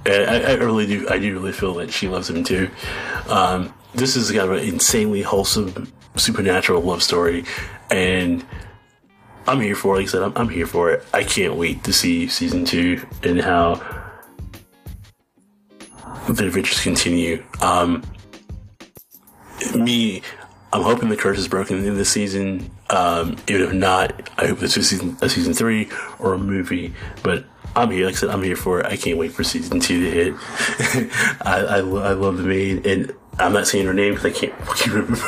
I, 0.07 0.43
I 0.43 0.55
really 0.55 0.87
do, 0.87 1.07
I 1.09 1.19
do 1.19 1.33
really 1.35 1.53
feel 1.53 1.75
that 1.75 1.93
she 1.93 2.09
loves 2.09 2.31
him 2.31 2.43
too. 2.43 2.71
Um, 3.29 3.75
this 3.95 4.17
is 4.17 4.31
kind 4.31 4.51
of 4.51 4.53
an 4.53 4.65
insanely 4.65 5.23
wholesome, 5.23 5.93
supernatural 6.17 6.83
love 6.83 7.03
story, 7.03 7.45
and 7.91 8.45
I'm 9.47 9.61
here 9.61 9.75
for 9.75 9.95
it. 9.95 9.99
Like 9.99 10.09
I 10.09 10.11
said, 10.11 10.23
I'm, 10.23 10.33
I'm 10.37 10.49
here 10.49 10.67
for 10.67 10.91
it. 10.91 11.05
I 11.13 11.25
can't 11.25 11.57
wait 11.57 11.85
to 11.85 11.93
see 11.93 12.29
season 12.29 12.65
two 12.65 13.07
and 13.23 13.41
how 13.41 13.75
the 16.29 16.47
adventures 16.47 16.81
continue. 16.83 17.45
Um, 17.61 18.03
me, 19.75 20.23
I'm 20.73 20.83
hoping 20.83 21.09
the 21.09 21.17
curse 21.17 21.39
is 21.39 21.49
broken 21.49 21.85
in 21.85 21.97
this 21.97 22.11
season. 22.11 22.71
Um, 22.91 23.37
even 23.49 23.63
if 23.63 23.73
not, 23.73 24.31
I 24.39 24.47
hope 24.47 24.59
this 24.61 24.77
is 24.77 24.89
season, 24.89 25.17
a 25.21 25.29
season 25.29 25.55
three 25.55 25.91
or 26.19 26.35
a 26.35 26.39
movie. 26.39 26.95
But 27.23 27.45
I'm 27.77 27.91
here. 27.91 28.07
Like 28.07 28.15
I 28.15 28.19
said, 28.19 28.31
I'm 28.31 28.43
here 28.43 28.57
for 28.57 28.81
it. 28.81 28.87
I 28.87 28.97
can't 28.97 29.19
wait 29.19 29.33
for 29.33 29.45
season 29.45 29.81
two 29.81 30.01
to 30.01 30.11
hit. 30.11 30.35
I, 31.43 31.65
I, 31.69 31.77
I 31.79 31.81
love 31.81 32.39
the 32.39 32.45
maid, 32.45 32.87
and 32.87 33.15
I'm 33.39 33.53
not 33.53 33.67
saying 33.67 33.87
her 33.87 33.95
name 33.95 34.15
because 34.15 34.27
I 34.27 34.31
can't 34.31 34.59
fucking 34.65 34.93
remember. 34.93 35.19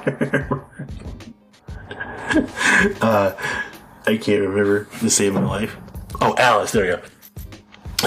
uh, 3.02 3.32
I 4.06 4.16
can't 4.16 4.40
remember 4.40 4.88
the 5.02 5.10
same 5.10 5.36
in 5.36 5.46
life. 5.46 5.76
Oh, 6.20 6.34
Alice. 6.38 6.72
There 6.72 6.86
you 6.86 6.96
go. 6.96 7.02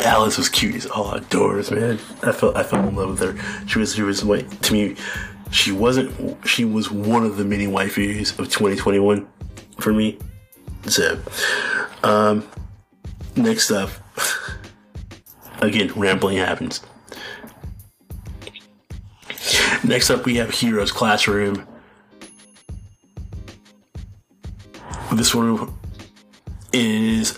Alice 0.02 0.38
was 0.38 0.50
cute 0.50 0.74
She's 0.74 0.88
all 0.88 1.14
outdoors, 1.14 1.70
man. 1.70 2.00
I 2.24 2.32
felt 2.32 2.58
I 2.58 2.64
fell 2.64 2.88
in 2.88 2.96
love 2.96 3.20
with 3.20 3.38
her. 3.38 3.68
She 3.68 3.78
was 3.80 3.94
she 3.96 4.02
was 4.02 4.24
like 4.24 4.62
to 4.62 4.74
me. 4.74 4.96
She 5.54 5.72
wasn't. 5.72 6.47
She 6.47 6.66
was 6.66 6.89
one 6.89 7.24
of 7.24 7.38
the 7.38 7.45
many 7.45 7.68
waifus 7.68 8.38
of 8.39 8.49
2021 8.49 9.28
for 9.80 9.93
me. 9.93 10.18
So, 10.88 11.20
um, 12.04 12.45
next 13.36 13.70
up, 13.70 13.91
again, 15.62 15.91
rambling 15.95 16.38
happens. 16.38 16.82
Next 19.84 20.10
up, 20.10 20.26
we 20.26 20.38
have 20.38 20.49
Heroes 20.49 20.91
Classroom. 20.91 21.68
This 25.12 25.36
one 25.36 25.72
is 26.74 27.38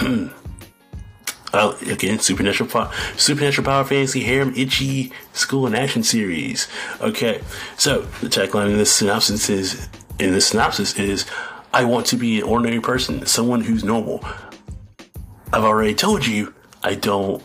uh, 0.00 1.76
again 1.82 2.18
supernatural 2.18 2.68
power, 2.68 2.90
supernatural 3.16 3.64
power 3.64 3.84
fantasy 3.84 4.20
harem 4.20 4.52
ichi 4.56 5.12
school 5.32 5.66
and 5.66 5.76
action 5.76 6.02
series. 6.02 6.68
Okay, 7.00 7.40
so 7.76 8.02
the 8.20 8.28
tagline 8.28 8.70
in 8.70 8.78
this 8.78 8.94
synopsis 8.94 9.48
is 9.48 9.88
in 10.18 10.32
this 10.32 10.48
synopsis 10.48 10.98
is 10.98 11.26
I 11.74 11.84
want 11.84 12.06
to 12.06 12.16
be 12.16 12.38
an 12.38 12.44
ordinary 12.44 12.80
person, 12.80 13.24
someone 13.26 13.62
who's 13.62 13.82
normal. 13.82 14.24
I've 15.52 15.64
already 15.64 15.94
told 15.94 16.26
you 16.26 16.54
I 16.82 16.94
don't 16.94 17.42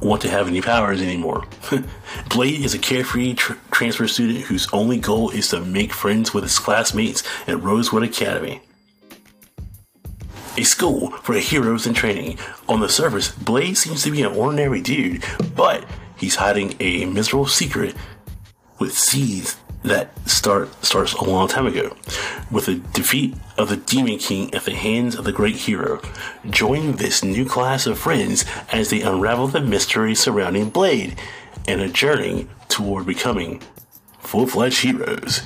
want 0.00 0.22
to 0.22 0.30
have 0.30 0.46
any 0.46 0.60
powers 0.60 1.00
anymore. 1.00 1.44
Blade 2.30 2.60
is 2.60 2.74
a 2.74 2.78
carefree 2.78 3.34
tr- 3.34 3.54
transfer 3.70 4.06
student 4.06 4.44
whose 4.44 4.68
only 4.72 4.98
goal 4.98 5.30
is 5.30 5.48
to 5.48 5.60
make 5.60 5.92
friends 5.92 6.34
with 6.34 6.44
his 6.44 6.58
classmates 6.58 7.22
at 7.48 7.62
Rosewood 7.62 8.02
Academy. 8.02 8.60
A 10.58 10.64
school 10.64 11.10
for 11.22 11.34
heroes 11.34 11.86
in 11.86 11.94
training. 11.94 12.38
On 12.68 12.80
the 12.80 12.88
surface, 12.88 13.30
Blade 13.30 13.76
seems 13.76 14.02
to 14.04 14.10
be 14.10 14.22
an 14.22 14.32
ordinary 14.32 14.80
dude, 14.80 15.24
but 15.54 15.84
he's 16.16 16.36
hiding 16.36 16.74
a 16.80 17.04
miserable 17.04 17.46
secret 17.46 17.94
with 18.78 18.96
seeds 18.96 19.56
that 19.82 20.10
start 20.28 20.68
starts 20.84 21.14
a 21.14 21.24
long 21.24 21.48
time 21.48 21.66
ago. 21.66 21.96
With 22.50 22.66
the 22.66 22.76
defeat 22.92 23.36
of 23.56 23.68
the 23.68 23.76
Demon 23.76 24.18
King 24.18 24.52
at 24.52 24.64
the 24.64 24.74
hands 24.74 25.14
of 25.14 25.24
the 25.24 25.32
great 25.32 25.56
hero, 25.56 26.00
join 26.50 26.92
this 26.92 27.22
new 27.22 27.44
class 27.44 27.86
of 27.86 27.98
friends 27.98 28.44
as 28.72 28.90
they 28.90 29.02
unravel 29.02 29.48
the 29.48 29.60
mystery 29.60 30.14
surrounding 30.14 30.70
Blade 30.70 31.18
and 31.68 31.80
a 31.80 31.88
journey 31.88 32.48
toward 32.68 33.06
becoming 33.06 33.62
full-fledged 34.18 34.82
heroes. 34.82 35.42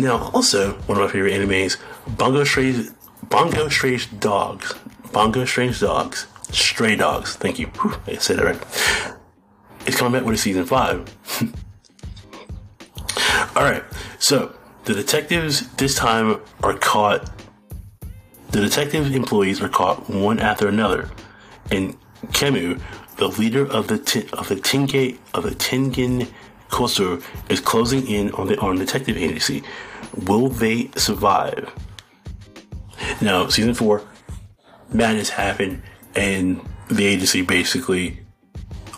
Now, 0.00 0.30
also 0.34 0.72
one 0.72 0.98
of 0.98 1.04
my 1.04 1.12
favorite 1.12 1.32
animes, 1.32 1.76
Bungo 2.16 2.44
Stray, 2.44 2.86
Bungo 3.28 3.68
Stray 3.68 3.98
Dogs, 4.18 4.74
Bungo 5.12 5.44
Stray 5.44 5.70
Dogs, 5.70 6.26
Stray 6.50 6.96
Dogs. 6.96 7.36
Thank 7.36 7.58
you. 7.58 7.66
Whew, 7.68 7.94
I 8.06 8.16
said 8.16 8.38
that 8.38 8.44
right. 8.44 9.16
It's 9.86 9.96
coming 9.96 10.18
back 10.18 10.26
with 10.26 10.34
a 10.34 10.38
season 10.38 10.64
five. 10.64 11.08
All 13.54 13.62
right, 13.62 13.84
so 14.18 14.54
the 14.86 14.94
detectives 14.94 15.68
this 15.74 15.94
time 15.94 16.40
are 16.62 16.74
caught. 16.74 17.30
The 18.50 18.60
detective 18.60 19.14
employees 19.14 19.60
are 19.62 19.68
caught 19.68 20.10
one 20.10 20.38
after 20.40 20.68
another, 20.68 21.10
and 21.70 21.96
Kamui, 22.28 22.80
the 23.22 23.28
leader 23.40 23.64
of 23.70 23.86
the 23.86 23.98
t- 23.98 24.28
of 24.32 24.48
the 24.48 24.56
Tingate 24.56 25.16
of 25.32 25.44
the 25.44 25.50
Tengen 25.50 26.28
Kosu, 26.70 27.22
is 27.48 27.60
closing 27.60 28.04
in 28.08 28.32
on 28.32 28.48
the 28.48 28.58
on 28.58 28.76
detective 28.76 29.16
agency. 29.16 29.62
Will 30.26 30.48
they 30.48 30.90
survive? 30.96 31.72
Now, 33.20 33.46
season 33.46 33.74
four, 33.74 34.02
madness 34.92 35.30
happened, 35.30 35.82
and 36.16 36.60
the 36.88 37.06
agency 37.06 37.42
basically, 37.42 38.18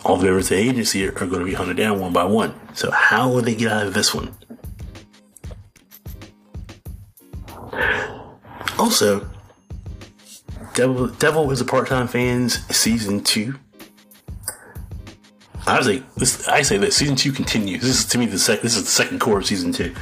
all 0.03 0.17
the 0.17 0.25
members 0.25 0.45
of 0.45 0.57
the 0.57 0.69
agency 0.69 1.07
are, 1.07 1.11
are 1.11 1.27
going 1.27 1.39
to 1.41 1.45
be 1.45 1.53
hunted 1.53 1.77
down 1.77 1.99
one 1.99 2.11
by 2.11 2.23
one. 2.23 2.55
So, 2.73 2.89
how 2.89 3.29
will 3.29 3.43
they 3.43 3.53
get 3.53 3.71
out 3.71 3.85
of 3.85 3.93
this 3.93 4.11
one? 4.11 4.35
Also, 8.79 9.29
Devil, 10.73 11.09
Devil 11.09 11.51
is 11.51 11.61
a 11.61 11.65
part-time 11.65 12.07
fans 12.07 12.65
season 12.75 13.23
two. 13.23 13.59
I 15.67 15.79
like, 15.79 16.13
this, 16.13 16.47
I 16.47 16.61
say 16.61 16.77
that 16.77 16.93
season 16.93 17.15
two 17.15 17.31
continues. 17.31 17.81
This 17.81 17.99
is 17.99 18.05
to 18.05 18.17
me 18.19 18.27
the 18.27 18.37
sec, 18.37 18.61
This 18.61 18.75
is 18.75 18.83
the 18.83 18.89
second 18.89 19.19
cour 19.19 19.39
of 19.39 19.45
season 19.47 19.71
two. 19.71 19.95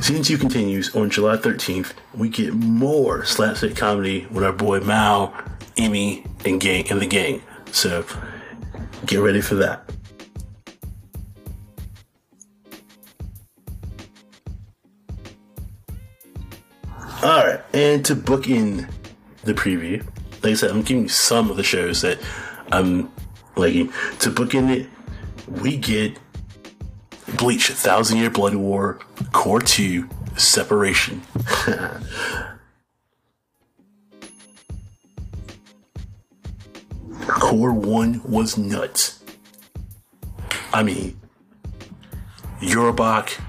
Season 0.00 0.22
two 0.22 0.38
continues 0.38 0.94
on 0.96 1.08
July 1.08 1.36
13th. 1.36 1.92
We 2.14 2.28
get 2.28 2.52
more 2.52 3.24
slapstick 3.24 3.76
comedy 3.76 4.26
with 4.30 4.42
our 4.42 4.52
boy 4.52 4.80
Mao, 4.80 5.32
Emi, 5.76 6.26
and 6.44 6.60
gang 6.60 6.90
and 6.90 7.00
the 7.00 7.06
gang. 7.06 7.42
So 7.70 8.04
get 9.06 9.18
ready 9.18 9.40
for 9.40 9.54
that. 9.56 9.88
All 17.22 17.46
right, 17.46 17.60
and 17.72 18.04
to 18.04 18.14
book 18.14 18.48
in 18.48 18.88
the 19.44 19.54
preview. 19.54 20.04
Like 20.42 20.52
I 20.52 20.54
said, 20.54 20.70
I'm 20.70 20.82
giving 20.82 21.04
you 21.04 21.08
some 21.08 21.50
of 21.50 21.56
the 21.56 21.62
shows 21.62 22.02
that 22.02 22.18
I'm 22.70 23.10
liking. 23.56 23.88
To 24.20 24.30
bookend 24.30 24.70
it, 24.70 24.88
we 25.60 25.76
get 25.76 26.18
Bleach, 27.36 27.68
Thousand 27.68 28.18
Year 28.18 28.30
Blood 28.30 28.54
War, 28.54 28.98
Cour 29.32 29.60
2, 29.60 30.08
Separation. 30.36 31.22
Cour 37.26 37.72
1 37.72 38.22
was 38.24 38.56
nuts. 38.58 39.22
I 40.72 40.82
mean, 40.82 41.18
Yorobak 42.60 43.40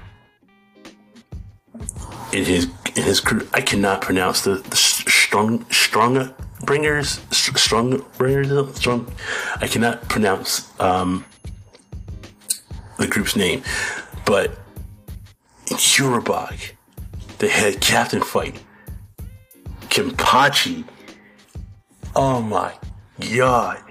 in 2.32 2.44
his 2.44 2.66
in 2.94 3.02
his 3.02 3.20
crew. 3.20 3.46
I 3.52 3.60
cannot 3.60 4.00
pronounce 4.00 4.42
the, 4.42 4.56
the 4.56 4.76
strong 4.76 5.68
strong 5.70 6.34
bringers 6.66 7.20
strong 7.30 8.04
bringers 8.18 8.76
strong. 8.76 9.10
I 9.60 9.68
cannot 9.68 10.08
pronounce 10.08 10.68
um, 10.80 11.24
the 12.98 13.06
group's 13.06 13.36
name, 13.36 13.62
but 14.26 14.58
Yorobak, 15.66 16.72
they 17.38 17.48
had 17.48 17.80
Captain 17.80 18.20
Fight, 18.20 18.60
Kenpachi. 19.88 20.84
Oh 22.14 22.42
my 22.42 22.74
god! 23.32 23.82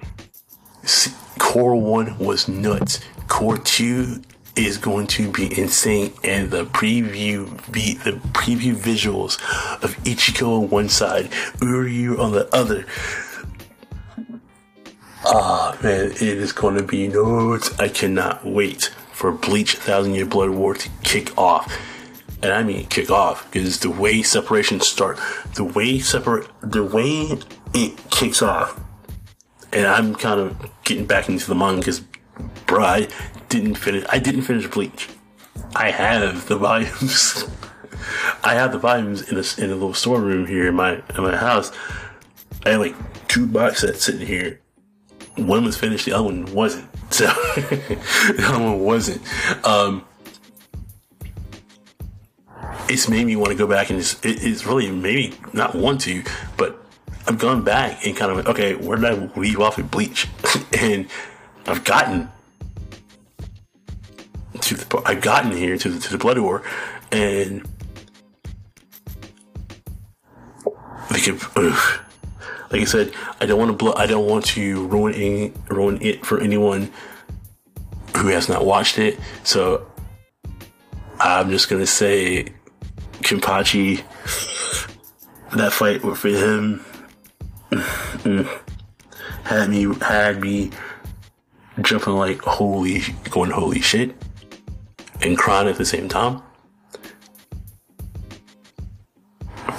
Cour 1.39 1.75
one 1.75 2.17
was 2.17 2.47
nuts. 2.47 2.99
Cour 3.27 3.57
two 3.57 4.21
is 4.55 4.77
going 4.77 5.07
to 5.07 5.31
be 5.31 5.57
insane, 5.59 6.13
and 6.23 6.49
the 6.49 6.65
preview 6.65 7.45
be 7.71 7.95
the 7.95 8.11
preview 8.33 8.75
visuals 8.75 9.39
of 9.83 9.95
Ichigo 10.03 10.63
on 10.63 10.69
one 10.69 10.89
side, 10.89 11.29
Uryu 11.59 12.19
on 12.19 12.31
the 12.31 12.53
other. 12.55 12.85
Ah 15.25 15.77
man, 15.81 16.11
it 16.11 16.21
is 16.21 16.51
going 16.51 16.75
to 16.75 16.83
be 16.83 17.07
nuts. 17.07 17.77
I 17.79 17.89
cannot 17.89 18.45
wait 18.45 18.91
for 19.11 19.31
Bleach 19.31 19.75
Thousand 19.75 20.13
Year 20.13 20.25
Blood 20.25 20.51
War 20.51 20.75
to 20.75 20.89
kick 21.03 21.35
off. 21.37 21.75
And 22.43 22.53
I 22.53 22.61
mean 22.63 22.85
kick 22.87 23.09
off 23.09 23.49
because 23.51 23.79
the 23.79 23.89
way 23.89 24.21
separation 24.21 24.79
start, 24.81 25.19
the 25.55 25.63
way 25.63 25.99
separate, 25.99 26.47
the 26.61 26.83
way 26.83 27.39
it 27.73 28.09
kicks 28.11 28.41
off, 28.43 28.79
and 29.73 29.87
I'm 29.87 30.15
kind 30.15 30.39
of 30.39 30.69
getting 30.83 31.05
back 31.05 31.27
into 31.27 31.47
the 31.47 31.55
manga 31.55 31.79
because, 31.79 32.01
bro, 32.67 32.83
I 32.83 33.07
didn't 33.49 33.75
finish. 33.75 34.05
I 34.09 34.19
didn't 34.19 34.43
finish 34.43 34.67
Bleach. 34.67 35.09
I 35.75 35.91
have 35.91 36.47
the 36.47 36.57
volumes. 36.67 37.45
I 38.43 38.55
have 38.55 38.71
the 38.71 38.77
volumes 38.77 39.29
in 39.29 39.37
a, 39.37 39.63
in 39.63 39.71
a 39.71 39.75
little 39.75 39.93
storeroom 39.93 40.45
here 40.45 40.67
in 40.67 40.75
my 40.75 41.01
in 41.15 41.23
my 41.23 41.35
house. 41.35 41.71
I 42.65 42.71
have 42.71 42.81
like 42.81 42.95
two 43.27 43.45
box 43.47 43.81
sets 43.81 44.03
sitting 44.03 44.25
here. 44.25 44.59
One 45.35 45.65
was 45.65 45.77
finished, 45.77 46.05
the 46.05 46.13
other 46.13 46.23
one 46.23 46.45
wasn't. 46.53 46.89
So 47.11 47.27
the 47.27 48.45
other 48.49 48.63
one 48.63 48.79
wasn't. 48.79 49.21
Um, 49.65 50.03
it's 52.89 53.07
made 53.07 53.25
me 53.25 53.35
want 53.35 53.51
to 53.51 53.57
go 53.57 53.67
back 53.67 53.89
and 53.89 53.99
just, 53.99 54.25
it, 54.25 54.43
it's 54.43 54.65
really 54.65 54.89
maybe 54.91 55.33
not 55.53 55.75
want 55.75 56.01
to, 56.01 56.23
but 56.57 56.83
I've 57.27 57.37
gone 57.37 57.63
back 57.63 58.05
and 58.05 58.17
kind 58.17 58.31
of 58.31 58.47
okay, 58.47 58.75
where 58.75 58.97
did 58.97 59.05
I 59.05 59.39
leave 59.39 59.59
off 59.59 59.79
at 59.79 59.89
Bleach? 59.89 60.27
and 60.79 61.07
I've 61.67 61.83
gotten 61.83 62.29
to 64.65 64.75
the 64.75 65.01
I've 65.05 65.21
gotten 65.21 65.51
here 65.51 65.77
to 65.77 65.89
the, 65.89 65.99
to 65.99 66.11
the 66.11 66.17
Blood 66.17 66.39
War, 66.39 66.63
and 67.11 67.63
like 71.11 71.27
if, 71.27 71.55
ugh, 71.55 71.99
like 72.71 72.81
I 72.81 72.85
said, 72.85 73.13
I 73.39 73.45
don't 73.45 73.59
want 73.59 73.71
to 73.71 73.77
blow, 73.77 73.93
I 73.93 74.05
don't 74.05 74.27
want 74.27 74.45
to 74.47 74.87
ruin 74.87 75.13
any, 75.13 75.53
ruin 75.69 76.01
it 76.01 76.25
for 76.25 76.41
anyone 76.41 76.91
who 78.17 78.27
has 78.27 78.49
not 78.49 78.65
watched 78.65 78.97
it. 78.97 79.19
So 79.43 79.85
I'm 81.19 81.49
just 81.49 81.69
gonna 81.69 81.85
say, 81.85 82.53
Kenpachi, 83.21 84.03
that 85.55 85.73
fight 85.73 86.03
with 86.03 86.23
him 86.23 86.83
had 89.43 89.69
me 89.69 89.93
had 90.01 90.41
me 90.41 90.71
jumping 91.81 92.13
like 92.13 92.41
holy, 92.41 93.01
going 93.29 93.51
holy 93.51 93.81
shit, 93.81 94.15
and 95.21 95.37
crying 95.37 95.67
at 95.67 95.77
the 95.77 95.85
same 95.85 96.07
time. 96.07 96.41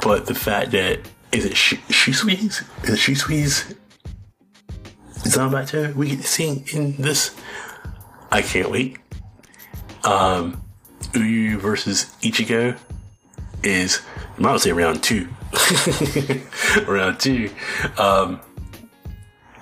But 0.03 0.27
the 0.27 0.35
fact 0.35 0.71
that 0.73 1.01
is 1.33 1.45
it 1.45 1.57
she, 1.57 1.77
Shisui? 1.77 2.45
Is 2.45 2.91
it 2.91 2.97
she 2.97 3.13
Shisui's 3.13 3.75
Zanbato 5.23 5.95
we 5.95 6.11
get 6.11 6.21
to 6.21 6.27
see 6.27 6.65
in 6.73 6.97
this? 6.97 7.35
I 8.31 8.43
can't 8.43 8.71
wait. 8.71 8.99
Um, 10.05 10.63
Uryu 11.13 11.59
versus 11.59 12.15
Ichigo 12.23 12.79
is, 13.63 14.01
I 14.39 14.41
might 14.41 14.61
say 14.61 14.73
round 14.73 15.03
two. 15.03 15.29
round 16.87 17.19
two. 17.19 17.51
Um, 17.99 18.41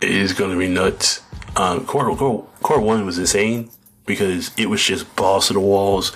is 0.00 0.32
going 0.34 0.50
to 0.50 0.58
be 0.58 0.68
nuts. 0.68 1.22
Um, 1.56 1.86
cour, 1.86 2.14
cour, 2.16 2.46
cour 2.62 2.80
one 2.80 3.06
was 3.06 3.18
insane 3.18 3.70
because 4.06 4.50
it 4.58 4.68
was 4.68 4.82
just 4.82 5.14
balls 5.16 5.48
to 5.48 5.54
the 5.54 5.60
walls, 5.60 6.12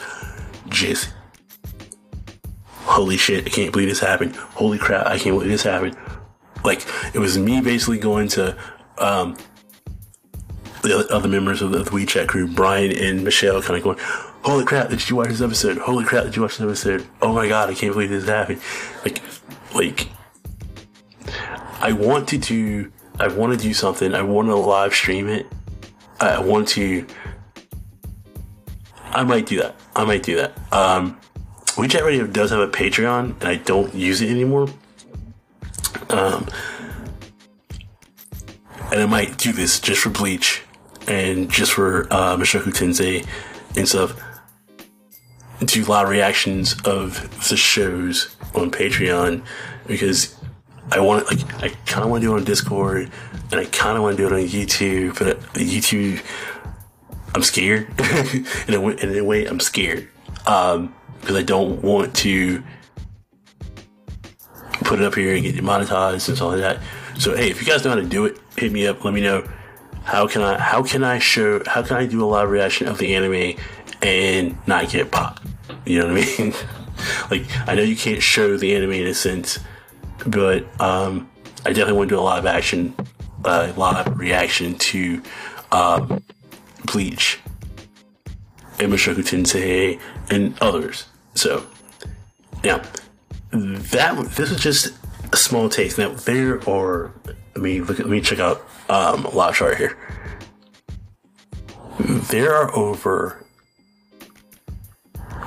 just 0.69 1.13
holy 2.71 3.17
shit, 3.17 3.47
I 3.47 3.51
can't 3.51 3.73
believe 3.73 3.89
this 3.89 4.01
happened. 4.01 4.35
Holy 4.37 4.79
crap, 4.79 5.07
I 5.07 5.19
can't 5.19 5.35
believe 5.37 5.51
this 5.51 5.63
happened. 5.63 5.97
Like, 6.65 6.85
it 7.15 7.19
was 7.19 7.39
me 7.39 7.61
basically 7.61 7.99
going 7.99 8.29
to, 8.29 8.57
um, 8.99 9.37
the 10.83 11.07
other 11.11 11.29
members 11.29 11.63
of 11.63 11.71
the, 11.73 11.79
the 11.79 11.91
Weeb 11.91 12.09
Chat 12.09 12.29
crew, 12.29 12.47
Brian 12.47 12.93
and 12.93 13.25
Michelle, 13.25 13.61
kind 13.63 13.77
of 13.77 13.85
going, 13.85 13.99
Holy 14.43 14.65
crap, 14.65 14.89
did 14.89 15.09
you 15.09 15.17
watch 15.17 15.29
this 15.29 15.41
episode? 15.41 15.79
Holy 15.79 16.05
crap, 16.05 16.25
did 16.25 16.37
you 16.37 16.43
watch 16.43 16.57
this 16.57 16.67
episode? 16.67 17.07
Oh 17.21 17.33
my 17.33 17.49
god, 17.49 17.71
I 17.71 17.75
can't 17.75 17.93
believe 17.93 18.11
this 18.11 18.27
happened. 18.27 18.61
Like, 19.05 19.21
like, 19.75 20.09
I 21.81 21.93
want 21.93 22.29
to 22.29 22.93
I 23.21 23.27
want 23.29 23.53
to 23.53 23.59
do 23.59 23.75
something. 23.75 24.15
I 24.15 24.23
want 24.23 24.49
to 24.49 24.55
live 24.55 24.95
stream 24.95 25.29
it. 25.29 25.47
I 26.21 26.41
want 26.41 26.69
to, 26.69 27.05
I 29.11 29.25
might 29.25 29.47
do 29.47 29.59
that. 29.59 29.75
I 29.97 30.05
might 30.05 30.23
do 30.23 30.37
that. 30.37 30.53
Um, 30.73 31.19
Weeb 31.77 31.91
Chat 31.91 32.05
Radio 32.05 32.27
does 32.27 32.51
have 32.51 32.61
a 32.61 32.69
Patreon, 32.69 33.41
and 33.41 33.45
I 33.45 33.57
don't 33.57 33.95
use 33.95 34.21
it 34.21 34.31
anymore. 34.31 34.69
Um, 36.11 36.49
and 38.91 39.03
I 39.03 39.07
might 39.07 39.39
do 39.39 39.53
this 39.53 39.81
just 39.81 40.01
for 40.01 40.11
Bleach 40.11 40.63
and 41.07 41.51
just 41.51 41.73
for 41.73 42.13
uh, 42.13 42.37
Mushoku 42.37 42.73
Tensei 42.73 43.27
and 43.77 43.89
stuff. 43.89 44.21
Do 45.65 45.85
live 45.85 46.09
reactions 46.09 46.75
of 46.85 47.49
the 47.49 47.57
shows 47.57 48.35
on 48.55 48.71
Patreon 48.71 49.45
because 49.87 50.37
I 50.93 51.01
want 51.01 51.27
like 51.27 51.63
I 51.63 51.69
kind 51.87 52.05
of 52.05 52.11
want 52.11 52.23
to 52.23 52.29
do 52.29 52.35
it 52.35 52.39
on 52.39 52.45
Discord 52.45 53.11
and 53.51 53.61
I 53.61 53.65
kind 53.67 53.97
of 53.97 54.03
want 54.03 54.17
to 54.17 54.23
do 54.23 54.35
it 54.35 54.41
on 54.41 54.47
YouTube, 54.47 55.19
but 55.19 55.41
YouTube 55.55 56.23
I'm 57.39 57.45
scared. 57.45 57.87
in, 58.67 58.75
a 58.75 58.81
way, 58.81 58.97
in 59.01 59.17
a 59.17 59.23
way, 59.23 59.47
I'm 59.47 59.61
scared 59.61 60.09
um, 60.49 60.93
because 61.21 61.37
I 61.37 61.43
don't 61.43 61.81
want 61.83 62.17
to 62.17 62.65
put 64.81 64.99
it 64.99 65.05
up 65.05 65.15
here 65.15 65.37
and 65.37 65.45
get 65.45 65.55
demonetized 65.55 66.29
and 66.29 66.37
stuff 66.37 66.49
like 66.49 66.59
that. 66.59 66.81
So 67.17 67.37
hey, 67.37 67.49
if 67.49 67.61
you 67.61 67.69
guys 67.69 67.85
know 67.85 67.91
how 67.91 67.97
to 67.97 68.03
do 68.03 68.25
it, 68.25 68.39
hit 68.57 68.73
me 68.73 68.89
up. 68.89 69.05
Let 69.05 69.15
me 69.15 69.21
know 69.21 69.49
how 70.03 70.27
can 70.27 70.43
I 70.43 70.59
how 70.59 70.83
can 70.83 71.05
I 71.05 71.21
show 71.21 71.63
how 71.65 71.83
can 71.83 71.97
I 71.97 72.07
do 72.07 72.25
a 72.25 72.27
live 72.27 72.51
reaction 72.51 72.89
of 72.89 72.99
the 72.99 73.15
anime 73.15 73.57
and 74.03 74.59
not 74.67 74.91
get 74.91 75.13
popped. 75.13 75.47
You 75.87 76.01
know 76.01 76.13
what 76.13 76.17
I 76.17 76.39
mean? 76.39 76.55
like 77.31 77.69
I 77.69 77.77
know 77.77 77.83
you 77.83 77.95
can't 77.95 78.21
show 78.21 78.57
the 78.57 78.75
anime 78.75 78.95
in 78.95 79.07
a 79.07 79.15
sense, 79.15 79.61
but 80.27 80.65
um, 80.81 81.31
I 81.65 81.69
definitely 81.69 81.93
want 81.93 82.09
to 82.09 82.17
do 82.17 82.21
a 82.21 82.21
live 82.21 82.47
action, 82.47 82.97
uh, 83.45 83.73
live 83.77 84.19
reaction 84.19 84.77
to 84.77 85.23
um, 85.71 86.25
Bleach, 86.91 87.39
Mushoku 88.79 89.19
Tensei, 89.19 90.01
and 90.31 90.57
others. 90.61 91.07
So, 91.35 91.67
yeah, 92.63 92.85
that 93.51 94.31
this 94.37 94.51
is 94.51 94.61
just 94.61 94.95
a 95.33 95.37
small 95.37 95.69
taste. 95.69 95.99
Now 95.99 96.11
there 96.11 96.69
are. 96.69 97.13
Let 97.55 97.63
me 97.63 97.81
look. 97.81 97.99
Let 97.99 98.09
me 98.09 98.21
check 98.21 98.39
out 98.39 98.63
um, 98.89 99.25
a 99.25 99.31
live 99.31 99.55
chart 99.55 99.77
here. 99.77 99.99
There 101.99 102.55
are 102.55 102.75
over. 102.75 103.45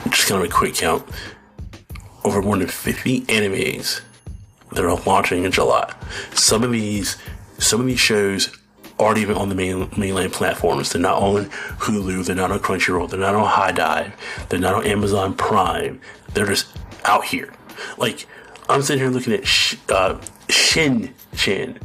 Just 0.10 0.28
kind 0.28 0.44
of 0.44 0.50
a 0.50 0.54
quick 0.54 0.76
count. 0.76 1.08
Over 2.24 2.42
more 2.42 2.58
than 2.58 2.68
50 2.68 3.22
animes 3.22 4.02
that 4.72 4.86
are 4.86 4.96
launching 5.06 5.44
in 5.44 5.52
July. 5.52 5.92
Some 6.34 6.64
of 6.64 6.72
these, 6.72 7.18
some 7.58 7.82
of 7.82 7.88
these 7.88 8.00
shows 8.00 8.56
aren't 9.02 9.18
even 9.18 9.36
on 9.36 9.50
the 9.50 9.56
main, 9.56 9.90
mainland 9.98 10.32
platforms. 10.32 10.92
They're 10.92 11.02
not 11.02 11.22
on 11.22 11.46
Hulu. 11.80 12.26
They're 12.26 12.36
not 12.36 12.52
on 12.52 12.60
Crunchyroll. 12.60 13.10
They're 13.10 13.20
not 13.20 13.36
on 13.36 13.48
High 13.48 13.72
HIDIVE. 13.72 14.14
They're 14.50 14.60
not 14.60 14.76
on 14.76 14.86
Amazon 14.86 15.34
Prime. 15.34 16.00
They're 16.34 16.46
just 16.46 16.68
out 17.06 17.26
here. 17.26 17.52
Like 17.98 18.28
I'm 18.70 18.82
sitting 18.82 19.02
here 19.02 19.12
looking 19.12 19.34
at 19.34 19.46
sh- 19.46 19.76
uh, 19.90 20.20
Shin 20.50 21.14
Shin. 21.36 21.80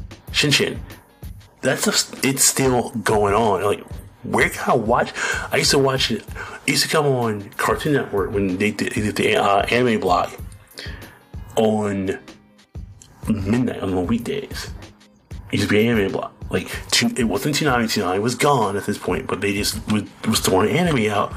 That's 1.62 1.85
just, 1.85 2.25
it's 2.25 2.45
still 2.45 2.91
going 2.91 3.35
on. 3.35 3.64
Like, 3.64 3.81
where 4.23 4.49
can 4.49 4.71
I 4.71 4.77
watch? 4.77 5.12
I 5.51 5.57
used 5.57 5.73
to 5.73 5.79
watch 5.79 6.11
it. 6.11 6.23
It 6.67 6.73
used 6.73 6.85
to 6.85 6.89
come 6.89 7.07
on 7.07 7.51
Cartoon 7.57 7.95
Network 7.95 8.33
when 8.33 8.59
they 8.59 8.71
did, 8.71 8.93
they 8.93 9.03
did 9.03 9.17
the 9.17 9.37
uh, 9.37 9.62
anime 9.62 10.01
block 10.01 10.33
on 11.57 12.19
midnight 13.29 13.81
on 13.81 13.93
the 13.93 14.01
weekdays. 14.01 14.71
It 15.51 15.59
used 15.59 15.69
to 15.69 15.75
be 15.75 15.89
anime 15.89 16.12
block. 16.12 16.36
Like, 16.51 16.68
two, 16.90 17.09
it 17.16 17.24
wasn't 17.24 17.57
299, 17.57 18.16
it 18.16 18.22
was 18.22 18.34
gone 18.34 18.76
at 18.76 18.86
this 18.86 18.99
point, 18.99 19.26
but 19.26 19.40
they 19.40 19.53
just 19.53 19.84
was, 19.90 20.05
was 20.28 20.40
throwing 20.40 20.70
anime 20.70 21.11
out, 21.11 21.34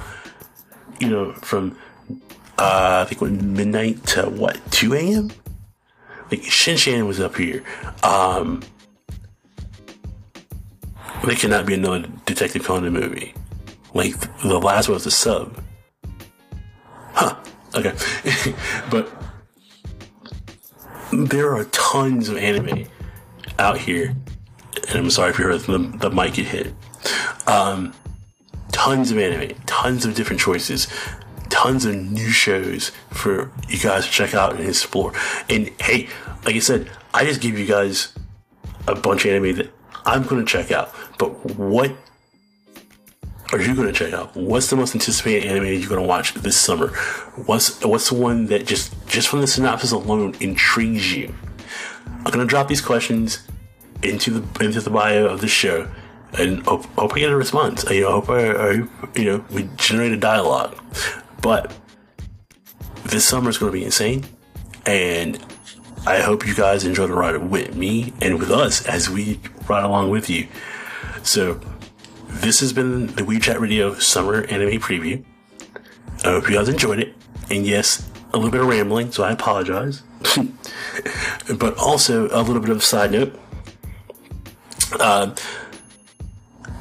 you 0.99 1.10
know, 1.10 1.34
from, 1.34 1.78
uh, 2.57 3.05
I 3.05 3.05
think 3.05 3.22
midnight 3.32 4.05
to 4.07 4.30
what, 4.30 4.60
2 4.72 4.93
a.m.? 4.93 5.32
Like, 6.30 6.43
Shin 6.43 6.78
Chan 6.78 7.07
was 7.07 7.20
up 7.20 7.36
here. 7.36 7.64
Um, 8.03 8.62
there 11.26 11.36
cannot 11.36 11.66
be 11.66 11.74
another 11.74 12.07
Detective 12.26 12.64
Conan 12.64 12.93
movie. 12.93 13.34
Like, 13.93 14.20
the 14.41 14.60
last 14.60 14.88
one 14.88 14.93
was 14.93 15.07
a 15.07 15.12
sub. 15.12 15.62
Huh. 17.14 17.36
Okay. 17.76 17.93
but 18.91 19.12
there 21.12 21.55
are 21.55 21.66
tons 21.66 22.30
of 22.30 22.38
anime 22.38 22.86
out 23.57 23.78
here. 23.78 24.16
And 24.88 24.98
I'm 24.98 25.10
sorry 25.10 25.32
if 25.32 25.40
you 25.40 25.46
heard 25.46 25.62
the, 25.62 25.78
the 25.78 26.10
mic 26.10 26.36
get 26.36 26.48
hit. 26.48 26.74
Um, 27.48 27.94
tons 28.72 29.12
of 29.12 29.18
anime, 29.18 29.58
tons 29.66 30.06
of 30.06 30.16
different 30.16 30.42
choices, 30.42 30.88
tons 31.50 31.86
of 31.86 31.96
new 31.96 32.30
shows 32.30 32.92
for 33.10 33.52
you 33.68 33.80
guys 33.80 34.06
to 34.06 34.12
check 34.12 34.34
out 34.34 34.56
and 34.56 34.68
explore. 34.68 35.14
And 35.50 35.70
hey, 35.82 36.10
like 36.46 36.56
I 36.56 36.60
said, 36.60 36.90
I 37.14 37.26
just 37.26 37.42
gave 37.42 37.58
you 37.58 37.66
guys 37.66 38.14
a 38.88 38.96
bunch 38.96 39.26
of 39.26 39.32
anime 39.32 39.56
that 39.58 39.72
I'm 40.06 40.24
going 40.24 40.44
to 40.44 40.50
check 40.50 40.72
out. 40.72 40.94
But 41.18 41.30
what 41.58 41.92
are 43.52 43.62
you 43.62 43.76
going 43.76 43.88
to 43.88 43.94
check 43.94 44.14
out? 44.14 44.36
What's 44.36 44.70
the 44.70 44.76
most 44.76 44.94
anticipated 44.94 45.48
anime 45.48 45.66
you're 45.66 45.90
going 45.90 46.02
to 46.02 46.08
watch 46.08 46.34
this 46.36 46.56
summer? 46.56 46.90
What's 47.46 47.84
what's 47.84 48.10
the 48.10 48.16
one 48.16 48.46
that 48.48 48.66
just 48.66 48.94
just 49.08 49.28
from 49.28 49.42
the 49.42 49.48
synopsis 49.48 49.92
alone 49.92 50.36
intrigues 50.40 51.14
you? 51.14 51.34
I'm 52.08 52.32
going 52.32 52.40
to 52.40 52.46
drop 52.46 52.68
these 52.68 52.82
questions 52.82 53.48
into 54.04 54.39
the 54.39 54.66
into 54.66 54.82
the 54.82 54.89
bio 54.89 55.26
of 55.26 55.41
the 55.41 55.47
show, 55.47 55.89
and 56.38 56.64
hope, 56.64 56.86
hope 56.97 57.14
I 57.14 57.20
get 57.20 57.30
a 57.32 57.36
response. 57.36 57.84
You 57.89 58.02
know, 58.02 58.12
hope 58.22 58.30
I, 58.30 58.52
I 58.52 58.72
you 59.16 59.26
know 59.26 59.45
we 59.52 59.70
generate 59.78 60.12
a 60.12 60.18
dialogue. 60.18 60.78
But 61.41 61.74
this 63.06 63.26
summer 63.26 63.50
is 63.50 63.58
going 63.58 63.72
to 63.72 63.78
be 63.78 63.86
insane, 63.86 64.26
and 64.86 65.43
I 66.06 66.22
hope 66.22 66.45
you 66.47 66.56
guys 66.56 66.84
enjoy 66.86 67.08
the 67.08 67.14
ride 67.14 67.38
with 67.38 67.76
me 67.76 68.14
and 68.22 68.39
with 68.39 68.52
us 68.52 68.86
as 68.86 69.10
we 69.10 69.39
ride 69.68 69.84
along 69.84 70.10
with 70.10 70.30
you. 70.30 70.47
So, 71.24 71.60
this 72.28 72.60
has 72.62 72.74
been 72.74 73.08
the 73.08 73.24
Weeb 73.24 73.41
Chat 73.41 73.60
Radio 73.60 73.93
Summer 73.95 74.43
Anime 74.45 74.80
Preview. 74.80 75.24
I 76.24 76.30
hope 76.30 76.50
you 76.50 76.56
guys 76.56 76.70
enjoyed 76.70 77.00
it. 77.00 77.16
And 77.50 77.66
yes, 77.66 78.10
a 78.34 78.38
little 78.38 78.52
bit 78.52 78.62
of 78.62 78.68
rambling, 78.68 79.12
so 79.12 79.24
I 79.24 79.32
apologize. 79.32 80.04
but 81.58 81.78
also 81.78 82.28
a 82.28 82.41
little 82.41 82.62
bit 82.62 82.70
of 82.70 82.78
a 82.78 82.82
side 82.82 83.12
note. 83.12 83.38
Uh, 84.94 85.36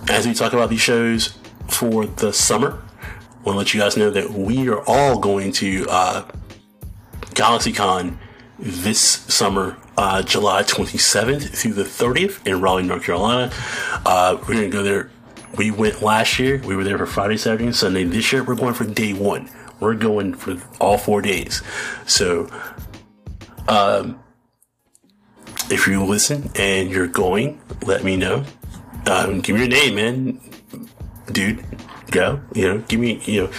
as 0.09 0.27
we 0.27 0.35
talk 0.35 0.53
about 0.53 0.71
these 0.71 0.81
shows 0.81 1.39
for 1.69 2.07
the 2.07 2.33
summer, 2.33 2.83
I 3.01 3.43
want 3.43 3.55
to 3.55 3.59
let 3.59 3.75
you 3.75 3.81
guys 3.81 3.97
know 3.97 4.11
that 4.11 4.31
we 4.31 4.69
are 4.69 4.83
all 4.87 5.19
going 5.19 5.53
to 5.53 5.87
uh, 5.89 6.29
GalaxyCon 7.35 8.17
this 8.59 9.01
summer, 9.01 9.77
uh, 9.97 10.23
July 10.23 10.63
27th 10.63 11.51
through 11.51 11.75
the 11.75 11.85
30th 11.85 12.47
in 12.47 12.61
Raleigh, 12.61 12.83
North 12.83 13.05
Carolina. 13.05 13.53
Uh, 14.05 14.37
we're 14.41 14.55
going 14.55 14.71
to 14.71 14.77
go 14.77 14.83
there. 14.83 15.11
We 15.57 15.71
went 15.71 16.03
last 16.03 16.39
year. 16.39 16.61
We 16.65 16.77
were 16.77 16.85
there 16.85 16.99
for 16.99 17.07
Friday, 17.07 17.37
Saturday, 17.37 17.65
and 17.67 17.77
Sunday. 17.77 18.05
This 18.05 18.33
year, 18.33 18.43
we're 18.43 18.55
going 18.55 18.75
for 18.75 18.85
day 18.85 19.13
one. 19.13 19.49
We're 19.81 19.95
going 19.95 20.35
for 20.35 20.57
all 20.81 20.99
four 20.99 21.23
days. 21.23 21.63
So, 22.07 22.51
um, 23.69 24.19
if 25.71 25.87
you 25.87 26.05
listen 26.05 26.51
and 26.57 26.91
you're 26.91 27.07
going, 27.07 27.61
let 27.83 28.05
me 28.05 28.17
know. 28.17 28.45
Um, 29.07 29.41
give 29.41 29.55
me 29.55 29.63
your 29.63 29.71
name, 29.71 29.95
man. 29.95 30.41
Dude, 31.33 31.65
go. 32.11 32.41
You 32.55 32.69
know, 32.69 32.79
give 32.89 33.01
me, 33.01 33.21
you 33.25 33.45
know, 33.45 33.51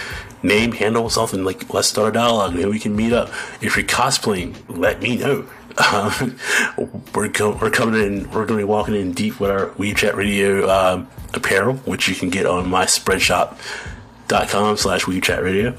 name, 0.42 0.72
handle, 0.72 1.08
something 1.10 1.44
like 1.44 1.72
let's 1.72 1.88
start 1.88 2.08
a 2.08 2.12
dialogue. 2.12 2.54
Maybe 2.54 2.70
we 2.70 2.78
can 2.78 2.96
meet 2.96 3.12
up. 3.12 3.28
If 3.60 3.76
you're 3.76 3.86
cosplaying, 3.86 4.56
let 4.68 5.00
me 5.02 5.16
know. 5.16 5.46
Um, 5.92 6.36
we're 7.14 7.30
we're 7.38 7.70
coming 7.70 8.00
in. 8.00 8.24
We're 8.30 8.46
going 8.46 8.48
to 8.48 8.56
be 8.58 8.64
walking 8.64 8.94
in 8.94 9.12
deep 9.12 9.40
with 9.40 9.50
our 9.50 9.66
Weeb 9.70 9.96
Chat 9.96 10.16
Radio 10.16 10.68
um, 10.68 11.08
apparel, 11.34 11.74
which 11.76 12.08
you 12.08 12.14
can 12.14 12.30
get 12.30 12.46
on 12.46 12.68
my 12.68 12.84
spreadshop.com 12.86 14.76
slash 14.76 15.04
Weeb 15.04 15.22
Chat 15.22 15.42
Radio. 15.42 15.76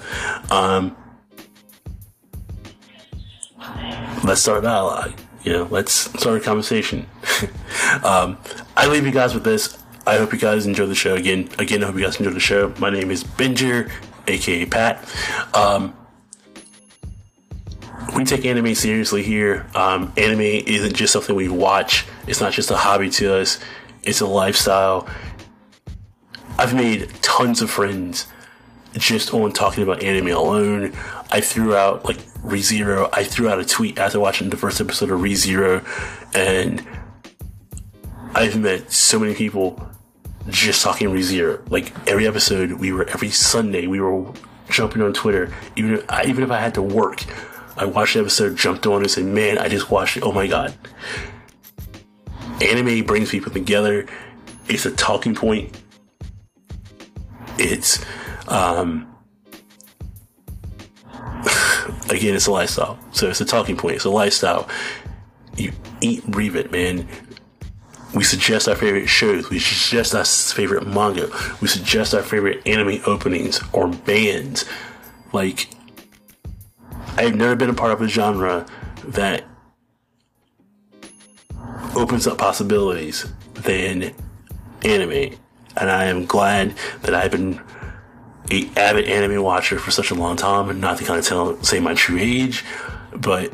Um, 0.49 0.95
let's 4.23 4.41
start 4.41 4.59
a 4.59 4.61
dialogue. 4.61 5.13
You 5.43 5.53
know, 5.53 5.67
let's 5.71 5.93
start 5.93 6.37
a 6.37 6.39
conversation. 6.39 7.07
um, 8.03 8.37
I 8.77 8.87
leave 8.87 9.05
you 9.05 9.11
guys 9.11 9.33
with 9.33 9.43
this. 9.43 9.77
I 10.05 10.17
hope 10.17 10.33
you 10.33 10.39
guys 10.39 10.65
enjoy 10.65 10.85
the 10.85 10.95
show 10.95 11.15
again. 11.15 11.49
Again, 11.57 11.83
I 11.83 11.87
hope 11.87 11.95
you 11.95 12.03
guys 12.03 12.17
enjoy 12.17 12.31
the 12.31 12.39
show. 12.39 12.73
My 12.79 12.89
name 12.89 13.09
is 13.09 13.23
Binger, 13.23 13.91
aka 14.27 14.65
Pat. 14.65 15.07
Um, 15.55 15.95
we 18.15 18.23
take 18.23 18.45
anime 18.45 18.75
seriously 18.75 19.23
here. 19.23 19.67
Um, 19.73 20.13
anime 20.17 20.41
isn't 20.41 20.95
just 20.95 21.13
something 21.13 21.35
we 21.35 21.49
watch. 21.49 22.05
It's 22.27 22.41
not 22.41 22.53
just 22.53 22.69
a 22.69 22.77
hobby 22.77 23.09
to 23.11 23.35
us. 23.35 23.59
It's 24.03 24.21
a 24.21 24.27
lifestyle. 24.27 25.07
I've 26.57 26.75
made 26.75 27.09
tons 27.21 27.61
of 27.61 27.71
friends 27.71 28.27
just 28.93 29.33
on 29.33 29.51
talking 29.51 29.83
about 29.83 30.03
anime 30.03 30.27
alone. 30.27 30.93
I 31.31 31.41
threw 31.41 31.75
out 31.75 32.05
like 32.05 32.17
ReZero. 32.43 33.09
I 33.13 33.23
threw 33.23 33.49
out 33.49 33.59
a 33.59 33.65
tweet 33.65 33.97
after 33.97 34.19
watching 34.19 34.49
the 34.49 34.57
first 34.57 34.81
episode 34.81 35.09
of 35.11 35.19
ReZero, 35.19 35.85
and 36.35 36.85
I've 38.33 38.57
met 38.59 38.91
so 38.91 39.19
many 39.19 39.33
people 39.33 39.87
just 40.49 40.83
talking 40.83 41.09
ReZero. 41.09 41.69
Like 41.69 41.93
every 42.07 42.27
episode, 42.27 42.73
we 42.73 42.91
were 42.91 43.07
every 43.09 43.29
Sunday 43.29 43.87
we 43.87 44.01
were 44.01 44.31
jumping 44.69 45.01
on 45.01 45.13
Twitter. 45.13 45.53
Even 45.75 45.95
if, 45.95 46.09
I, 46.09 46.25
even 46.25 46.43
if 46.43 46.51
I 46.51 46.59
had 46.59 46.73
to 46.75 46.81
work, 46.81 47.23
I 47.77 47.85
watched 47.85 48.15
the 48.15 48.21
episode, 48.21 48.57
jumped 48.57 48.85
on, 48.87 49.01
and 49.01 49.11
said, 49.11 49.25
"Man, 49.25 49.57
I 49.57 49.67
just 49.67 49.89
watched 49.89 50.17
it. 50.17 50.23
Oh 50.23 50.31
my 50.31 50.47
god!" 50.47 50.73
Anime 52.61 53.05
brings 53.05 53.29
people 53.31 53.51
together. 53.51 54.05
It's 54.67 54.85
a 54.85 54.91
talking 54.91 55.35
point. 55.35 55.77
It's 57.57 58.03
um, 58.47 59.07
again, 62.09 62.35
it's 62.35 62.47
a 62.47 62.51
lifestyle. 62.51 62.99
So 63.11 63.29
it's 63.29 63.41
a 63.41 63.45
talking 63.45 63.77
point. 63.77 63.95
It's 63.95 64.05
a 64.05 64.09
lifestyle. 64.09 64.67
You 65.57 65.71
eat, 66.01 66.25
breathe 66.25 66.55
it, 66.55 66.71
man. 66.71 67.07
We 68.13 68.23
suggest 68.23 68.67
our 68.67 68.75
favorite 68.75 69.07
shows. 69.07 69.49
We 69.49 69.59
suggest 69.59 70.13
our 70.13 70.25
favorite 70.25 70.85
manga. 70.85 71.29
We 71.61 71.67
suggest 71.67 72.13
our 72.13 72.23
favorite 72.23 72.65
anime 72.67 73.01
openings 73.05 73.61
or 73.71 73.87
bands. 73.87 74.65
Like, 75.31 75.69
I've 77.17 77.35
never 77.35 77.55
been 77.55 77.69
a 77.69 77.73
part 77.73 77.91
of 77.91 78.01
a 78.01 78.07
genre 78.07 78.65
that 79.05 79.45
opens 81.95 82.27
up 82.27 82.37
possibilities 82.37 83.31
than 83.53 84.13
anime. 84.83 85.35
And 85.77 85.89
I 85.89 86.05
am 86.05 86.25
glad 86.25 86.75
that 87.03 87.15
I've 87.15 87.31
been 87.31 87.61
a 88.51 88.69
avid 88.77 89.05
anime 89.05 89.41
watcher 89.41 89.79
for 89.79 89.91
such 89.91 90.11
a 90.11 90.15
long 90.15 90.35
time, 90.35 90.69
and 90.69 90.81
not 90.81 90.97
to 90.97 91.05
kind 91.05 91.17
of 91.17 91.25
tell 91.25 91.63
say 91.63 91.79
my 91.79 91.93
true 91.93 92.17
age, 92.19 92.63
but 93.15 93.51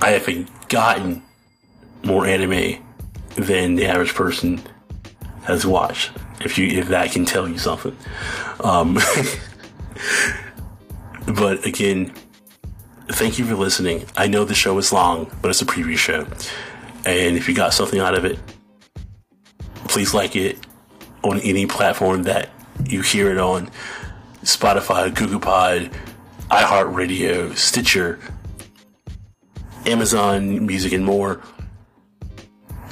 I 0.00 0.10
have 0.10 0.68
gotten 0.68 1.22
more 2.04 2.26
anime 2.26 2.84
than 3.34 3.74
the 3.74 3.86
average 3.86 4.14
person 4.14 4.62
has 5.44 5.66
watched. 5.66 6.12
If 6.40 6.58
you 6.58 6.66
if 6.78 6.88
that 6.88 7.10
can 7.12 7.24
tell 7.24 7.48
you 7.48 7.58
something, 7.58 7.96
um, 8.60 8.94
but 11.26 11.64
again, 11.64 12.12
thank 13.08 13.38
you 13.38 13.46
for 13.46 13.54
listening. 13.54 14.04
I 14.16 14.26
know 14.26 14.44
the 14.44 14.54
show 14.54 14.76
is 14.76 14.92
long, 14.92 15.30
but 15.40 15.50
it's 15.50 15.62
a 15.62 15.66
preview 15.66 15.96
show, 15.96 16.26
and 17.06 17.36
if 17.36 17.48
you 17.48 17.54
got 17.54 17.72
something 17.72 18.00
out 18.00 18.14
of 18.14 18.26
it, 18.26 18.38
please 19.88 20.12
like 20.12 20.36
it 20.36 20.58
on 21.22 21.40
any 21.40 21.64
platform 21.64 22.24
that 22.24 22.50
you 22.84 23.00
hear 23.00 23.30
it 23.30 23.38
on. 23.38 23.70
Spotify, 24.46 25.12
Google 25.12 25.40
Pod, 25.40 25.90
iHeartRadio, 26.50 27.56
Stitcher, 27.56 28.20
Amazon 29.84 30.64
Music, 30.64 30.92
and 30.92 31.04
more. 31.04 31.42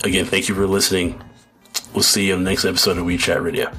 Again, 0.03 0.25
thank 0.25 0.49
you 0.49 0.55
for 0.57 0.67
listening. 0.67 1.23
We'll 1.95 2.03
see 2.03 2.27
you 2.27 2.35
in 2.35 2.43
the 2.43 2.51
next 2.51 2.65
episode 2.65 2.99
of 2.99 3.07
Weeb 3.07 3.21
Chat 3.21 3.41
Radio. 3.41 3.71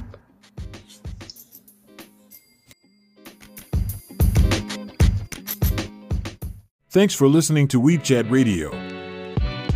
Thanks 6.89 7.13
for 7.13 7.27
listening 7.27 7.67
to 7.67 7.81
Weeb 7.81 8.03
Chat 8.03 8.31
Radio. 8.31 8.69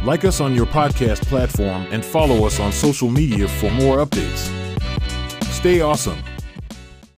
Like 0.05 0.23
us 0.23 0.39
on 0.39 0.55
your 0.55 0.65
podcast 0.67 1.21
platform 1.23 1.85
and 1.91 2.05
follow 2.05 2.45
us 2.45 2.61
on 2.61 2.71
social 2.71 3.09
media 3.09 3.49
for 3.49 3.69
more 3.71 3.97
updates. 3.97 4.47
Stay 5.51 5.81
awesome. 5.81 6.17